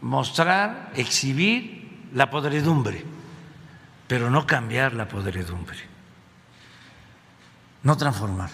mostrar, 0.00 0.92
exhibir 0.96 1.81
la 2.14 2.30
podredumbre, 2.30 3.04
pero 4.06 4.30
no 4.30 4.46
cambiar 4.46 4.94
la 4.94 5.08
podredumbre 5.08 5.92
no 7.82 7.96
transformar. 7.96 8.50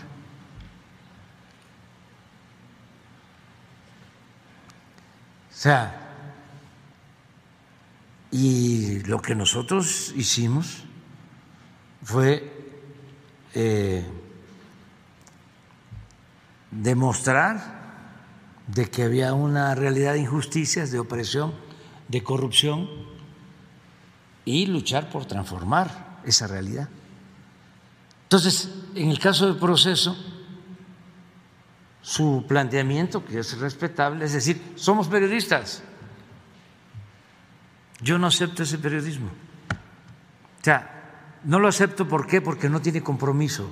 O 5.50 5.60
sea, 5.60 6.14
y 8.30 9.00
lo 9.00 9.20
que 9.20 9.34
nosotros 9.34 10.12
hicimos 10.16 10.84
fue 12.02 12.52
eh, 13.54 14.06
demostrar 16.70 17.78
de 18.68 18.88
que 18.90 19.02
había 19.02 19.32
una 19.34 19.74
realidad 19.74 20.12
de 20.12 20.20
injusticias, 20.20 20.92
de 20.92 21.00
opresión, 21.00 21.54
de 22.06 22.22
corrupción 22.22 22.88
y 24.48 24.64
luchar 24.64 25.10
por 25.10 25.26
transformar 25.26 26.20
esa 26.24 26.46
realidad. 26.46 26.88
Entonces, 28.22 28.70
en 28.94 29.10
el 29.10 29.18
caso 29.18 29.46
del 29.46 29.56
proceso, 29.56 30.16
su 32.00 32.46
planteamiento, 32.48 33.22
que 33.22 33.40
es 33.40 33.58
respetable, 33.58 34.24
es 34.24 34.32
decir, 34.32 34.72
somos 34.74 35.08
periodistas. 35.08 35.82
Yo 38.00 38.18
no 38.18 38.28
acepto 38.28 38.62
ese 38.62 38.78
periodismo. 38.78 39.28
O 39.28 40.64
sea, 40.64 41.38
no 41.44 41.58
lo 41.58 41.68
acepto 41.68 42.08
¿por 42.08 42.26
qué? 42.26 42.40
Porque 42.40 42.70
no 42.70 42.80
tiene 42.80 43.02
compromiso. 43.02 43.68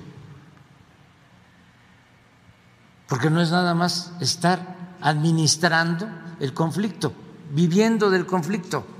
Porque 3.07 3.31
no 3.31 3.41
es 3.41 3.49
nada 3.49 3.73
más 3.73 4.13
estar 4.21 4.75
administrando 5.01 6.07
el 6.39 6.53
conflicto, 6.53 7.13
viviendo 7.51 8.11
del 8.11 8.27
conflicto 8.27 8.96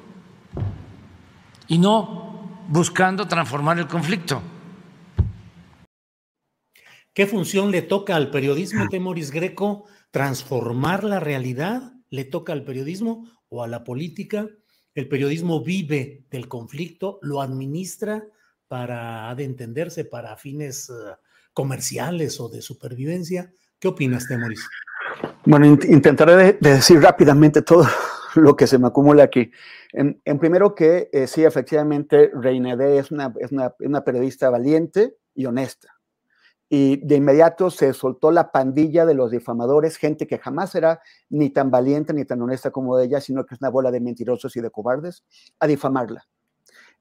y 1.68 1.78
no 1.78 2.66
buscando 2.70 3.28
transformar 3.28 3.80
el 3.80 3.88
conflicto. 3.88 4.42
¿Qué 7.14 7.26
función 7.26 7.72
le 7.72 7.82
toca 7.82 8.16
al 8.16 8.30
periodismo, 8.30 8.88
Temoris 8.90 9.32
Greco? 9.32 9.86
¿Transformar 10.12 11.04
la 11.04 11.20
realidad? 11.20 11.94
¿Le 12.10 12.26
toca 12.26 12.54
al 12.54 12.64
periodismo 12.64 13.28
o 13.50 13.64
a 13.64 13.68
la 13.68 13.84
política? 13.84 14.48
El 14.94 15.08
periodismo 15.08 15.64
vive 15.64 16.26
del 16.30 16.48
conflicto, 16.48 17.20
lo 17.22 17.42
administra 17.42 18.24
para 18.68 19.34
de 19.36 19.46
entenderse 19.46 20.06
para 20.06 20.36
fines 20.38 20.90
eh, 20.90 20.94
comerciales 21.54 22.40
o 22.40 22.50
de 22.50 22.62
supervivencia. 22.62 23.52
¿Qué 23.80 23.88
opinas, 23.88 24.28
Temoris? 24.28 24.68
Bueno, 25.46 25.66
intentaré 25.66 26.58
decir 26.60 27.02
rápidamente 27.02 27.62
todo 27.62 27.88
lo 28.42 28.56
que 28.56 28.68
se 28.68 28.78
me 28.78 28.88
acumula 28.88 29.24
aquí. 29.24 29.52
En, 29.94 30.22
primero 30.40 30.76
que 30.76 31.10
eh, 31.12 31.28
sí, 31.28 31.44
efectivamente, 31.44 32.32
Reinede 32.34 32.98
es 32.98 33.12
una, 33.12 33.34
es 33.40 33.52
una 33.52 34.04
periodista 34.04 34.50
valiente 34.50 35.16
y 35.34 35.46
honesta 35.46 35.98
y 36.70 36.98
de 37.06 37.16
inmediato 37.16 37.70
se 37.72 37.94
soltó 37.94 38.32
la 38.32 38.52
pandilla 38.52 39.06
de 39.06 39.14
los 39.14 39.32
difamadores, 39.32 39.98
gente 39.98 40.28
que 40.28 40.38
jamás 40.38 40.72
será 40.72 41.02
ni 41.30 41.50
tan 41.50 41.72
valiente 41.72 42.14
ni 42.14 42.26
tan 42.26 42.42
honesta 42.42 42.72
como 42.72 43.00
ella, 43.00 43.22
sino 43.22 43.46
que 43.46 43.56
es 43.56 43.62
una 43.62 43.70
bola 43.70 43.92
de 43.92 44.02
mentirosos 44.02 44.56
y 44.58 44.62
de 44.62 44.70
cobardes, 44.70 45.24
a 45.60 45.68
difamarla. 45.68 46.28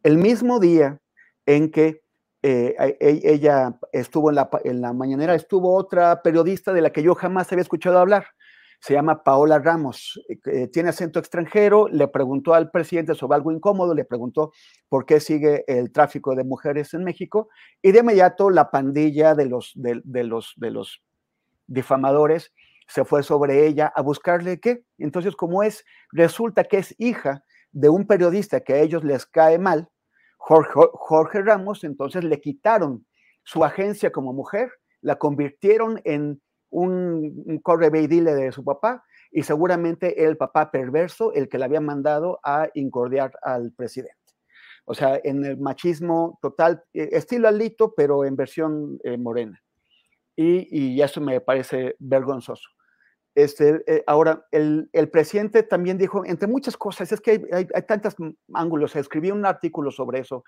El 0.03 0.19
mismo 0.19 0.61
día 0.61 1.01
en 1.47 1.71
que 1.71 2.05
eh, 2.43 2.77
e, 2.79 3.21
ella 3.25 3.77
estuvo 3.91 4.31
en 4.31 4.37
la, 4.37 4.49
en 4.63 4.81
la 4.81 4.93
mañanera, 4.93 5.35
estuvo 5.35 5.75
otra 5.75 6.23
periodista 6.23 6.73
de 6.73 6.83
la 6.83 6.91
que 6.91 7.03
yo 7.03 7.17
jamás 7.17 7.51
había 7.51 7.63
escuchado 7.63 7.99
hablar, 7.99 8.27
se 8.81 8.95
llama 8.95 9.23
Paola 9.23 9.59
Ramos, 9.59 10.21
eh, 10.29 10.69
tiene 10.69 10.91
acento 10.91 11.19
extranjero, 11.19 11.89
le 11.89 12.09
preguntó 12.09 12.55
al 12.55 12.71
presidente 12.71 13.15
sobre 13.15 13.37
algo 13.37 13.53
incómodo, 13.53 13.95
le 13.95 14.05
preguntó 14.05 14.53
por 14.89 15.07
qué 15.07 15.21
sigue 15.21 15.65
el 15.67 15.93
tráfico 15.93 16.35
de 16.35 16.45
mujeres 16.45 16.95
en 16.95 17.05
México, 17.05 17.49
y 17.83 17.93
de 17.93 18.01
inmediato 18.01 18.51
la 18.51 18.71
pandilla 18.71 19.35
de 19.35 19.47
los, 19.47 19.73
de, 19.75 20.25
los, 20.25 20.55
de 20.57 20.71
los 20.71 21.03
difamadores 21.67 22.53
se 22.89 23.05
fue 23.05 23.23
sobre 23.23 23.67
ella 23.67 23.93
a 23.95 24.03
buscarle 24.03 24.61
qué. 24.61 24.85
Entonces, 24.99 25.35
como 25.35 25.63
es, 25.63 25.85
resulta 26.13 26.65
que 26.65 26.79
es 26.79 26.95
hija 26.99 27.45
de 27.73 27.89
un 27.89 28.07
periodista 28.07 28.61
que 28.61 28.75
a 28.75 28.79
ellos 28.79 29.03
les 29.05 29.27
cae 29.27 29.59
mal, 29.59 29.89
Jorge 30.39 31.43
Ramos, 31.43 31.83
entonces 31.83 32.23
le 32.23 32.41
quitaron 32.41 33.05
su 33.43 33.65
agencia 33.65 34.13
como 34.13 34.33
mujer, 34.33 34.71
la 35.01 35.17
convirtieron 35.17 36.01
en 36.05 36.41
un, 36.71 37.43
un 37.47 37.59
correveidile 37.59 38.35
de 38.35 38.53
su 38.53 38.65
papá 38.65 39.05
y 39.31 39.43
seguramente 39.43 40.25
el 40.25 40.37
papá 40.37 40.71
perverso, 40.71 41.33
el 41.33 41.49
que 41.49 41.59
le 41.59 41.65
había 41.65 41.81
mandado 41.81 42.39
a 42.43 42.69
incordiar 42.75 43.33
al 43.43 43.73
presidente. 43.73 44.17
O 44.87 44.95
sea, 44.95 45.21
en 45.23 45.45
el 45.45 45.59
machismo 45.59 46.39
total, 46.41 46.83
eh, 46.95 47.09
estilo 47.13 47.49
Alito, 47.49 47.93
pero 47.95 48.25
en 48.25 48.37
versión 48.37 48.99
eh, 49.03 49.19
morena. 49.19 49.61
Y, 50.37 50.69
y, 50.71 51.03
eso 51.03 51.21
me 51.21 51.41
parece 51.41 51.97
vergonzoso. 51.99 52.69
Este, 53.35 53.83
eh, 53.87 54.05
ahora, 54.07 54.47
el, 54.51 54.89
el, 54.93 55.11
presidente 55.11 55.63
también 55.63 55.99
dijo, 55.99 56.25
entre 56.25 56.47
muchas 56.47 56.77
cosas, 56.77 57.11
es 57.11 57.21
que 57.21 57.33
hay, 57.33 57.43
hay, 57.53 57.67
hay 57.75 57.83
tantos 57.83 58.15
ángulos, 58.55 58.95
escribí 58.97 59.31
un 59.31 59.45
artículo 59.45 59.91
sobre 59.91 60.21
eso 60.21 60.45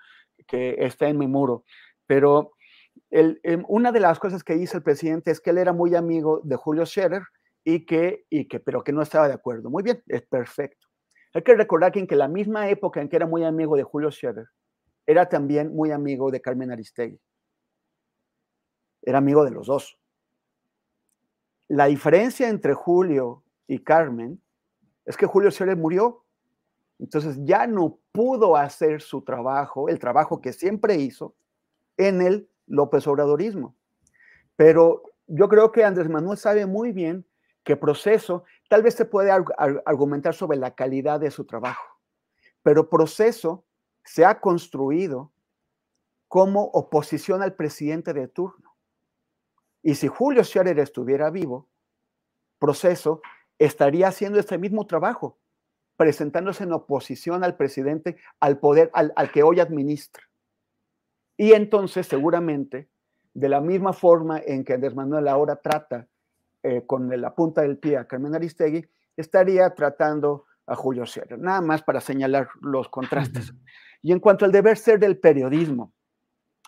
que 0.47 0.75
está 0.79 1.09
en 1.09 1.17
mi 1.17 1.27
muro, 1.27 1.65
pero 2.07 2.53
Em, 3.11 3.63
una 3.67 3.91
de 3.91 3.99
las 3.99 4.19
cosas 4.19 4.43
que 4.43 4.55
dice 4.55 4.77
el 4.77 4.83
presidente 4.83 5.31
es 5.31 5.41
que 5.41 5.49
él 5.49 5.57
era 5.57 5.73
muy 5.73 5.95
amigo 5.95 6.41
de 6.43 6.55
Julio 6.55 6.85
Scherer 6.85 7.23
y 7.63 7.85
que, 7.85 8.25
y 8.29 8.47
que, 8.47 8.59
pero 8.59 8.83
que 8.83 8.91
no 8.91 9.01
estaba 9.01 9.27
de 9.27 9.33
acuerdo. 9.33 9.69
Muy 9.69 9.83
bien, 9.83 10.03
es 10.07 10.21
perfecto. 10.23 10.87
Hay 11.33 11.43
que 11.43 11.55
recordar 11.55 11.91
que 11.91 11.99
en 11.99 12.17
la 12.17 12.27
misma 12.27 12.69
época 12.69 13.01
en 13.01 13.09
que 13.09 13.15
era 13.15 13.27
muy 13.27 13.43
amigo 13.43 13.75
de 13.75 13.83
Julio 13.83 14.11
Scherer, 14.11 14.47
era 15.05 15.27
también 15.27 15.75
muy 15.75 15.91
amigo 15.91 16.31
de 16.31 16.41
Carmen 16.41 16.71
Aristegui. 16.71 17.19
Era 19.01 19.19
amigo 19.19 19.43
de 19.43 19.51
los 19.51 19.67
dos. 19.67 19.99
La 21.67 21.85
diferencia 21.85 22.49
entre 22.49 22.73
Julio 22.73 23.43
y 23.67 23.83
Carmen 23.83 24.41
es 25.05 25.17
que 25.17 25.25
Julio 25.25 25.51
Scherer 25.51 25.77
murió. 25.77 26.25
Entonces 26.99 27.37
ya 27.43 27.65
no 27.65 27.99
pudo 28.11 28.55
hacer 28.55 29.01
su 29.01 29.23
trabajo, 29.23 29.87
el 29.87 29.99
trabajo 29.99 30.41
que 30.41 30.51
siempre 30.51 30.95
hizo, 30.95 31.35
en 31.95 32.21
el 32.21 32.49
López 32.69 33.05
Obradorismo. 33.07 33.75
Pero 34.55 35.03
yo 35.27 35.49
creo 35.49 35.71
que 35.71 35.83
Andrés 35.83 36.09
Manuel 36.09 36.37
sabe 36.37 36.65
muy 36.65 36.91
bien 36.91 37.25
que 37.63 37.75
proceso, 37.75 38.45
tal 38.69 38.83
vez 38.83 38.95
se 38.95 39.05
puede 39.05 39.31
argumentar 39.31 40.33
sobre 40.33 40.57
la 40.57 40.75
calidad 40.75 41.19
de 41.19 41.29
su 41.29 41.45
trabajo, 41.45 41.99
pero 42.63 42.89
proceso 42.89 43.65
se 44.03 44.25
ha 44.25 44.39
construido 44.39 45.31
como 46.27 46.63
oposición 46.63 47.41
al 47.41 47.55
presidente 47.55 48.13
de 48.13 48.27
turno. 48.27 48.75
Y 49.81 49.95
si 49.95 50.07
Julio 50.07 50.43
Scherer 50.43 50.79
estuviera 50.79 51.29
vivo, 51.29 51.67
proceso 52.59 53.21
estaría 53.57 54.07
haciendo 54.07 54.39
este 54.39 54.57
mismo 54.57 54.87
trabajo, 54.87 55.39
presentándose 55.95 56.63
en 56.63 56.73
oposición 56.73 57.43
al 57.43 57.57
presidente, 57.57 58.17
al 58.39 58.59
poder 58.59 58.89
al, 58.93 59.11
al 59.15 59.31
que 59.31 59.43
hoy 59.43 59.59
administra. 59.59 60.28
Y 61.39 61.53
entonces, 61.53 62.05
seguramente, 62.05 62.89
de 63.33 63.47
la 63.47 63.61
misma 63.61 63.93
forma 63.93 64.41
en 64.45 64.65
que 64.65 64.73
Andrés 64.73 64.93
Manuel 64.93 65.25
ahora 65.29 65.55
trata 65.55 66.05
eh, 66.61 66.83
con 66.85 67.09
la 67.09 67.33
punta 67.33 67.61
del 67.61 67.77
pie 67.77 67.95
a 67.95 68.05
Carmen 68.05 68.35
Aristegui, 68.35 68.85
estaría 69.15 69.73
tratando 69.73 70.47
a 70.67 70.75
Julio 70.75 71.05
Scherer, 71.05 71.39
nada 71.39 71.61
más 71.61 71.81
para 71.81 72.01
señalar 72.01 72.49
los 72.59 72.89
contrastes. 72.89 73.53
Y 74.01 74.11
en 74.11 74.19
cuanto 74.19 74.43
al 74.43 74.51
deber 74.51 74.77
ser 74.77 74.99
del 74.99 75.17
periodismo, 75.17 75.93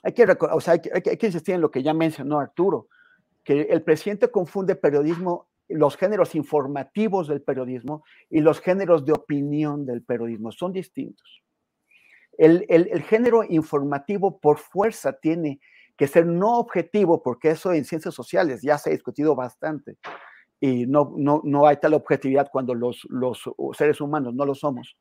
hay 0.03 0.13
que, 0.13 0.25
o 0.39 0.61
sea, 0.61 0.75
hay, 0.75 0.79
que, 0.79 0.89
hay 0.93 1.17
que 1.17 1.25
insistir 1.25 1.55
en 1.55 1.61
lo 1.61 1.69
que 1.69 1.83
ya 1.83 1.93
mencionó 1.93 2.39
Arturo, 2.39 2.87
que 3.43 3.63
el 3.63 3.83
presidente 3.83 4.31
confunde 4.31 4.75
periodismo, 4.75 5.49
los 5.67 5.97
géneros 5.97 6.33
informativos 6.33 7.27
del 7.27 7.41
periodismo 7.41 8.05
y 8.29 8.39
los 8.39 8.61
géneros 8.61 9.03
de 9.03 9.11
opinión 9.11 9.85
del 9.85 10.01
periodismo, 10.01 10.53
son 10.53 10.71
distintos. 10.71 11.41
El, 12.41 13.03
género 13.03 13.43
informativo 13.47 14.39
por 14.39 14.57
fuerza 14.57 15.13
tiene 15.13 15.59
que 15.95 16.07
ser 16.07 16.25
no 16.25 16.57
objetivo, 16.57 17.21
porque 17.21 17.51
eso 17.51 17.71
en 17.71 17.85
ciencias 17.85 18.15
sociales 18.15 18.63
ya 18.63 18.79
se 18.79 18.89
ha 18.89 18.93
discutido 18.93 19.35
bastante 19.35 19.99
y 20.59 20.87
no, 20.87 21.13
no, 21.15 21.41
no 21.43 21.67
hay 21.67 21.77
tal 21.77 21.93
objetividad 21.93 22.49
cuando 22.51 22.73
los, 22.73 23.05
los 23.09 23.43
seres 23.73 24.01
humanos 24.01 24.33
no 24.33 24.47
lo 24.47 24.55
somos. 24.55 24.97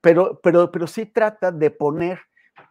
Pero, 0.00 0.40
pero, 0.42 0.72
pero 0.72 0.86
sí 0.86 1.04
trata 1.04 1.52
de 1.52 1.70
poner 1.70 2.18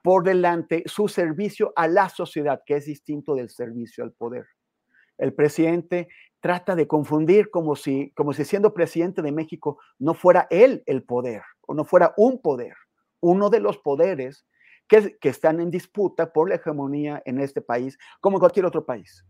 por 0.01 0.23
delante 0.23 0.81
su 0.87 1.07
servicio 1.07 1.71
a 1.75 1.87
la 1.87 2.09
sociedad, 2.09 2.63
que 2.65 2.77
es 2.77 2.85
distinto 2.87 3.35
del 3.35 3.51
servicio 3.51 4.03
al 4.03 4.11
poder. 4.11 4.47
El 5.19 5.35
presidente 5.35 6.07
trata 6.39 6.75
de 6.75 6.87
confundir 6.87 7.51
como 7.51 7.75
si, 7.75 8.11
como 8.15 8.33
si 8.33 8.43
siendo 8.43 8.73
presidente 8.73 9.21
de 9.21 9.31
México 9.31 9.77
no 9.99 10.15
fuera 10.15 10.47
él 10.49 10.81
el 10.87 11.03
poder 11.03 11.43
o 11.61 11.75
no 11.75 11.85
fuera 11.85 12.15
un 12.17 12.41
poder 12.41 12.73
uno 13.27 13.49
de 13.49 13.59
los 13.59 13.77
poderes 13.77 14.45
que, 14.87 15.17
están 15.23 15.59
en 15.59 15.69
disputa 15.69 16.31
por 16.31 16.49
la 16.49 16.55
hegemonía 16.55 17.21
en 17.25 17.39
este 17.39 17.61
país, 17.61 17.97
como 18.21 18.37
en 18.37 18.39
cualquier 18.39 18.65
otro 18.65 18.85
país. 18.85 19.25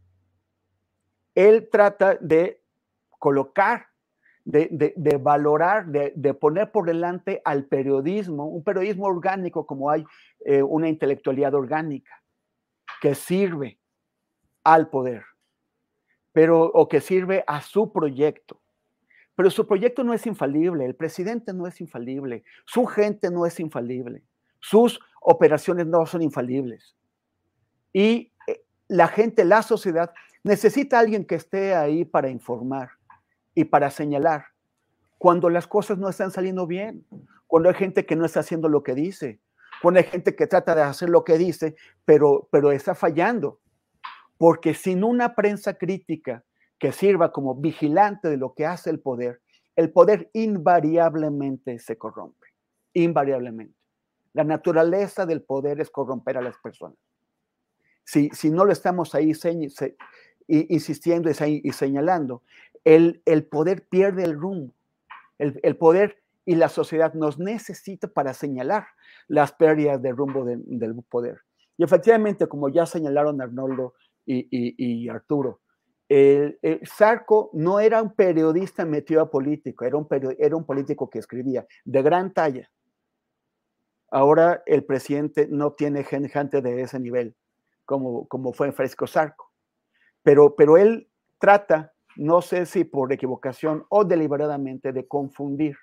Él 1.33 1.67
trata 1.71 2.15
de 2.15 2.61
colocar, 3.09 3.87
de, 4.45 5.19
valorar, 5.19 5.87
de, 5.87 6.33
poner 6.35 6.71
por 6.71 6.85
delante 6.85 7.41
al 7.43 7.65
periodismo, 7.65 8.45
un 8.45 8.63
periodismo 8.63 9.05
orgánico 9.05 9.65
como 9.65 9.89
hay 9.89 10.05
eh, 10.45 10.61
una 10.61 10.87
intelectualidad 10.87 11.55
orgánica, 11.55 12.21
que 13.01 13.15
sirve 13.15 13.79
al 14.63 14.89
poder, 14.89 15.23
pero 16.33 16.61
o 16.61 16.87
que 16.87 17.01
sirve 17.01 17.43
a 17.47 17.61
su 17.61 17.91
proyecto. 17.91 18.61
Pero 19.37 19.51
su 19.51 19.67
proyecto 19.67 20.03
no 20.03 20.15
es 20.15 20.25
infalible, 20.25 20.83
el 20.83 20.95
presidente 20.95 21.53
no 21.53 21.67
es 21.67 21.79
infalible, 21.79 22.43
su 22.65 22.87
gente 22.87 23.29
no 23.29 23.45
es 23.45 23.59
infalible, 23.59 24.23
sus 24.59 24.99
operaciones 25.21 25.85
no 25.85 26.07
son 26.07 26.23
infalibles. 26.23 26.95
Y 27.93 28.33
eh, 28.47 28.63
la 28.87 29.07
gente, 29.07 29.45
la 29.45 29.61
sociedad, 29.61 30.11
necesita 30.43 30.97
alguien 30.97 31.23
que 31.23 31.35
esté 31.35 31.75
ahí 31.75 32.03
para 32.03 32.29
informar 32.29 32.89
y 33.53 33.65
para 33.65 33.91
señalar 33.91 34.45
cuando 35.19 35.51
las 35.51 35.67
cosas 35.67 35.99
no 35.99 36.09
están 36.09 36.31
saliendo 36.31 36.65
bien, 36.65 37.05
cuando 37.45 37.69
hay 37.69 37.75
gente 37.75 38.07
que 38.07 38.15
no 38.15 38.25
está 38.25 38.39
haciendo 38.39 38.69
lo 38.69 38.81
que 38.81 38.95
dice, 38.95 39.39
cuando 39.83 39.99
hay 39.99 40.05
gente 40.07 40.35
que 40.35 40.47
trata 40.47 40.73
de 40.73 40.81
hacer 40.81 41.09
lo 41.09 41.23
que 41.23 41.37
dice, 41.37 41.75
pero, 42.05 42.49
pero 42.51 42.71
está 42.71 42.95
fallando. 42.95 43.59
Porque 44.39 44.73
sin 44.73 45.03
una 45.03 45.35
prensa 45.35 45.75
crítica, 45.75 46.43
que 46.79 46.91
sirva 46.91 47.31
como 47.31 47.55
vigilante 47.55 48.29
de 48.29 48.37
lo 48.37 48.53
que 48.53 48.65
hace 48.65 48.89
el 48.89 48.99
poder, 48.99 49.41
el 49.75 49.91
poder 49.91 50.29
invariablemente 50.33 51.79
se 51.79 51.97
corrompe, 51.97 52.47
invariablemente. 52.93 53.75
La 54.33 54.43
naturaleza 54.43 55.25
del 55.25 55.41
poder 55.41 55.79
es 55.81 55.89
corromper 55.89 56.37
a 56.37 56.41
las 56.41 56.57
personas. 56.57 56.97
Si, 58.03 58.29
si 58.29 58.49
no 58.49 58.65
lo 58.65 58.71
estamos 58.71 59.15
ahí 59.15 59.33
insistiendo 60.47 61.29
y 61.29 61.71
señalando, 61.71 62.43
el, 62.85 63.21
el, 63.25 63.45
poder 63.45 63.87
pierde 63.87 64.23
el 64.23 64.39
rumbo. 64.39 64.73
El, 65.39 65.59
el, 65.63 65.75
poder 65.75 66.23
y 66.45 66.55
la 66.55 66.69
sociedad 66.69 67.13
nos 67.13 67.37
necesita 67.37 68.07
para 68.07 68.33
señalar 68.33 68.87
las 69.27 69.51
pérdidas 69.51 70.01
de 70.01 70.11
rumbo 70.11 70.45
del 70.45 70.95
poder. 71.09 71.41
Y 71.77 71.83
efectivamente, 71.83 72.47
como 72.47 72.69
ya 72.69 72.85
señalaron 72.85 73.41
Arnoldo 73.41 73.93
y, 74.25 75.07
Arturo, 75.09 75.61
el, 76.09 76.57
Sarco 76.83 77.49
no 77.53 77.79
era 77.79 78.01
un 78.01 78.13
periodista 78.13 78.85
metido 78.85 79.21
a 79.21 79.29
político, 79.29 79.85
era 79.85 79.97
un, 79.97 80.65
político 80.65 81.09
que 81.09 81.19
escribía 81.19 81.65
de 81.83 82.01
gran 82.01 82.33
talla. 82.33 82.69
Ahora 84.09 84.63
el 84.65 84.85
presidente 84.85 85.47
no 85.49 85.73
tiene 85.73 86.03
gente 86.03 86.61
de 86.61 86.81
ese 86.81 86.99
nivel, 86.99 87.35
como, 87.85 88.53
fue 88.53 88.67
en 88.67 88.73
Fresco 88.73 89.05
Sarco. 89.05 89.51
Pero, 90.23 90.55
pero 90.55 90.77
él 90.77 91.09
trata, 91.39 91.93
no 92.15 92.41
sé 92.41 92.65
si 92.65 92.85
por 92.85 93.11
equivocación 93.11 93.85
o 93.89 94.05
deliberadamente, 94.05 94.93
de 94.93 95.07
confundir 95.07 95.75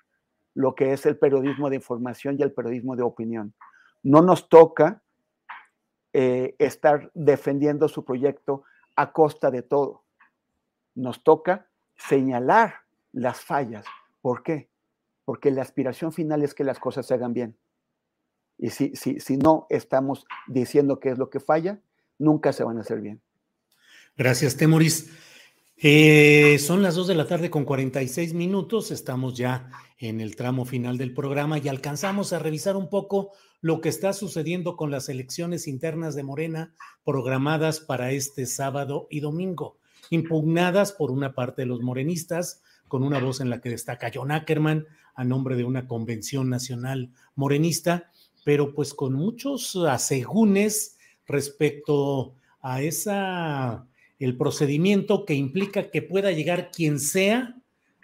lo 0.55 0.73
que 0.73 0.93
es 0.93 1.05
el 1.05 1.17
periodismo 1.17 1.69
de 1.69 1.75
información 1.75 2.37
y 2.39 2.43
el 2.43 2.53
periodismo 2.53 2.95
de 2.95 3.03
opinión. 3.03 3.53
No 4.01 4.21
nos 4.21 4.49
toca 4.49 5.03
eh, 6.13 6.55
estar 6.59 7.11
defendiendo 7.13 7.87
su 7.89 8.05
proyecto 8.05 8.63
a 8.95 9.11
costa 9.11 9.51
de 9.51 9.61
todo. 9.61 10.04
Nos 10.95 11.23
toca 11.23 11.69
señalar 11.95 12.75
las 13.11 13.41
fallas. 13.41 13.85
¿Por 14.21 14.41
qué? 14.43 14.69
Porque 15.23 15.51
la 15.51 15.61
aspiración 15.61 16.11
final 16.11 16.43
es 16.43 16.53
que 16.53 16.63
las 16.63 16.79
cosas 16.79 17.05
se 17.05 17.13
hagan 17.13 17.33
bien. 17.33 17.57
Y 18.57 18.69
si, 18.69 18.95
si, 18.95 19.19
si 19.19 19.37
no 19.37 19.67
estamos 19.69 20.25
diciendo 20.47 20.99
qué 20.99 21.09
es 21.09 21.17
lo 21.17 21.29
que 21.29 21.39
falla, 21.39 21.81
nunca 22.17 22.53
se 22.53 22.63
van 22.63 22.77
a 22.77 22.81
hacer 22.81 23.01
bien. 23.01 23.21
Gracias, 24.17 24.55
Temoris. 24.55 25.11
Eh, 25.77 26.57
son 26.59 26.81
las 26.81 26.95
2 26.95 27.07
de 27.07 27.15
la 27.15 27.27
tarde 27.27 27.49
con 27.49 27.65
46 27.65 28.33
minutos, 28.33 28.91
estamos 28.91 29.35
ya 29.35 29.69
en 29.97 30.21
el 30.21 30.37
tramo 30.37 30.63
final 30.63 30.97
del 30.97 31.13
programa 31.13 31.57
y 31.57 31.67
alcanzamos 31.67 32.31
a 32.31 32.39
revisar 32.39 32.77
un 32.77 32.89
poco 32.89 33.31
lo 33.59 33.81
que 33.81 33.89
está 33.89 34.13
sucediendo 34.13 34.77
con 34.77 34.89
las 34.89 35.09
elecciones 35.09 35.67
internas 35.67 36.15
de 36.15 36.23
Morena 36.23 36.73
programadas 37.03 37.81
para 37.81 38.11
este 38.11 38.45
sábado 38.45 39.07
y 39.09 39.19
domingo, 39.19 39.77
impugnadas 40.09 40.91
por 40.91 41.11
una 41.11 41.33
parte 41.33 41.63
de 41.63 41.67
los 41.67 41.81
morenistas, 41.81 42.61
con 42.87 43.03
una 43.03 43.19
voz 43.19 43.41
en 43.41 43.49
la 43.49 43.61
que 43.61 43.69
destaca 43.69 44.11
John 44.13 44.31
Ackerman 44.31 44.85
a 45.15 45.23
nombre 45.23 45.55
de 45.55 45.63
una 45.63 45.87
convención 45.87 46.49
nacional 46.49 47.11
morenista, 47.35 48.11
pero 48.43 48.73
pues 48.73 48.93
con 48.93 49.13
muchos 49.13 49.75
asegúnes 49.75 50.97
respecto 51.25 52.35
a 52.61 52.81
esa 52.81 53.87
el 54.19 54.37
procedimiento 54.37 55.25
que 55.25 55.33
implica 55.33 55.89
que 55.89 56.01
pueda 56.01 56.31
llegar 56.31 56.71
quien 56.71 56.99
sea, 56.99 57.57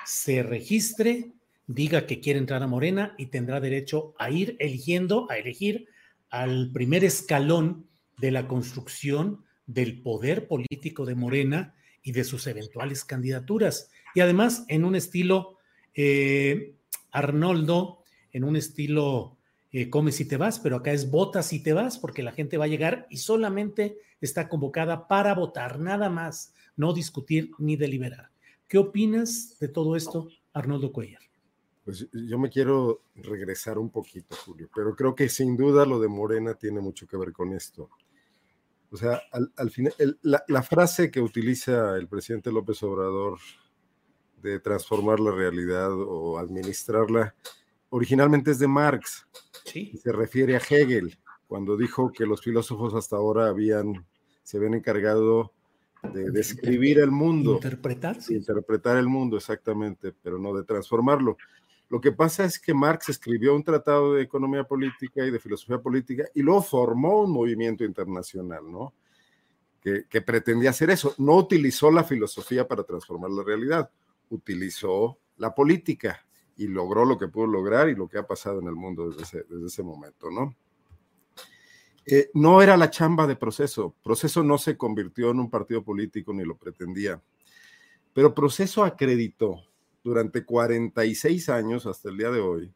se 0.06 0.44
registre, 0.44 1.32
diga 1.68 2.06
que 2.06 2.20
quiere 2.20 2.40
entrar 2.40 2.64
a 2.64 2.68
Morena 2.68 3.16
y 3.18 3.28
tendrá 3.28 3.60
derecho 3.60 4.14
a 4.18 4.30
ir 4.30 4.58
eligiendo, 4.60 5.30
a 5.30 5.38
elegir 5.38 5.88
al 6.30 6.72
primer 6.74 7.04
escalón 7.04 7.88
de 8.18 8.32
la 8.32 8.48
construcción 8.48 9.44
del 9.68 10.02
poder 10.02 10.48
político 10.48 11.06
de 11.06 11.16
Morena 11.16 11.76
y 12.04 12.12
de 12.12 12.24
sus 12.24 12.48
eventuales 12.48 13.06
candidaturas. 13.06 13.90
Y 14.16 14.22
además 14.22 14.66
en 14.68 14.86
un 14.86 14.96
estilo, 14.96 15.58
eh, 15.94 16.76
Arnoldo, 17.12 18.04
en 18.32 18.44
un 18.44 18.56
estilo 18.56 19.38
eh, 19.72 19.90
come 19.90 20.12
si 20.12 20.28
te 20.28 20.38
vas, 20.38 20.60
pero 20.60 20.78
acá 20.78 20.92
es 20.92 21.10
vota 21.10 21.42
si 21.44 21.64
te 21.64 21.74
vas, 21.74 21.98
porque 21.98 22.24
la 22.24 22.34
gente 22.34 22.58
va 22.58 22.66
a 22.66 22.70
llegar 22.70 23.08
y 23.10 23.18
solamente 23.18 23.98
está 24.20 24.50
convocada 24.50 25.08
para 25.08 25.34
votar, 25.34 25.80
nada 25.80 26.10
más, 26.10 26.54
no 26.76 26.94
discutir 26.94 27.52
ni 27.58 27.78
deliberar. 27.78 28.32
¿Qué 28.68 28.78
opinas 28.78 29.58
de 29.60 29.68
todo 29.70 29.96
esto, 29.96 30.30
Arnoldo 30.54 30.92
Cuellar? 30.92 31.22
Pues 31.84 32.08
yo 32.12 32.38
me 32.38 32.50
quiero 32.50 33.02
regresar 33.16 33.78
un 33.78 33.90
poquito, 33.90 34.36
Julio, 34.46 34.70
pero 34.74 34.96
creo 34.96 35.16
que 35.16 35.30
sin 35.30 35.58
duda 35.58 35.86
lo 35.86 36.00
de 36.00 36.08
Morena 36.08 36.54
tiene 36.54 36.80
mucho 36.80 37.08
que 37.08 37.18
ver 37.18 37.32
con 37.32 37.54
esto. 37.54 37.90
O 38.92 38.98
sea, 38.98 39.22
al, 39.56 39.72
final, 39.72 39.94
la, 40.22 40.44
la, 40.48 40.62
frase 40.62 41.10
que 41.10 41.22
utiliza 41.22 41.96
el 41.96 42.10
presidente 42.10 42.52
López 42.52 42.84
Obrador 42.84 43.40
de 44.42 44.60
transformar 44.60 45.20
la 45.20 45.32
realidad 45.32 45.92
o 45.94 46.38
administrarla, 46.38 47.34
originalmente 47.90 48.52
es 48.52 48.60
de 48.60 48.68
Marx. 48.68 49.26
Sí. 49.64 49.98
Se 50.02 50.12
refiere 50.12 50.56
a 50.56 50.60
Hegel, 50.60 51.18
cuando 51.48 51.78
dijo 51.78 52.12
que 52.12 52.26
los 52.26 52.42
filósofos 52.42 52.94
hasta 52.94 53.16
ahora 53.16 53.48
habían 53.48 54.06
se 54.44 54.58
habían 54.58 54.74
encargado 54.74 55.54
de 56.14 56.32
describir 56.32 57.00
el 57.00 57.12
mundo. 57.12 57.54
Interpretar. 57.54 58.18
Interpretar 58.30 58.98
el 58.98 59.08
mundo, 59.08 59.38
exactamente, 59.38 60.14
pero 60.22 60.40
no 60.40 60.54
de 60.54 60.64
transformarlo. 60.64 61.38
Lo 61.92 62.00
que 62.00 62.14
pasa 62.14 62.46
es 62.46 62.58
que 62.58 62.74
Marx 62.74 63.10
escribió 63.10 63.54
un 63.54 63.66
tratado 63.66 64.14
de 64.14 64.22
economía 64.22 64.64
política 64.64 65.26
y 65.26 65.30
de 65.30 65.40
filosofía 65.40 65.78
política 65.78 66.24
y 66.34 66.42
luego 66.42 66.62
formó 66.62 67.24
un 67.24 67.32
movimiento 67.32 67.84
internacional, 67.84 68.64
¿no? 68.72 68.94
Que, 69.82 70.06
que, 70.08 70.22
pretendía 70.22 70.70
hacer 70.70 70.90
eso. 70.90 71.14
No 71.18 71.36
utilizó 71.36 71.92
la 71.92 72.06
filosofía 72.06 72.66
para 72.66 72.86
transformar 72.86 73.32
la 73.32 73.44
realidad, 73.44 73.92
utilizó 74.30 75.18
la 75.36 75.54
política 75.54 76.26
y 76.56 76.68
logró 76.68 77.04
lo 77.04 77.18
que 77.18 77.28
pudo 77.28 77.48
lograr 77.48 77.90
y 77.90 77.96
lo 77.96 78.08
que 78.08 78.20
ha 78.20 78.26
pasado 78.26 78.62
en 78.62 78.68
el 78.68 78.76
mundo 78.76 79.10
desde 79.10 79.24
ese, 79.24 79.44
desde 79.50 79.68
ese 79.68 79.84
momento, 79.84 80.32
¿no? 80.32 80.56
Eh, 82.06 82.32
no 82.34 82.62
era 82.62 82.78
la 82.78 82.90
chamba 82.90 83.28
de 83.28 83.36
proceso. 83.36 83.94
Proceso 84.02 84.44
no 84.44 84.58
se 84.58 84.78
convirtió 84.78 85.32
en 85.32 85.42
un 85.42 85.50
partido 85.50 85.84
político 85.84 86.32
ni 86.34 86.46
lo 86.46 86.56
pretendía. 86.56 87.22
Pero 88.14 88.34
proceso 88.34 88.86
acreditó 88.86 89.66
durante 90.04 90.46
46 90.46 91.50
años 91.50 91.86
hasta 91.86 92.10
el 92.10 92.18
día 92.18 92.32
de 92.32 92.40
hoy 92.40 92.74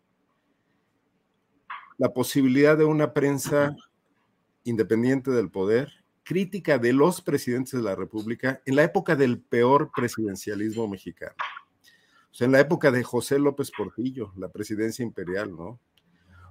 la 1.97 2.13
posibilidad 2.13 2.78
de 2.78 2.86
una 2.86 3.13
prensa 3.13 3.76
independiente 4.63 5.32
del 5.32 5.49
poder, 5.49 5.91
crítica 6.23 6.78
de 6.78 6.93
los 6.93 7.21
presidentes 7.21 7.73
de 7.73 7.84
la 7.84 7.95
República 7.95 8.61
en 8.65 8.76
la 8.76 8.84
época 8.84 9.15
del 9.15 9.39
peor 9.39 9.91
presidencialismo 9.95 10.88
mexicano. 10.88 11.36
O 12.32 12.34
sea, 12.34 12.45
en 12.45 12.51
la 12.51 12.59
época 12.59 12.91
de 12.91 13.03
José 13.03 13.39
López 13.39 13.71
Portillo, 13.71 14.34
la 14.36 14.49
presidencia 14.49 15.03
imperial, 15.03 15.55
¿no? 15.55 15.80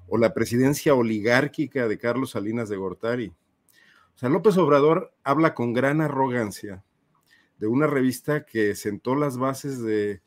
o 0.06 0.18
la 0.18 0.32
presidencia 0.32 0.94
oligárquica 0.94 1.88
de 1.88 1.98
Carlos 1.98 2.30
Salinas 2.30 2.68
de 2.68 2.76
Gortari. 2.76 3.28
O 4.14 4.18
sea, 4.18 4.28
López 4.28 4.56
Obrador 4.56 5.14
habla 5.24 5.54
con 5.54 5.72
gran 5.72 6.00
arrogancia 6.00 6.84
de 7.58 7.66
una 7.66 7.86
revista 7.86 8.44
que 8.44 8.74
sentó 8.74 9.14
las 9.14 9.38
bases 9.38 9.82
de, 9.82 10.22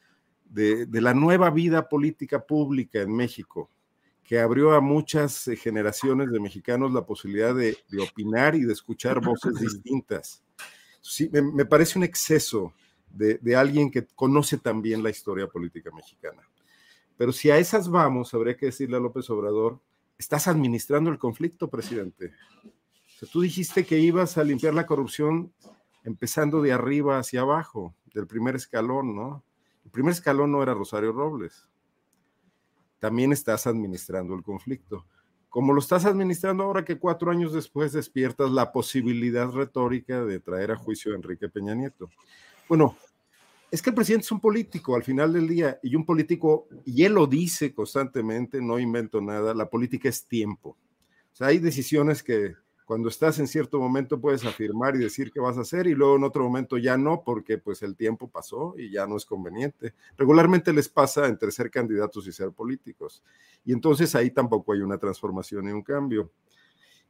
la 0.54 1.14
nueva 1.14 1.50
vida 1.50 1.88
política 1.88 2.46
pública 2.46 3.02
en 3.02 3.16
México, 3.16 3.70
que 4.24 4.40
abrió 4.40 4.74
a 4.74 4.82
muchas 4.82 5.50
generaciones 5.62 6.32
de 6.32 6.40
mexicanos 6.40 6.94
la 6.94 7.06
posibilidad 7.06 7.56
de, 7.56 7.78
opinar 8.02 8.56
y 8.56 8.62
de 8.62 8.74
escuchar 8.74 9.22
voces 9.24 9.54
distintas. 9.60 10.44
Sí, 11.02 11.30
me, 11.32 11.66
parece 11.66 11.98
un 11.98 12.04
exceso 12.04 12.74
de, 13.10 13.38
de 13.38 13.56
alguien 13.56 13.90
que 13.90 14.06
conoce 14.06 14.58
también 14.58 15.02
la 15.02 15.10
historia 15.10 15.48
política 15.48 15.92
mexicana. 15.96 16.42
Pero 17.18 17.32
si 17.32 17.50
a 17.50 17.58
esas 17.58 17.90
vamos, 17.90 18.34
habría 18.34 18.58
que 18.58 18.68
decirle 18.68 18.98
a 18.98 19.00
López 19.00 19.30
Obrador, 19.30 19.80
estás 20.18 20.48
administrando 20.48 21.10
el 21.10 21.18
conflicto, 21.18 21.70
presidente. 21.70 22.34
O 22.66 23.20
sea, 23.20 23.30
tú 23.32 23.42
dijiste 23.42 23.86
que 23.86 23.98
ibas 23.98 24.38
a 24.38 24.44
limpiar 24.44 24.74
la 24.74 24.86
corrupción 24.86 25.52
empezando 26.04 26.62
de 26.62 26.72
arriba 26.72 27.18
hacia 27.18 27.42
abajo, 27.42 27.96
del 28.14 28.28
primer 28.28 28.56
escalón, 28.56 29.16
¿no? 29.16 29.44
El 29.88 29.92
primer 29.92 30.12
escalón 30.12 30.52
no 30.52 30.62
era 30.62 30.74
Rosario 30.74 31.14
Robles. 31.14 31.66
También 33.00 33.32
estás 33.32 33.68
administrando 33.68 34.36
el 34.36 34.44
conflicto. 34.44 35.06
Como 35.48 35.72
lo 35.72 35.80
estás 35.80 36.04
administrando 36.04 36.66
ahora 36.66 36.84
que 36.84 37.00
cuatro 37.00 37.32
años 37.32 37.54
después 37.54 37.94
despiertas 37.94 38.52
la 38.52 38.74
posibilidad 38.74 39.50
retórica 39.50 40.26
de 40.26 40.42
traer 40.42 40.72
a 40.72 40.76
juicio 40.76 41.14
a 41.14 41.16
Enrique 41.16 41.48
Peña 41.48 41.74
Nieto. 41.74 42.10
Bueno, 42.68 42.98
es 43.72 43.82
que 43.82 43.92
el 43.92 43.96
presidente 43.96 44.26
es 44.26 44.32
un 44.34 44.42
político 44.42 44.94
al 44.94 45.04
final 45.04 45.32
del 45.32 45.48
día 45.48 45.80
y 45.82 45.96
un 45.96 46.06
político, 46.06 46.68
y 46.84 47.06
él 47.06 47.14
lo 47.14 47.26
dice 47.26 47.74
constantemente, 47.74 48.62
no 48.62 48.80
invento 48.80 49.22
nada, 49.22 49.54
la 49.54 49.70
política 49.70 50.10
es 50.10 50.28
tiempo. 50.28 50.72
O 51.32 51.36
sea, 51.38 51.48
hay 51.48 51.60
decisiones 51.60 52.22
que 52.22 52.56
cuando 52.88 53.10
estás 53.10 53.38
en 53.40 53.48
cierto 53.48 53.82
momento 53.82 54.22
puedes 54.22 54.46
afirmar 54.46 54.96
y 54.96 55.00
decir 55.00 55.30
qué 55.30 55.42
vas 55.42 55.58
a 55.58 55.62
hacer 55.62 55.88
y 55.88 55.94
luego 55.94 56.16
en 56.16 56.24
otro 56.24 56.42
momento 56.46 56.78
ya 56.78 56.98
no 56.98 57.22
porque 57.22 57.58
pues 57.58 57.84
el 57.84 57.98
tiempo 57.98 58.30
pasó 58.30 58.76
y 58.78 58.90
ya 58.90 59.06
no 59.06 59.18
es 59.18 59.26
conveniente. 59.26 59.94
Regularmente 60.18 60.72
les 60.72 60.88
pasa 60.88 61.28
entre 61.28 61.52
ser 61.52 61.70
candidatos 61.70 62.26
y 62.28 62.32
ser 62.32 62.54
políticos. 62.54 63.22
Y 63.66 63.74
entonces 63.74 64.16
ahí 64.16 64.32
tampoco 64.32 64.72
hay 64.72 64.80
una 64.80 64.98
transformación 64.98 65.68
y 65.68 65.74
un 65.74 65.82
cambio. 65.82 66.32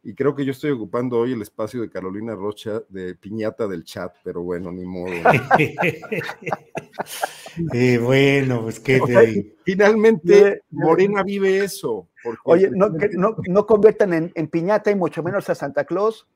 Y 0.03 0.13
creo 0.13 0.35
que 0.35 0.45
yo 0.45 0.51
estoy 0.51 0.71
ocupando 0.71 1.17
hoy 1.17 1.33
el 1.33 1.41
espacio 1.41 1.81
de 1.81 1.89
Carolina 1.89 2.35
Rocha 2.35 2.81
de 2.89 3.15
piñata 3.15 3.67
del 3.67 3.83
chat, 3.83 4.15
pero 4.23 4.41
bueno, 4.41 4.71
ni 4.71 4.85
modo. 4.85 5.13
eh, 7.73 7.97
bueno, 7.97 8.63
pues 8.63 8.79
que 8.79 9.55
finalmente 9.63 10.61
Morena 10.69 11.23
vive 11.23 11.63
eso. 11.63 12.09
Oye, 12.43 12.69
no, 12.71 12.89
no, 12.89 13.35
no 13.47 13.65
conviertan 13.65 14.13
en, 14.13 14.31
en, 14.35 14.47
piñata 14.47 14.91
y 14.91 14.95
mucho 14.95 15.23
menos 15.23 15.49
a 15.49 15.55
Santa 15.55 15.85
Claus. 15.85 16.27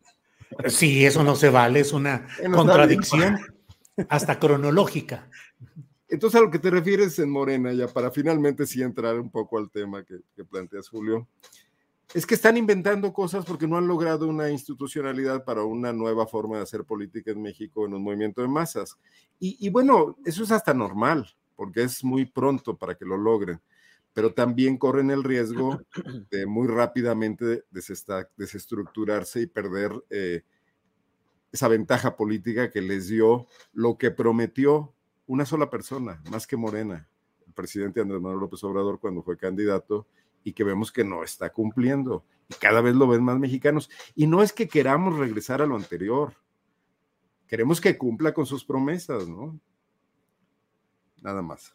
Sí, 0.67 1.05
eso 1.05 1.23
no 1.23 1.35
se 1.35 1.49
vale, 1.49 1.79
es 1.79 1.93
una 1.93 2.27
contradicción 2.53 3.37
hasta 4.09 4.39
cronológica. 4.39 5.29
Entonces, 6.09 6.41
a 6.41 6.43
lo 6.43 6.51
que 6.51 6.59
te 6.59 6.69
refieres 6.69 7.17
en 7.19 7.29
Morena, 7.29 7.71
ya 7.71 7.87
para 7.87 8.11
finalmente 8.11 8.65
sí 8.65 8.81
entrar 8.81 9.17
un 9.17 9.31
poco 9.31 9.57
al 9.57 9.71
tema 9.71 10.03
que, 10.03 10.17
que 10.35 10.43
planteas, 10.43 10.89
Julio, 10.89 11.29
es 12.13 12.25
que 12.25 12.35
están 12.35 12.57
inventando 12.57 13.13
cosas 13.13 13.45
porque 13.45 13.67
no 13.67 13.77
han 13.77 13.87
logrado 13.87 14.27
una 14.27 14.49
institucionalidad 14.49 15.45
para 15.45 15.63
una 15.63 15.93
nueva 15.93 16.27
forma 16.27 16.57
de 16.57 16.63
hacer 16.63 16.83
política 16.83 17.31
en 17.31 17.41
México 17.41 17.85
en 17.85 17.93
un 17.93 18.03
movimiento 18.03 18.41
de 18.41 18.47
masas. 18.47 18.97
Y, 19.39 19.69
bueno, 19.69 20.17
eso 20.25 20.43
es 20.43 20.51
hasta 20.51 20.73
normal, 20.73 21.27
porque 21.55 21.83
es 21.83 22.03
muy 22.03 22.25
pronto 22.25 22.77
para 22.77 22.95
que 22.95 23.05
lo 23.05 23.17
logren, 23.17 23.59
pero 24.13 24.33
también 24.33 24.77
corren 24.77 25.09
el 25.09 25.23
riesgo 25.23 25.81
de 26.29 26.45
muy 26.45 26.67
rápidamente 26.67 27.63
desestructurarse 27.71 29.41
y 29.41 29.47
perder 29.47 29.91
eh, 30.09 30.43
esa 31.51 31.67
ventaja 31.67 32.15
política 32.15 32.69
que 32.69 32.81
les 32.81 33.07
dio 33.07 33.47
lo 33.73 33.97
que 33.97 34.11
prometió 34.11 34.93
una 35.25 35.45
sola 35.45 35.69
persona, 35.69 36.21
más 36.29 36.45
que 36.45 36.57
Morena, 36.57 37.07
el 37.47 37.53
presidente 37.53 38.01
Andrés 38.01 38.21
Manuel 38.21 38.41
López 38.41 38.63
Obrador 38.63 38.99
cuando 38.99 39.23
fue 39.23 39.37
candidato 39.37 40.07
y 40.43 40.53
que 40.53 40.63
vemos 40.63 40.91
que 40.91 41.03
no 41.03 41.23
está 41.23 41.51
cumpliendo. 41.51 42.25
Y 42.49 42.55
cada 42.55 42.81
vez 42.81 42.95
lo 42.95 43.07
ven 43.07 43.23
más 43.23 43.37
mexicanos. 43.39 43.89
Y 44.15 44.27
no 44.27 44.41
es 44.43 44.53
que 44.53 44.67
queramos 44.67 45.17
regresar 45.17 45.61
a 45.61 45.65
lo 45.65 45.75
anterior. 45.75 46.33
Queremos 47.47 47.81
que 47.81 47.97
cumpla 47.97 48.33
con 48.33 48.45
sus 48.45 48.63
promesas, 48.63 49.27
¿no? 49.27 49.59
Nada 51.21 51.41
más. 51.41 51.73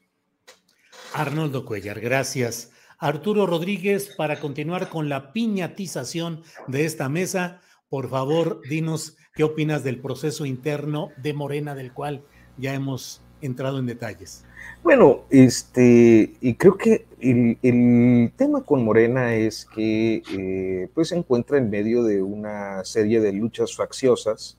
Arnoldo 1.12 1.64
Cuellar, 1.64 2.00
gracias. 2.00 2.72
Arturo 2.98 3.46
Rodríguez, 3.46 4.14
para 4.16 4.40
continuar 4.40 4.88
con 4.88 5.08
la 5.08 5.32
piñatización 5.32 6.42
de 6.66 6.86
esta 6.86 7.08
mesa, 7.08 7.60
por 7.88 8.08
favor, 8.08 8.62
dinos 8.68 9.16
qué 9.34 9.44
opinas 9.44 9.84
del 9.84 10.00
proceso 10.00 10.46
interno 10.46 11.10
de 11.18 11.34
Morena, 11.34 11.74
del 11.74 11.92
cual 11.92 12.24
ya 12.56 12.74
hemos 12.74 13.22
entrado 13.42 13.78
en 13.78 13.86
detalles. 13.86 14.44
Bueno, 14.82 15.24
este, 15.30 16.34
y 16.40 16.54
creo 16.54 16.76
que 16.76 17.06
el, 17.30 18.32
tema 18.36 18.62
con 18.62 18.84
Morena 18.84 19.34
es 19.34 19.64
que 19.66 20.22
eh, 20.32 20.88
pues 20.94 21.08
se 21.08 21.16
encuentra 21.16 21.58
en 21.58 21.70
medio 21.70 22.02
de 22.02 22.22
una 22.22 22.84
serie 22.84 23.20
de 23.20 23.32
luchas 23.32 23.74
facciosas, 23.74 24.58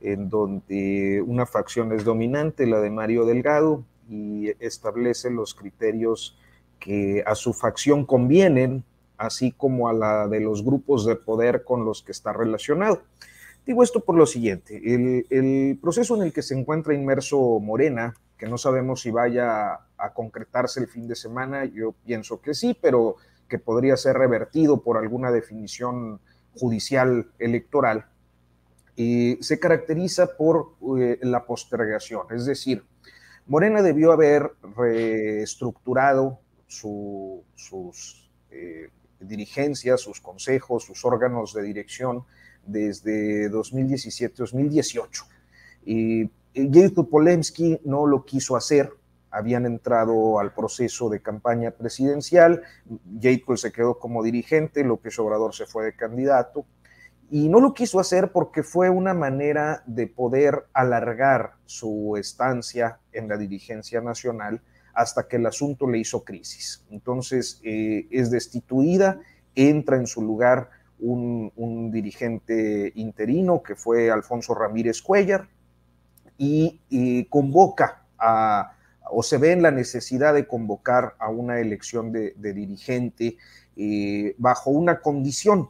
en 0.00 0.28
donde 0.28 1.22
una 1.26 1.46
facción 1.46 1.92
es 1.92 2.04
dominante, 2.04 2.66
la 2.66 2.80
de 2.80 2.90
Mario 2.90 3.24
Delgado, 3.24 3.84
y 4.10 4.50
establece 4.58 5.30
los 5.30 5.54
criterios 5.54 6.36
que 6.80 7.22
a 7.26 7.34
su 7.34 7.52
facción 7.52 8.04
convienen, 8.04 8.84
así 9.16 9.52
como 9.52 9.88
a 9.88 9.92
la 9.92 10.26
de 10.26 10.40
los 10.40 10.64
grupos 10.64 11.06
de 11.06 11.16
poder 11.16 11.62
con 11.64 11.84
los 11.84 12.02
que 12.02 12.12
está 12.12 12.32
relacionado. 12.32 13.02
Digo 13.64 13.84
esto 13.84 14.00
por 14.00 14.16
lo 14.16 14.26
siguiente, 14.26 14.80
el, 14.84 15.24
el 15.30 15.78
proceso 15.80 16.16
en 16.16 16.22
el 16.22 16.32
que 16.32 16.42
se 16.42 16.58
encuentra 16.58 16.94
inmerso 16.94 17.60
Morena, 17.60 18.14
que 18.42 18.48
no 18.48 18.58
sabemos 18.58 19.02
si 19.02 19.12
vaya 19.12 19.74
a 19.96 20.12
concretarse 20.12 20.80
el 20.80 20.88
fin 20.88 21.06
de 21.06 21.14
semana, 21.14 21.64
yo 21.64 21.92
pienso 21.92 22.40
que 22.42 22.54
sí, 22.54 22.76
pero 22.82 23.14
que 23.48 23.60
podría 23.60 23.96
ser 23.96 24.16
revertido 24.16 24.82
por 24.82 24.96
alguna 24.98 25.30
definición 25.30 26.18
judicial 26.52 27.30
electoral, 27.38 28.06
y 28.96 29.38
se 29.40 29.60
caracteriza 29.60 30.36
por 30.36 30.74
eh, 30.98 31.20
la 31.22 31.46
postergación, 31.46 32.26
es 32.32 32.44
decir, 32.44 32.82
Morena 33.46 33.80
debió 33.80 34.10
haber 34.10 34.50
reestructurado 34.76 36.40
sus 36.66 38.28
eh, 38.50 38.88
dirigencias, 39.20 40.00
sus 40.00 40.20
consejos, 40.20 40.82
sus 40.82 41.04
órganos 41.04 41.54
de 41.54 41.62
dirección 41.62 42.24
desde 42.66 43.48
2017-2018. 43.52 45.26
Y 45.84 46.28
Jacob 46.54 47.08
Polemski 47.08 47.80
no 47.84 48.06
lo 48.06 48.24
quiso 48.24 48.56
hacer, 48.56 48.92
habían 49.30 49.64
entrado 49.64 50.38
al 50.38 50.52
proceso 50.52 51.08
de 51.08 51.22
campaña 51.22 51.70
presidencial, 51.70 52.62
Jacob 53.20 53.56
se 53.56 53.72
quedó 53.72 53.98
como 53.98 54.22
dirigente, 54.22 54.84
López 54.84 55.18
Obrador 55.18 55.54
se 55.54 55.66
fue 55.66 55.84
de 55.84 55.96
candidato, 55.96 56.66
y 57.30 57.48
no 57.48 57.60
lo 57.60 57.72
quiso 57.72 57.98
hacer 57.98 58.30
porque 58.30 58.62
fue 58.62 58.90
una 58.90 59.14
manera 59.14 59.82
de 59.86 60.06
poder 60.06 60.66
alargar 60.74 61.54
su 61.64 62.18
estancia 62.18 62.98
en 63.10 63.26
la 63.26 63.38
dirigencia 63.38 64.02
nacional 64.02 64.60
hasta 64.92 65.26
que 65.26 65.36
el 65.36 65.46
asunto 65.46 65.88
le 65.88 65.96
hizo 65.96 66.24
crisis. 66.24 66.84
Entonces 66.90 67.58
eh, 67.64 68.06
es 68.10 68.30
destituida, 68.30 69.18
entra 69.54 69.96
en 69.96 70.06
su 70.06 70.20
lugar 70.20 70.68
un, 70.98 71.50
un 71.56 71.90
dirigente 71.90 72.92
interino 72.96 73.62
que 73.62 73.76
fue 73.76 74.10
Alfonso 74.10 74.54
Ramírez 74.54 75.00
Cuellar, 75.00 75.48
y, 76.38 77.24
convoca 77.28 78.04
a, 78.18 78.76
o 79.10 79.22
se 79.22 79.38
ve 79.38 79.52
en 79.52 79.62
la 79.62 79.70
necesidad 79.70 80.34
de 80.34 80.46
convocar 80.46 81.14
a 81.18 81.28
una 81.28 81.60
elección 81.60 82.12
de, 82.12 82.34
dirigente 82.36 83.36
eh, 83.76 84.34
bajo 84.38 84.70
una 84.70 85.00
condición 85.00 85.68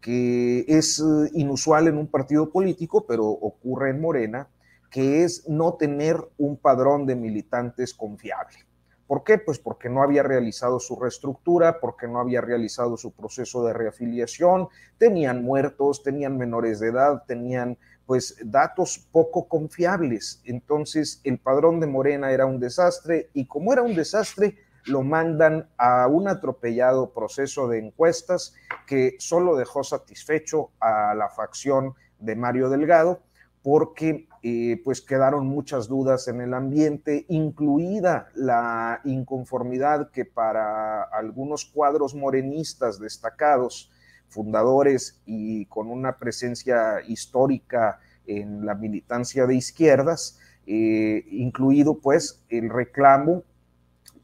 que 0.00 0.64
es 0.66 0.98
eh, 0.98 1.30
inusual 1.34 1.88
en 1.88 1.96
un 1.96 2.08
partido 2.08 2.50
político, 2.50 3.06
pero 3.06 3.26
ocurre 3.26 3.90
en 3.90 4.00
Morena, 4.00 4.48
que 4.90 5.24
es 5.24 5.48
no 5.48 5.74
tener 5.74 6.16
un 6.38 6.56
padrón 6.56 7.06
de 7.06 7.16
militantes 7.16 7.94
confiable. 7.94 8.58
¿Por 9.06 9.24
qué? 9.24 9.38
Pues 9.38 9.58
porque 9.58 9.88
no 9.88 10.02
había 10.02 10.22
realizado 10.22 10.80
su 10.80 10.96
reestructura, 10.96 11.80
porque 11.80 12.08
no 12.08 12.18
había 12.18 12.40
realizado 12.40 12.96
su 12.96 13.12
proceso 13.12 13.64
de 13.64 13.74
reafiliación, 13.74 14.68
tenían 14.98 15.44
muertos, 15.44 16.02
tenían 16.02 16.36
menores 16.36 16.80
de 16.80 16.88
edad, 16.88 17.22
tenían 17.26 17.78
pues 18.06 18.36
datos 18.44 19.06
poco 19.10 19.48
confiables. 19.48 20.40
Entonces 20.44 21.20
el 21.24 21.38
padrón 21.38 21.80
de 21.80 21.86
Morena 21.86 22.32
era 22.32 22.46
un 22.46 22.60
desastre 22.60 23.30
y 23.32 23.46
como 23.46 23.72
era 23.72 23.82
un 23.82 23.94
desastre, 23.94 24.56
lo 24.86 25.02
mandan 25.02 25.68
a 25.78 26.08
un 26.08 26.28
atropellado 26.28 27.12
proceso 27.12 27.68
de 27.68 27.78
encuestas 27.78 28.54
que 28.86 29.16
solo 29.18 29.56
dejó 29.56 29.84
satisfecho 29.84 30.70
a 30.80 31.14
la 31.14 31.28
facción 31.28 31.94
de 32.18 32.34
Mario 32.34 32.68
Delgado 32.68 33.22
porque 33.62 34.26
eh, 34.42 34.80
pues 34.82 35.00
quedaron 35.00 35.46
muchas 35.46 35.86
dudas 35.86 36.26
en 36.26 36.40
el 36.40 36.52
ambiente, 36.52 37.26
incluida 37.28 38.28
la 38.34 39.00
inconformidad 39.04 40.10
que 40.10 40.24
para 40.24 41.04
algunos 41.04 41.64
cuadros 41.64 42.14
morenistas 42.14 42.98
destacados 42.98 43.92
fundadores 44.32 45.20
y 45.26 45.66
con 45.66 45.88
una 45.88 46.16
presencia 46.16 47.00
histórica 47.06 48.00
en 48.26 48.64
la 48.64 48.74
militancia 48.74 49.46
de 49.46 49.54
izquierdas, 49.54 50.38
eh, 50.66 51.24
incluido 51.30 51.98
pues 51.98 52.42
el 52.48 52.70
reclamo 52.70 53.44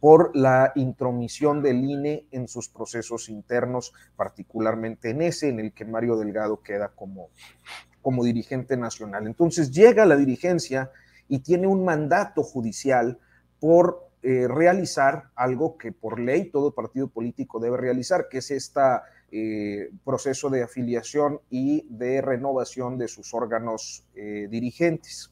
por 0.00 0.34
la 0.36 0.72
intromisión 0.76 1.62
del 1.62 1.84
INE 1.84 2.26
en 2.30 2.46
sus 2.48 2.68
procesos 2.68 3.28
internos, 3.28 3.92
particularmente 4.16 5.10
en 5.10 5.22
ese 5.22 5.48
en 5.48 5.60
el 5.60 5.72
que 5.72 5.84
Mario 5.84 6.16
Delgado 6.16 6.62
queda 6.62 6.88
como, 6.94 7.30
como 8.00 8.24
dirigente 8.24 8.76
nacional. 8.76 9.26
Entonces 9.26 9.72
llega 9.72 10.06
la 10.06 10.16
dirigencia 10.16 10.90
y 11.26 11.40
tiene 11.40 11.66
un 11.66 11.84
mandato 11.84 12.42
judicial 12.42 13.18
por 13.60 14.08
eh, 14.22 14.46
realizar 14.48 15.30
algo 15.34 15.76
que 15.76 15.92
por 15.92 16.18
ley 16.20 16.50
todo 16.50 16.74
partido 16.74 17.08
político 17.08 17.60
debe 17.60 17.76
realizar, 17.76 18.28
que 18.28 18.38
es 18.38 18.50
esta 18.50 19.02
eh, 19.30 19.90
proceso 20.04 20.48
de 20.48 20.62
afiliación 20.62 21.40
y 21.50 21.86
de 21.88 22.22
renovación 22.22 22.96
de 22.96 23.08
sus 23.08 23.34
órganos 23.34 24.04
eh, 24.14 24.48
dirigentes. 24.50 25.30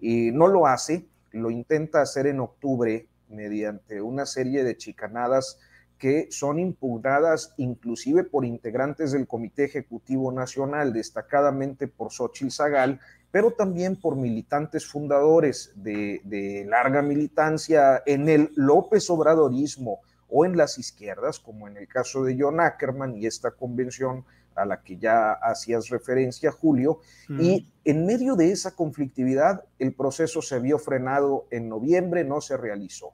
Y 0.00 0.32
no 0.32 0.48
lo 0.48 0.66
hace, 0.66 1.06
lo 1.32 1.50
intenta 1.50 2.00
hacer 2.00 2.26
en 2.26 2.40
octubre 2.40 3.06
mediante 3.28 4.00
una 4.00 4.26
serie 4.26 4.64
de 4.64 4.76
chicanadas 4.76 5.58
que 5.98 6.28
son 6.30 6.58
impugnadas 6.58 7.54
inclusive 7.56 8.24
por 8.24 8.44
integrantes 8.44 9.12
del 9.12 9.26
Comité 9.26 9.64
Ejecutivo 9.64 10.30
Nacional, 10.32 10.92
destacadamente 10.92 11.88
por 11.88 12.12
Xochitl 12.12 12.52
Zagal, 12.52 13.00
pero 13.30 13.50
también 13.50 13.96
por 13.96 14.16
militantes 14.16 14.86
fundadores 14.86 15.72
de, 15.74 16.20
de 16.24 16.64
larga 16.66 17.02
militancia 17.02 18.02
en 18.06 18.28
el 18.28 18.50
López 18.54 19.10
Obradorismo, 19.10 20.00
o 20.28 20.44
en 20.44 20.56
las 20.56 20.78
izquierdas, 20.78 21.38
como 21.38 21.68
en 21.68 21.76
el 21.76 21.88
caso 21.88 22.24
de 22.24 22.36
John 22.38 22.60
Ackerman 22.60 23.16
y 23.16 23.26
esta 23.26 23.50
convención 23.52 24.24
a 24.54 24.64
la 24.64 24.82
que 24.82 24.98
ya 24.98 25.32
hacías 25.32 25.88
referencia, 25.88 26.50
Julio, 26.50 26.98
y 27.28 27.72
en 27.84 28.04
medio 28.04 28.34
de 28.34 28.50
esa 28.50 28.74
conflictividad, 28.74 29.64
el 29.78 29.94
proceso 29.94 30.42
se 30.42 30.58
vio 30.58 30.78
frenado 30.78 31.46
en 31.50 31.68
noviembre, 31.68 32.24
no 32.24 32.40
se 32.40 32.56
realizó. 32.56 33.12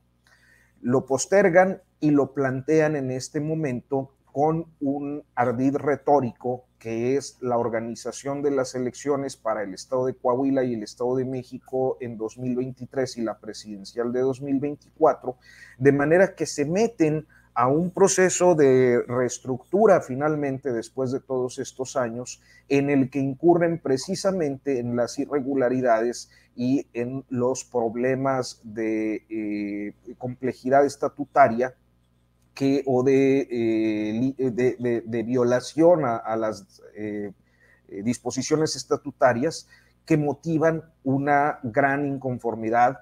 Lo 0.80 1.04
postergan 1.06 1.82
y 2.00 2.10
lo 2.10 2.32
plantean 2.32 2.96
en 2.96 3.10
este 3.10 3.40
momento 3.40 4.14
con 4.24 4.66
un 4.80 5.22
ardid 5.34 5.76
retórico 5.76 6.64
que 6.84 7.16
es 7.16 7.38
la 7.40 7.56
organización 7.56 8.42
de 8.42 8.50
las 8.50 8.74
elecciones 8.74 9.38
para 9.38 9.62
el 9.62 9.72
Estado 9.72 10.04
de 10.04 10.12
Coahuila 10.12 10.64
y 10.64 10.74
el 10.74 10.82
Estado 10.82 11.16
de 11.16 11.24
México 11.24 11.96
en 11.98 12.18
2023 12.18 13.16
y 13.16 13.22
la 13.22 13.38
presidencial 13.38 14.12
de 14.12 14.20
2024, 14.20 15.38
de 15.78 15.92
manera 15.92 16.34
que 16.34 16.44
se 16.44 16.66
meten 16.66 17.26
a 17.54 17.68
un 17.68 17.90
proceso 17.90 18.54
de 18.54 19.02
reestructura 19.08 20.02
finalmente 20.02 20.74
después 20.74 21.10
de 21.10 21.20
todos 21.20 21.58
estos 21.58 21.96
años 21.96 22.42
en 22.68 22.90
el 22.90 23.08
que 23.08 23.18
incurren 23.18 23.78
precisamente 23.78 24.78
en 24.78 24.94
las 24.94 25.18
irregularidades 25.18 26.30
y 26.54 26.86
en 26.92 27.24
los 27.30 27.64
problemas 27.64 28.60
de 28.62 29.24
eh, 29.30 29.94
complejidad 30.18 30.84
estatutaria 30.84 31.74
que, 32.54 32.82
o 32.86 33.02
de, 33.02 33.48
eh, 33.50 35.02
de, 35.04 35.22
violación 35.22 36.04
a, 36.04 36.36
las 36.36 36.82
eh, 36.94 37.32
disposiciones 37.88 38.76
estatutarias 38.76 39.68
que 40.06 40.16
motivan 40.16 40.84
una 41.02 41.58
gran 41.62 42.06
inconformidad 42.06 43.00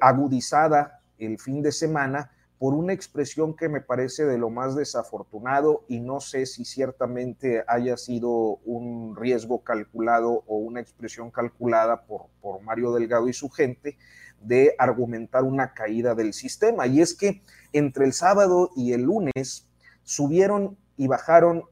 agudizada 0.00 1.00
el 1.18 1.38
fin 1.38 1.62
de 1.62 1.70
semana 1.70 2.32
por 2.62 2.74
una 2.74 2.92
expresión 2.92 3.56
que 3.56 3.68
me 3.68 3.80
parece 3.80 4.24
de 4.24 4.38
lo 4.38 4.48
más 4.48 4.76
desafortunado 4.76 5.84
y 5.88 5.98
no 5.98 6.20
sé 6.20 6.46
si 6.46 6.64
ciertamente 6.64 7.64
haya 7.66 7.96
sido 7.96 8.30
un 8.64 9.16
riesgo 9.16 9.64
calculado 9.64 10.44
o 10.46 10.58
una 10.58 10.80
expresión 10.80 11.32
calculada 11.32 12.02
por, 12.02 12.26
por 12.40 12.62
Mario 12.62 12.92
Delgado 12.92 13.28
y 13.28 13.32
su 13.32 13.50
gente 13.50 13.98
de 14.44 14.74
argumentar 14.78 15.44
una 15.44 15.74
caída 15.74 16.14
del 16.14 16.32
sistema. 16.32 16.86
Y 16.86 17.00
es 17.00 17.14
que 17.14 17.42
entre 17.72 18.04
el 18.04 18.12
sábado 18.12 18.70
y 18.76 18.92
el 18.92 19.02
lunes 19.02 19.68
subieron 20.02 20.76
y 20.96 21.06
bajaron 21.06 21.64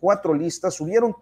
cuatro 0.00 0.34
listas, 0.34 0.74
subieron 0.74 1.14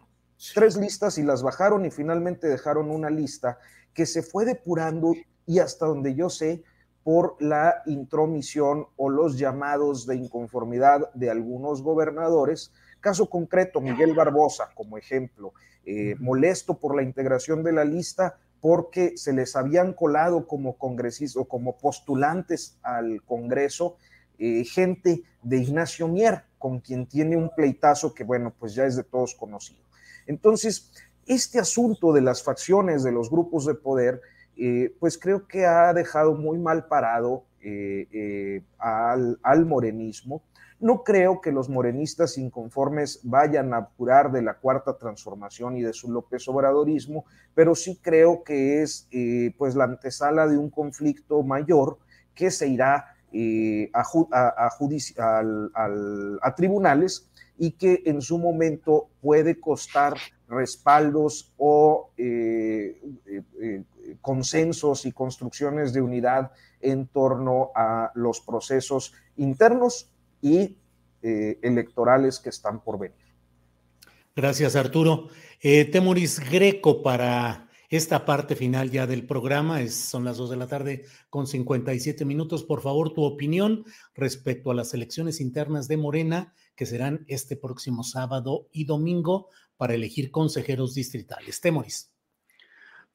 tres 0.55 0.77
listas 0.77 1.19
y 1.19 1.23
las 1.23 1.43
bajaron 1.43 1.85
y 1.85 1.91
finalmente 1.91 2.47
dejaron 2.49 2.91
una 2.91 3.11
lista 3.11 3.59
que 3.95 4.07
se 4.07 4.23
fue 4.23 4.45
depurando 4.45 5.15
y 5.47 5.61
hasta 5.61 5.87
donde 5.87 6.15
yo 6.15 6.29
sé, 6.29 6.63
por 7.03 7.37
la 7.39 7.83
intromisión 7.87 8.89
o 8.97 9.09
los 9.09 9.39
llamados 9.39 10.09
de 10.09 10.17
inconformidad 10.17 11.09
de 11.15 11.31
algunos 11.31 11.81
gobernadores. 11.81 12.73
Caso 13.01 13.31
concreto, 13.31 13.81
Miguel 13.81 14.13
Barbosa, 14.13 14.71
como 14.75 14.99
ejemplo, 14.99 15.53
eh, 15.85 16.17
molesto 16.19 16.81
por 16.81 16.97
la 16.97 17.05
integración 17.05 17.63
de 17.63 17.71
la 17.71 17.85
lista 17.85 18.41
porque 18.67 19.17
se 19.17 19.33
les 19.33 19.55
habían 19.55 19.93
colado 19.93 20.49
como 20.49 20.77
congresistas 20.77 21.41
o 21.41 21.45
como 21.45 21.79
postulantes 21.79 22.77
al 22.83 23.23
Congreso 23.23 23.97
eh, 24.41 24.65
gente 24.65 25.23
de 25.45 25.59
Ignacio 25.59 26.09
Mier, 26.09 26.43
con 26.59 26.81
quien 26.81 27.07
tiene 27.07 27.37
un 27.37 27.49
pleitazo 27.55 28.13
que, 28.13 28.25
bueno, 28.25 28.53
pues 28.59 28.75
ya 28.75 28.85
es 28.85 28.97
de 28.97 29.05
todos 29.05 29.37
conocido. 29.37 29.85
Entonces, 30.27 30.91
este 31.27 31.61
asunto 31.61 32.13
de 32.13 32.23
las 32.23 32.43
facciones, 32.43 33.05
de 33.05 33.13
los 33.13 33.31
grupos 33.31 33.67
de 33.67 33.75
poder, 33.75 34.21
eh, 34.57 34.93
pues 34.99 35.17
creo 35.17 35.47
que 35.47 35.65
ha 35.65 35.93
dejado 35.93 36.35
muy 36.35 36.59
mal 36.59 36.89
parado 36.89 37.45
eh, 37.61 38.63
al, 38.79 39.65
morenismo. 39.65 40.43
No 40.79 41.05
creo 41.05 41.41
que 41.41 41.53
los 41.53 41.69
morenistas 41.69 42.37
inconformes 42.39 43.21
vayan 43.23 43.73
a 43.73 43.79
apurar 43.79 44.31
de 44.31 44.43
la 44.43 44.55
cuarta 44.55 44.97
transformación 44.97 45.77
y 45.77 45.83
de 45.83 45.93
su 45.93 46.11
López 46.11 46.47
Obradorismo, 46.49 47.25
pero 47.55 47.75
sí 47.75 47.99
creo 48.03 48.45
que 48.45 48.83
es 48.83 49.09
pues 49.57 49.75
la 49.75 49.85
antesala 49.85 50.47
de 50.47 50.59
un 50.59 50.69
conflicto 50.69 51.43
mayor 51.43 51.99
que 52.35 52.51
se 52.51 52.69
irá 52.69 53.17
a, 53.93 54.69
a 56.43 56.55
tribunales 56.55 57.31
y 57.59 57.73
que 57.73 58.03
en 58.07 58.21
su 58.21 58.39
momento 58.39 59.09
puede 59.21 59.59
costar 59.59 60.17
respaldos 60.49 61.53
o 61.57 62.11
eh, 62.17 63.01
eh, 63.27 63.43
eh, 63.61 63.85
consensos 64.21 65.07
y 65.07 65.13
construcciones 65.13 65.93
de 65.93 66.01
unidad 66.01 66.53
en 66.81 67.07
torno 67.09 67.71
a 67.75 68.13
los 68.15 68.41
procesos 68.41 69.13
internos 69.37 70.11
y 70.41 70.77
electorales 71.23 72.39
que 72.39 72.51
están 72.51 72.81
por 72.83 72.99
venir. 72.99 73.19
Gracias, 74.35 74.77
Arturo. 74.77 75.29
Temoris 75.61 76.39
Greco 76.51 77.03
para 77.03 77.67
esta 77.89 78.25
parte 78.25 78.57
final 78.57 78.91
ya 78.91 79.07
del 79.07 79.27
programa. 79.27 79.81
Es, 79.81 79.95
son 79.95 80.25
las 80.25 80.37
dos 80.37 80.51
de 80.51 80.57
la 80.57 80.67
tarde 80.67 81.05
con 81.31 81.47
57 81.47 82.25
minutos. 82.25 82.65
Por 82.65 82.81
favor, 82.83 83.13
tu 83.13 83.25
opinión 83.25 83.85
respecto 84.15 84.71
a 84.71 84.75
las 84.75 84.95
elecciones 84.95 85.41
internas 85.41 85.89
de 85.89 85.97
Morena 85.97 86.55
que 86.75 86.87
serán 86.87 87.25
este 87.29 87.57
próximo 87.57 88.03
sábado 88.03 88.69
y 88.73 88.85
domingo 88.85 89.49
para 89.77 89.95
elegir 89.95 90.31
consejeros 90.31 90.95
distritales. 90.95 91.61
Temoris. 91.61 92.16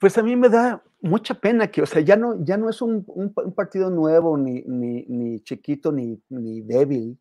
Pues 0.02 0.18
a 0.18 0.24
mí 0.24 0.36
me 0.36 0.50
da 0.50 0.84
mucha 1.02 1.36
pena 1.36 1.70
que, 1.70 1.84
o 1.84 1.86
sea, 1.86 2.02
ya 2.02 2.16
no, 2.16 2.44
ya 2.44 2.58
no 2.58 2.72
es 2.72 2.82
un, 2.82 3.06
partido 3.56 3.92
nuevo, 3.92 4.36
ni, 4.36 4.64
ni, 4.64 5.40
chiquito, 5.42 5.92
ni, 5.92 6.20
ni 6.30 6.62
débil, 6.62 7.20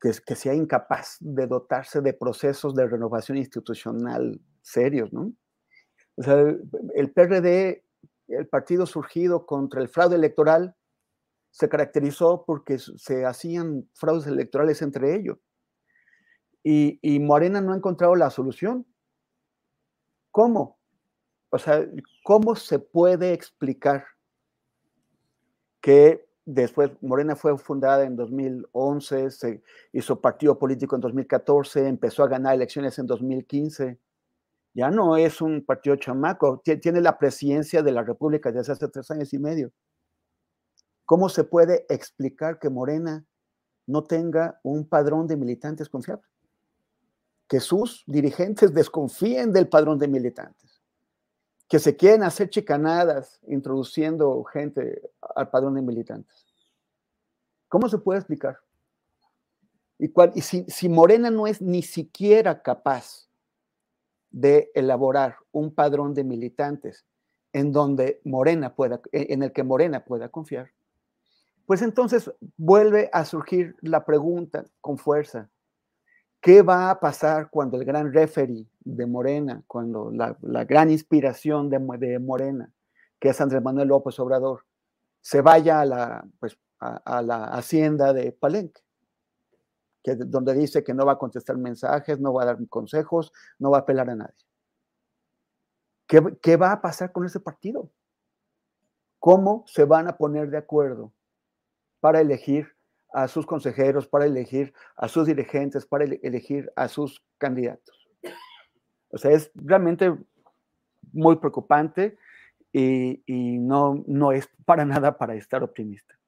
que, 0.00 0.10
que 0.26 0.34
sea 0.34 0.52
incapaz 0.52 1.18
de 1.20 1.46
dotarse 1.46 2.00
de 2.00 2.12
procesos 2.12 2.74
de 2.74 2.88
renovación 2.88 3.38
institucional 3.38 4.40
serios, 4.62 5.12
¿no? 5.12 5.32
O 6.16 6.22
sea, 6.24 6.44
el 6.94 7.12
PRD, 7.12 7.84
el 8.26 8.48
partido 8.48 8.84
surgido 8.84 9.46
contra 9.46 9.80
el 9.80 9.88
fraude 9.88 10.16
electoral, 10.16 10.74
se 11.52 11.68
caracterizó 11.68 12.44
porque 12.44 12.78
se 12.78 13.24
hacían 13.24 13.88
fraudes 13.94 14.26
electorales 14.26 14.82
entre 14.82 15.14
ellos 15.14 15.38
y, 16.64 17.20
Morena 17.20 17.60
no 17.60 17.72
ha 17.72 17.76
encontrado 17.76 18.14
la 18.16 18.30
solución. 18.30 18.86
¿Cómo? 20.30 20.81
O 21.54 21.58
sea, 21.58 21.86
¿cómo 22.24 22.56
se 22.56 22.78
puede 22.78 23.34
explicar 23.34 24.06
que 25.82 26.26
después 26.46 26.90
Morena 27.02 27.36
fue 27.36 27.58
fundada 27.58 28.04
en 28.04 28.16
2011, 28.16 29.30
se 29.30 29.62
hizo 29.92 30.18
partido 30.18 30.58
político 30.58 30.94
en 30.94 31.02
2014, 31.02 31.86
empezó 31.86 32.24
a 32.24 32.28
ganar 32.28 32.54
elecciones 32.54 32.98
en 32.98 33.06
2015? 33.06 33.98
Ya 34.72 34.90
no 34.90 35.18
es 35.18 35.42
un 35.42 35.62
partido 35.62 35.96
chamaco, 35.96 36.62
tiene 36.80 37.02
la 37.02 37.18
presidencia 37.18 37.82
de 37.82 37.92
la 37.92 38.02
República 38.02 38.50
desde 38.50 38.72
hace 38.72 38.88
tres 38.88 39.10
años 39.10 39.34
y 39.34 39.38
medio. 39.38 39.72
¿Cómo 41.04 41.28
se 41.28 41.44
puede 41.44 41.84
explicar 41.90 42.58
que 42.58 42.70
Morena 42.70 43.26
no 43.86 44.04
tenga 44.04 44.58
un 44.62 44.88
padrón 44.88 45.26
de 45.26 45.36
militantes 45.36 45.90
confiable? 45.90 46.24
que 47.52 47.60
sus 47.60 48.02
dirigentes 48.06 48.72
desconfíen 48.80 49.52
del 49.52 49.68
padrón 49.68 49.98
de 49.98 50.08
militantes, 50.08 50.71
que 51.72 51.78
se 51.78 51.96
quieren 51.96 52.22
hacer 52.22 52.50
chicanadas 52.50 53.40
introduciendo 53.48 54.44
gente 54.44 55.10
al 55.34 55.48
padrón 55.48 55.72
de 55.72 55.80
militantes. 55.80 56.46
¿Cómo 57.66 57.88
se 57.88 57.96
puede 57.96 58.18
explicar? 58.18 58.58
Y, 59.98 60.12
y 60.34 60.42
si, 60.42 60.66
si 60.68 60.90
Morena 60.90 61.30
no 61.30 61.46
es 61.46 61.62
ni 61.62 61.80
siquiera 61.80 62.60
capaz 62.60 63.26
de 64.30 64.70
elaborar 64.74 65.36
un 65.50 65.74
padrón 65.74 66.12
de 66.12 66.24
militantes 66.24 67.06
en 67.54 67.72
donde 67.72 68.20
Morena 68.22 68.74
pueda, 68.74 69.00
en 69.10 69.42
el 69.42 69.50
que 69.50 69.62
Morena 69.62 70.04
pueda 70.04 70.28
confiar, 70.28 70.72
pues 71.64 71.80
entonces 71.80 72.30
vuelve 72.58 73.08
a 73.14 73.24
surgir 73.24 73.76
la 73.80 74.04
pregunta 74.04 74.66
con 74.82 74.98
fuerza. 74.98 75.48
¿Qué 76.42 76.60
va 76.62 76.90
a 76.90 76.98
pasar 76.98 77.50
cuando 77.50 77.76
el 77.76 77.84
gran 77.84 78.12
referee 78.12 78.66
de 78.80 79.06
Morena, 79.06 79.62
cuando 79.68 80.10
la, 80.10 80.36
gran 80.64 80.90
inspiración 80.90 81.70
de, 81.70 81.78
Morena, 82.18 82.68
que 83.20 83.28
es 83.28 83.40
Andrés 83.40 83.62
Manuel 83.62 83.86
López 83.86 84.18
Obrador, 84.18 84.66
se 85.20 85.40
vaya 85.40 85.80
a 85.80 85.84
la, 85.84 86.28
pues, 86.40 86.58
a, 86.80 87.22
la 87.22 87.44
hacienda 87.44 88.12
de 88.12 88.32
Palenque? 88.32 88.82
Que, 90.02 90.16
donde 90.16 90.52
dice 90.54 90.82
que 90.82 90.92
no 90.92 91.06
va 91.06 91.12
a 91.12 91.18
contestar 91.18 91.56
mensajes, 91.56 92.18
no 92.18 92.32
va 92.32 92.42
a 92.42 92.46
dar 92.46 92.68
consejos, 92.68 93.32
no 93.60 93.70
va 93.70 93.78
a 93.78 93.80
apelar 93.82 94.10
a 94.10 94.16
nadie. 94.16 94.44
¿Qué, 96.08 96.38
¿Qué, 96.42 96.56
va 96.56 96.72
a 96.72 96.80
pasar 96.80 97.12
con 97.12 97.24
ese 97.24 97.38
partido? 97.38 97.88
¿Cómo 99.20 99.62
se 99.68 99.84
van 99.84 100.08
a 100.08 100.16
poner 100.16 100.50
de 100.50 100.58
acuerdo 100.58 101.12
para 102.00 102.20
elegir 102.20 102.74
a 103.12 103.28
sus 103.28 103.46
consejeros, 103.46 104.06
para 104.06 104.26
elegir 104.26 104.72
a 104.96 105.08
sus 105.08 105.26
dirigentes, 105.26 105.86
para 105.86 106.04
elegir 106.04 106.70
a 106.76 106.88
sus 106.88 107.22
candidatos. 107.38 108.08
O 109.10 109.18
sea, 109.18 109.32
es 109.32 109.50
realmente 109.54 110.14
muy 111.12 111.36
preocupante 111.36 112.16
y, 112.72 113.22
no, 113.58 114.02
no 114.06 114.32
es 114.32 114.48
para 114.64 114.84
nada 114.84 115.18
para 115.18 115.34
estar 115.34 115.62
optimista. 115.62 116.18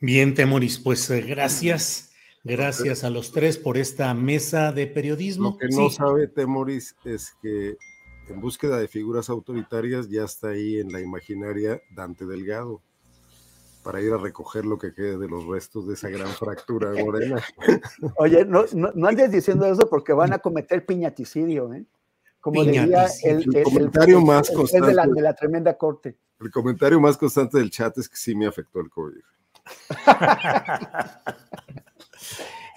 Bien, 0.00 0.34
Temoris, 0.34 0.78
pues 0.78 1.08
eh, 1.10 1.22
gracias. 1.22 2.04
Gracias 2.44 3.04
a 3.04 3.10
los 3.10 3.32
tres 3.32 3.58
por 3.58 3.76
esta 3.76 4.14
mesa 4.14 4.72
de 4.72 4.86
periodismo. 4.86 5.50
Lo 5.50 5.58
que 5.58 5.68
no 5.68 5.90
sabe 5.90 6.28
Temoris 6.28 6.96
es 7.04 7.34
que 7.42 7.76
en 8.28 8.40
búsqueda 8.40 8.78
de 8.78 8.88
figuras 8.88 9.28
autoritarias 9.28 10.08
ya 10.08 10.24
está 10.24 10.50
ahí 10.50 10.78
en 10.78 10.92
la 10.92 11.00
imaginaria 11.00 11.82
Dante 11.94 12.26
Delgado 12.26 12.80
para 13.88 14.02
ir 14.02 14.12
a 14.12 14.18
recoger 14.18 14.66
lo 14.66 14.76
que 14.76 14.92
quede 14.92 15.16
de 15.16 15.26
los 15.26 15.46
restos 15.46 15.88
de 15.88 15.94
esa 15.94 16.10
gran 16.10 16.28
fractura 16.28 16.92
Morena. 17.02 17.42
Oye, 18.16 18.44
no, 18.44 18.66
no, 18.74 19.08
andes 19.08 19.32
diciendo 19.32 19.64
eso 19.64 19.88
porque 19.88 20.12
van 20.12 20.34
a 20.34 20.40
cometer 20.40 20.84
piñaticidio, 20.84 21.72
¿eh? 21.72 21.86
Como 22.38 22.64
diría 22.64 23.06
el, 23.24 23.46
comentario 23.64 24.20
más 24.20 24.50
constante 24.50 24.88
de 24.88 24.94
la, 24.94 25.06
de 25.06 25.22
la, 25.22 25.32
tremenda 25.32 25.78
corte. 25.78 26.18
El 26.38 26.50
comentario 26.50 27.00
más 27.00 27.16
constante 27.16 27.56
del 27.56 27.70
chat 27.70 27.96
es 27.96 28.10
que 28.10 28.16
sí 28.18 28.34
me 28.34 28.46
afectó 28.46 28.80
el 28.80 28.90
COVID. 28.90 29.22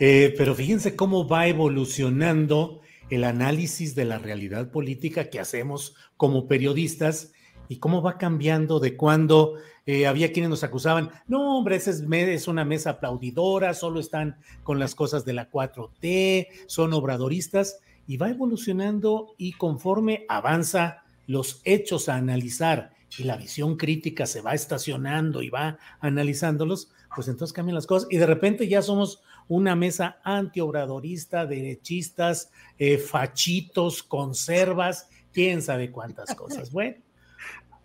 Eh, 0.03 0.33
pero 0.35 0.55
fíjense 0.55 0.95
cómo 0.95 1.27
va 1.27 1.45
evolucionando 1.45 2.81
el 3.11 3.23
análisis 3.23 3.93
de 3.93 4.03
la 4.05 4.17
realidad 4.17 4.71
política 4.71 5.29
que 5.29 5.39
hacemos 5.39 5.95
como 6.17 6.47
periodistas 6.47 7.33
y 7.71 7.77
cómo 7.77 8.01
va 8.01 8.17
cambiando 8.17 8.81
de 8.81 8.97
cuando 8.97 9.53
eh, 9.85 10.05
había 10.05 10.33
quienes 10.33 10.49
nos 10.49 10.65
acusaban, 10.65 11.09
no, 11.29 11.57
hombre, 11.57 11.77
esa 11.77 11.91
es, 11.91 12.47
una 12.49 12.65
mesa 12.65 12.89
aplaudidora, 12.89 13.73
solo 13.73 14.01
están 14.01 14.35
con 14.63 14.77
las 14.77 14.93
cosas 14.93 15.23
de 15.23 15.31
la 15.31 15.49
4T, 15.49 16.49
son 16.67 16.91
obradoristas, 16.91 17.79
y 18.07 18.17
va 18.17 18.29
evolucionando 18.29 19.35
y 19.37 19.53
conforme 19.53 20.25
avanza 20.27 21.03
los 21.27 21.61
hechos 21.63 22.09
a 22.09 22.15
analizar 22.15 22.91
y 23.17 23.23
la 23.23 23.37
visión 23.37 23.77
crítica 23.77 24.25
se 24.25 24.41
va 24.41 24.53
estacionando 24.53 25.41
y 25.41 25.49
va 25.49 25.79
analizándolos, 26.01 26.91
pues 27.15 27.29
entonces 27.29 27.53
cambian 27.53 27.75
las 27.75 27.87
cosas 27.87 28.09
y 28.11 28.17
de 28.17 28.25
repente 28.25 28.67
ya 28.67 28.81
somos 28.81 29.21
una 29.47 29.77
mesa 29.77 30.19
antiobradorista, 30.25 31.45
derechistas, 31.45 32.51
eh, 32.77 32.97
fachitos, 32.97 34.03
conservas, 34.03 35.07
quién 35.31 35.61
sabe 35.61 35.89
cuántas 35.89 36.35
cosas. 36.35 36.73
Bueno, 36.73 36.97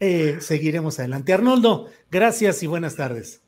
eh, 0.00 0.38
seguiremos 0.40 0.98
adelante. 0.98 1.32
Arnoldo, 1.32 1.88
gracias 2.10 2.62
y 2.62 2.66
buenas 2.66 2.96
tardes. 2.96 3.42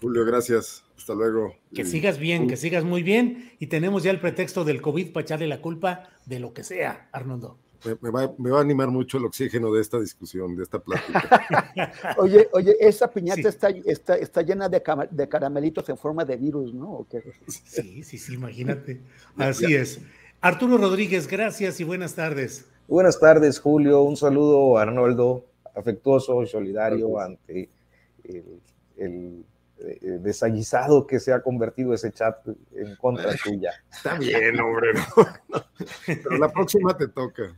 Julio, 0.00 0.24
gracias. 0.24 0.84
Hasta 0.96 1.14
luego. 1.14 1.54
Que 1.74 1.84
sigas 1.84 2.18
bien, 2.18 2.48
que 2.48 2.56
sigas 2.56 2.84
muy 2.84 3.02
bien. 3.02 3.52
Y 3.58 3.68
tenemos 3.68 4.02
ya 4.02 4.10
el 4.10 4.20
pretexto 4.20 4.64
del 4.64 4.82
COVID 4.82 5.12
para 5.12 5.24
echarle 5.24 5.46
la 5.46 5.60
culpa 5.60 6.10
de 6.26 6.38
lo 6.38 6.52
que 6.52 6.64
sea, 6.64 7.08
Arnoldo. 7.12 7.58
Me, 8.00 8.10
va, 8.10 8.58
a 8.58 8.60
animar 8.60 8.88
mucho 8.88 9.18
el 9.18 9.24
oxígeno 9.24 9.72
de 9.72 9.80
esta 9.80 10.00
discusión, 10.00 10.56
de 10.56 10.64
esta 10.64 10.80
plática. 10.80 11.84
oye, 12.18 12.48
oye, 12.52 12.76
esa 12.80 13.08
piñata 13.08 13.48
está, 13.48 13.68
está, 13.68 14.16
está, 14.16 14.42
llena 14.42 14.68
de, 14.68 14.82
de, 15.12 15.28
caramelitos 15.28 15.88
en 15.88 15.96
forma 15.96 16.24
de 16.24 16.36
virus, 16.36 16.74
¿no? 16.74 17.06
Sí, 17.46 18.02
sí, 18.02 18.18
sí, 18.18 18.34
imagínate. 18.34 19.00
Así 19.36 19.76
es. 19.76 20.00
Arturo 20.40 20.76
Rodríguez, 20.76 21.28
gracias 21.28 21.78
y 21.78 21.84
buenas 21.84 22.14
tardes. 22.14 22.66
Buenas 22.88 23.20
tardes, 23.20 23.60
Julio. 23.60 24.02
Un 24.02 24.16
saludo 24.16 24.76
Arnoldo, 24.78 25.44
afectuoso 25.78 26.42
y 26.42 26.46
solidario 26.46 27.18
ante 27.18 27.68
el 28.24 29.44
eh, 29.80 29.98
eh, 30.02 30.18
desaguisado 30.20 31.06
que 31.06 31.20
se 31.20 31.32
ha 31.32 31.40
convertido 31.40 31.94
ese 31.94 32.10
chat 32.10 32.36
en 32.74 32.96
contra 32.96 33.32
tuya. 33.36 33.72
Está 33.92 34.18
bien, 34.18 34.58
hombre, 34.58 34.88
pero 36.06 36.38
la 36.38 36.50
próxima 36.50 36.96
te 36.96 37.06
toca. 37.06 37.56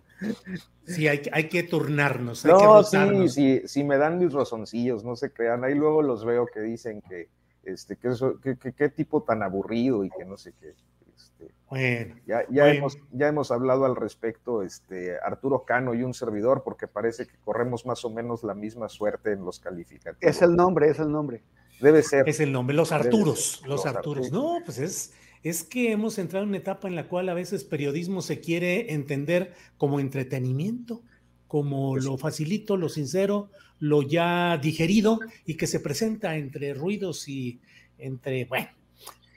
Sí, 0.84 1.08
hay, 1.08 1.22
hay 1.32 1.48
que 1.48 1.62
turnarnos. 1.62 2.44
no, 2.44 2.82
sí, 2.82 3.28
sí, 3.28 3.62
sí, 3.64 3.84
me 3.84 3.96
dan 3.96 4.18
mis 4.18 4.32
rozoncillos, 4.34 5.02
no 5.02 5.16
se 5.16 5.32
crean. 5.32 5.64
Ahí 5.64 5.74
luego 5.74 6.02
los 6.02 6.26
veo 6.26 6.46
que 6.46 6.60
dicen 6.60 7.00
que, 7.08 7.30
este, 7.64 7.96
que, 7.96 8.08
eso, 8.08 8.38
que, 8.38 8.56
qué 8.56 8.88
tipo 8.90 9.22
tan 9.22 9.42
aburrido 9.42 10.04
y 10.04 10.10
que 10.10 10.26
no 10.26 10.36
sé 10.36 10.52
qué. 10.60 10.74
Este, 11.20 11.54
bueno, 11.68 12.16
ya, 12.26 12.44
ya, 12.50 12.72
Hemos, 12.72 12.98
ya 13.12 13.28
hemos 13.28 13.50
hablado 13.50 13.84
al 13.84 13.96
respecto, 13.96 14.62
este, 14.62 15.16
Arturo 15.18 15.64
Cano 15.64 15.94
y 15.94 16.02
un 16.02 16.14
servidor, 16.14 16.62
porque 16.64 16.88
parece 16.88 17.26
que 17.26 17.36
corremos 17.44 17.86
más 17.86 18.04
o 18.04 18.10
menos 18.10 18.42
la 18.42 18.54
misma 18.54 18.88
suerte 18.88 19.32
en 19.32 19.44
los 19.44 19.60
calificativos. 19.60 20.18
Es 20.20 20.42
el 20.42 20.56
nombre, 20.56 20.88
es 20.88 20.98
el 20.98 21.10
nombre. 21.10 21.42
Debe 21.80 22.02
ser. 22.02 22.28
Es 22.28 22.40
el 22.40 22.52
nombre, 22.52 22.74
los 22.74 22.92
Arturos, 22.92 23.62
los, 23.66 23.86
Arturos. 23.86 24.30
No, 24.32 24.58
pues 24.64 24.78
es, 24.78 25.14
es 25.42 25.62
que 25.62 25.92
hemos 25.92 26.18
entrado 26.18 26.42
en 26.42 26.50
una 26.50 26.58
etapa 26.58 26.88
en 26.88 26.96
la 26.96 27.08
cual 27.08 27.28
a 27.28 27.34
veces 27.34 27.64
periodismo 27.64 28.20
se 28.20 28.40
quiere 28.40 28.92
entender 28.92 29.54
como 29.78 30.00
entretenimiento, 30.00 31.02
como 31.46 31.92
pues 31.92 32.04
lo 32.04 32.18
facilito, 32.18 32.76
lo 32.76 32.88
sincero, 32.88 33.50
lo 33.78 34.02
ya 34.02 34.58
digerido 34.58 35.20
y 35.46 35.56
que 35.56 35.66
se 35.66 35.80
presenta 35.80 36.36
entre 36.36 36.74
ruidos 36.74 37.28
y 37.28 37.60
entre, 37.96 38.44
bueno, 38.44 38.68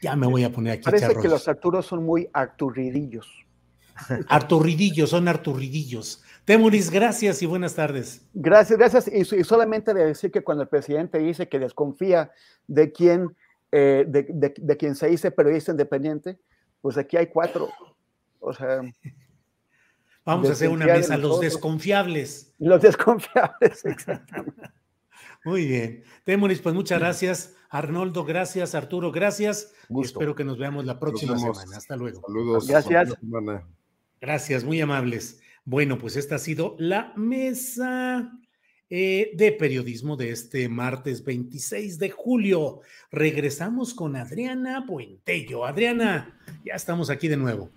ya 0.03 0.15
me 0.17 0.27
voy 0.27 0.43
a 0.43 0.51
poner 0.51 0.73
aquí. 0.73 0.83
Parece 0.83 1.15
que 1.15 1.29
los 1.29 1.47
Arturos 1.47 1.85
son 1.85 2.03
muy 2.03 2.29
arturridillos. 2.33 3.27
Arturridillos, 4.27 5.11
son 5.11 5.27
arturridillos. 5.27 6.23
Temuris, 6.45 6.89
gracias 6.91 7.41
y 7.41 7.45
buenas 7.45 7.73
tardes. 7.75 8.27
Gracias, 8.33 8.77
gracias. 8.77 9.07
Y, 9.07 9.43
solamente 9.43 9.93
de 9.93 10.05
decir 10.05 10.29
que 10.29 10.43
cuando 10.43 10.63
el 10.63 10.69
presidente 10.69 11.19
dice 11.19 11.47
que 11.47 11.57
desconfía 11.57 12.31
de 12.67 12.91
quién, 12.91 13.33
eh, 13.71 14.05
de, 14.05 14.77
quien 14.77 14.95
se 14.95 15.07
dice 15.07 15.31
periodista 15.31 15.71
independiente, 15.71 16.37
pues 16.81 16.97
aquí 16.97 17.15
hay 17.15 17.27
cuatro. 17.27 17.69
O 18.39 18.51
sea. 18.51 18.81
Vamos 20.25 20.49
a 20.49 20.51
hacer 20.51 20.69
una 20.69 20.85
mesa, 20.85 21.17
los 21.17 21.39
desconfiables. 21.39 22.53
Los 22.59 22.81
desconfiables, 22.81 23.85
exactamente. 23.85 24.69
Muy 25.45 25.65
bien. 25.65 26.03
Temuris, 26.23 26.61
pues 26.61 26.73
muchas 26.73 26.99
gracias. 26.99 27.55
Arnoldo, 27.69 28.23
gracias. 28.23 28.75
Arturo, 28.75 29.11
gracias. 29.11 29.73
Espero 30.01 30.35
que 30.35 30.43
nos 30.43 30.57
veamos 30.57 30.85
la 30.85 30.99
próxima 30.99 31.37
semana. 31.37 31.77
Hasta 31.77 31.95
luego. 31.95 32.21
Saludos. 32.25 32.67
Gracias. 32.67 33.17
Gracias, 34.21 34.63
muy 34.63 34.79
amables. 34.79 35.41
Bueno, 35.65 35.97
pues 35.97 36.15
esta 36.15 36.35
ha 36.35 36.39
sido 36.39 36.75
la 36.79 37.13
mesa 37.15 38.31
eh, 38.89 39.31
de 39.33 39.51
periodismo 39.53 40.15
de 40.15 40.29
este 40.29 40.69
martes 40.69 41.23
26 41.23 41.99
de 41.99 42.11
julio. 42.11 42.81
Regresamos 43.11 43.93
con 43.93 44.15
Adriana 44.15 44.85
Puentello. 44.85 45.65
Adriana, 45.65 46.39
ya 46.63 46.75
estamos 46.75 47.09
aquí 47.09 47.27
de 47.27 47.37
nuevo. 47.37 47.69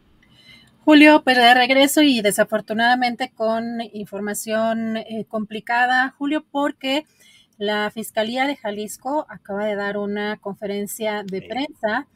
Julio, 0.84 1.22
pero 1.24 1.42
de 1.42 1.54
regreso 1.54 2.02
y 2.02 2.20
desafortunadamente 2.20 3.32
con 3.34 3.80
información 3.92 4.98
eh, 4.98 5.24
complicada, 5.26 6.14
Julio, 6.18 6.44
porque 6.48 7.06
la 7.59 7.90
Fiscalía 7.90 8.46
de 8.46 8.57
Jalisco 8.57 9.26
acaba 9.28 9.64
de 9.64 9.76
dar 9.76 9.96
una 9.96 10.36
conferencia 10.36 11.22
de 11.22 11.42
prensa 11.42 12.07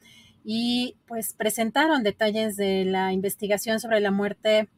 y 0.45 0.97
pues 1.07 1.35
presentaron 1.35 2.03
detalles 2.03 2.57
de 2.57 2.85
la 2.85 3.13
investigación 3.13 3.81
sobre 3.81 4.01
la 4.01 4.11
muerte 4.11 4.69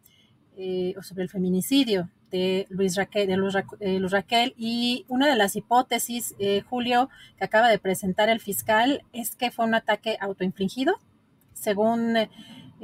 eh, 0.56 0.94
o 0.98 1.02
sobre 1.02 1.24
el 1.24 1.30
feminicidio 1.30 2.10
de 2.30 2.66
Luis 2.70 2.96
Raquel, 2.96 3.26
de 3.26 3.34
eh, 3.80 4.00
Raquel. 4.08 4.54
Y 4.56 5.04
una 5.08 5.28
de 5.28 5.36
las 5.36 5.56
hipótesis, 5.56 6.34
eh, 6.38 6.62
Julio, 6.68 7.10
que 7.36 7.44
acaba 7.44 7.68
de 7.68 7.78
presentar 7.78 8.28
el 8.28 8.40
fiscal, 8.40 9.02
es 9.12 9.34
que 9.34 9.50
fue 9.50 9.66
un 9.66 9.74
ataque 9.74 10.16
autoinfligido. 10.20 10.94
Según 11.54 12.16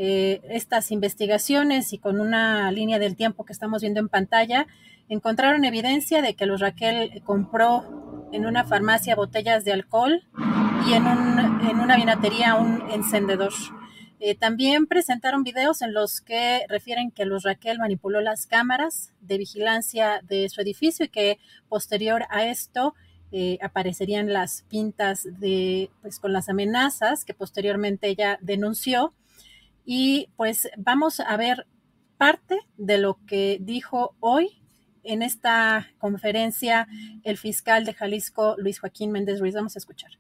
estas 0.01 0.93
investigaciones 0.93 1.93
y 1.93 1.99
con 1.99 2.20
una 2.20 2.70
línea 2.70 3.01
del 3.01 3.16
tiempo 3.16 3.45
que 3.45 3.53
estamos 3.53 3.83
viendo 3.83 3.99
en 3.99 4.09
pantalla, 4.09 4.68
encontraron 5.09 5.65
evidencia 5.65 6.23
de 6.23 6.35
que 6.35 6.47
Luis 6.47 6.61
Raquel 6.61 7.23
compró 7.25 8.29
en 8.33 8.47
una 8.47 8.65
farmacia 8.65 9.17
botellas 9.17 9.65
de 9.65 9.73
alcohol 9.73 10.23
y 10.87 10.93
en, 10.93 11.07
en 11.07 11.81
una 11.81 11.97
vinatería 11.97 12.55
un 12.55 12.91
encendedor. 12.91 13.53
Eh, 14.21 14.35
también 14.35 14.87
presentaron 14.87 15.45
videos 15.45 15.81
en 15.81 15.95
los 15.95 16.21
que 16.21 16.65
refieren 16.69 17.13
que 17.13 17.25
Luz 17.25 17.45
Raquel 17.45 17.79
manipuló 17.79 18.21
las 18.21 18.47
cámaras 18.47 19.13
de 19.21 19.39
vigilancia 19.39 20.21
de 20.29 20.49
su 20.49 20.61
edificio 20.61 21.07
y 21.07 21.09
que 21.09 21.39
posterior 21.69 22.25
a 22.31 22.45
esto 22.45 22.95
eh, 23.31 23.59
aparecerían 23.63 24.33
las 24.33 24.63
pintas 24.69 25.29
de, 25.39 25.91
pues, 26.03 26.19
con 26.19 26.33
las 26.33 26.49
amenazas 26.49 27.25
que 27.25 27.35
posteriormente 27.35 28.09
ella 28.09 28.39
denunció. 28.41 29.15
Y 29.85 30.29
pues 30.37 30.69
vamos 30.77 31.21
a 31.21 31.37
ver 31.37 31.67
parte 32.17 32.59
de 32.77 32.99
lo 32.99 33.19
que 33.27 33.59
dijo 33.61 34.17
hoy 34.19 34.58
en 35.09 35.23
esta 35.23 35.89
conferencia 35.99 36.87
el 37.25 37.37
fiscal 37.37 37.85
de 37.85 37.95
Jalisco, 37.95 38.55
Luis 38.59 38.79
Joaquín 38.79 39.11
Méndez 39.11 39.41
Ruiz. 39.41 39.55
Vamos 39.55 39.75
a 39.75 39.79
escuchar. 39.79 40.11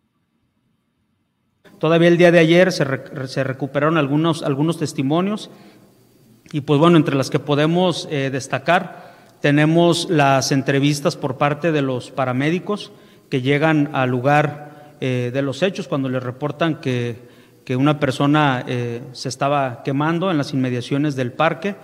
Todavía 1.78 2.08
el 2.08 2.18
día 2.18 2.32
de 2.32 2.40
ayer 2.40 2.72
se, 2.72 3.44
recuperaron 3.44 3.98
algunos, 3.98 4.42
algunos 4.42 4.78
testimonios 4.78 5.50
y 6.50 6.62
pues 6.62 6.80
bueno, 6.80 6.96
entre 6.96 7.14
las 7.14 7.30
que 7.30 7.38
podemos 7.38 8.08
eh, 8.10 8.30
destacar 8.30 9.08
tenemos 9.40 10.10
las 10.10 10.50
entrevistas 10.50 11.16
por 11.16 11.38
parte 11.38 11.70
de 11.70 11.82
los 11.82 12.10
paramédicos 12.10 12.90
que 13.30 13.42
llegan 13.42 13.90
al 13.92 14.10
lugar 14.10 14.94
eh, 15.00 15.30
de 15.32 15.42
los 15.42 15.62
hechos 15.62 15.86
cuando 15.86 16.08
les 16.08 16.22
reportan 16.22 16.80
que, 16.80 17.28
una 17.70 18.00
persona 18.00 18.64
eh, 18.66 19.02
se 19.12 19.28
estaba 19.28 19.82
quemando 19.82 20.30
en 20.30 20.38
las 20.38 20.54
inmediaciones 20.54 21.16
del 21.16 21.32
parque. 21.32 21.76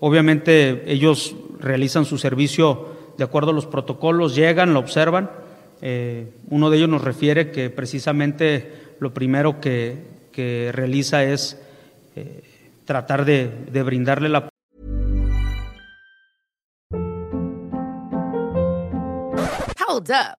Obviamente 0.00 0.84
ellos 0.90 1.36
realizan 1.58 2.04
su 2.04 2.18
servicio 2.18 2.88
de 3.18 3.24
acuerdo 3.24 3.50
a 3.50 3.54
los 3.54 3.66
protocolos, 3.66 4.34
llegan, 4.34 4.72
lo 4.72 4.80
observan. 4.80 5.30
uno 6.48 6.70
de 6.70 6.76
ellos 6.76 6.88
nos 6.88 7.02
refiere 7.02 7.50
que 7.50 7.70
precisamente 7.70 8.80
lo 9.00 9.12
primero 9.12 9.60
que, 9.60 9.96
que 10.32 10.70
realiza 10.72 11.24
es 11.24 11.60
eh, 12.16 12.42
tratar 12.84 13.24
de, 13.24 13.48
de 13.70 13.82
brindarle 13.82 14.28
la 14.28 14.48
Hold. 19.88 20.39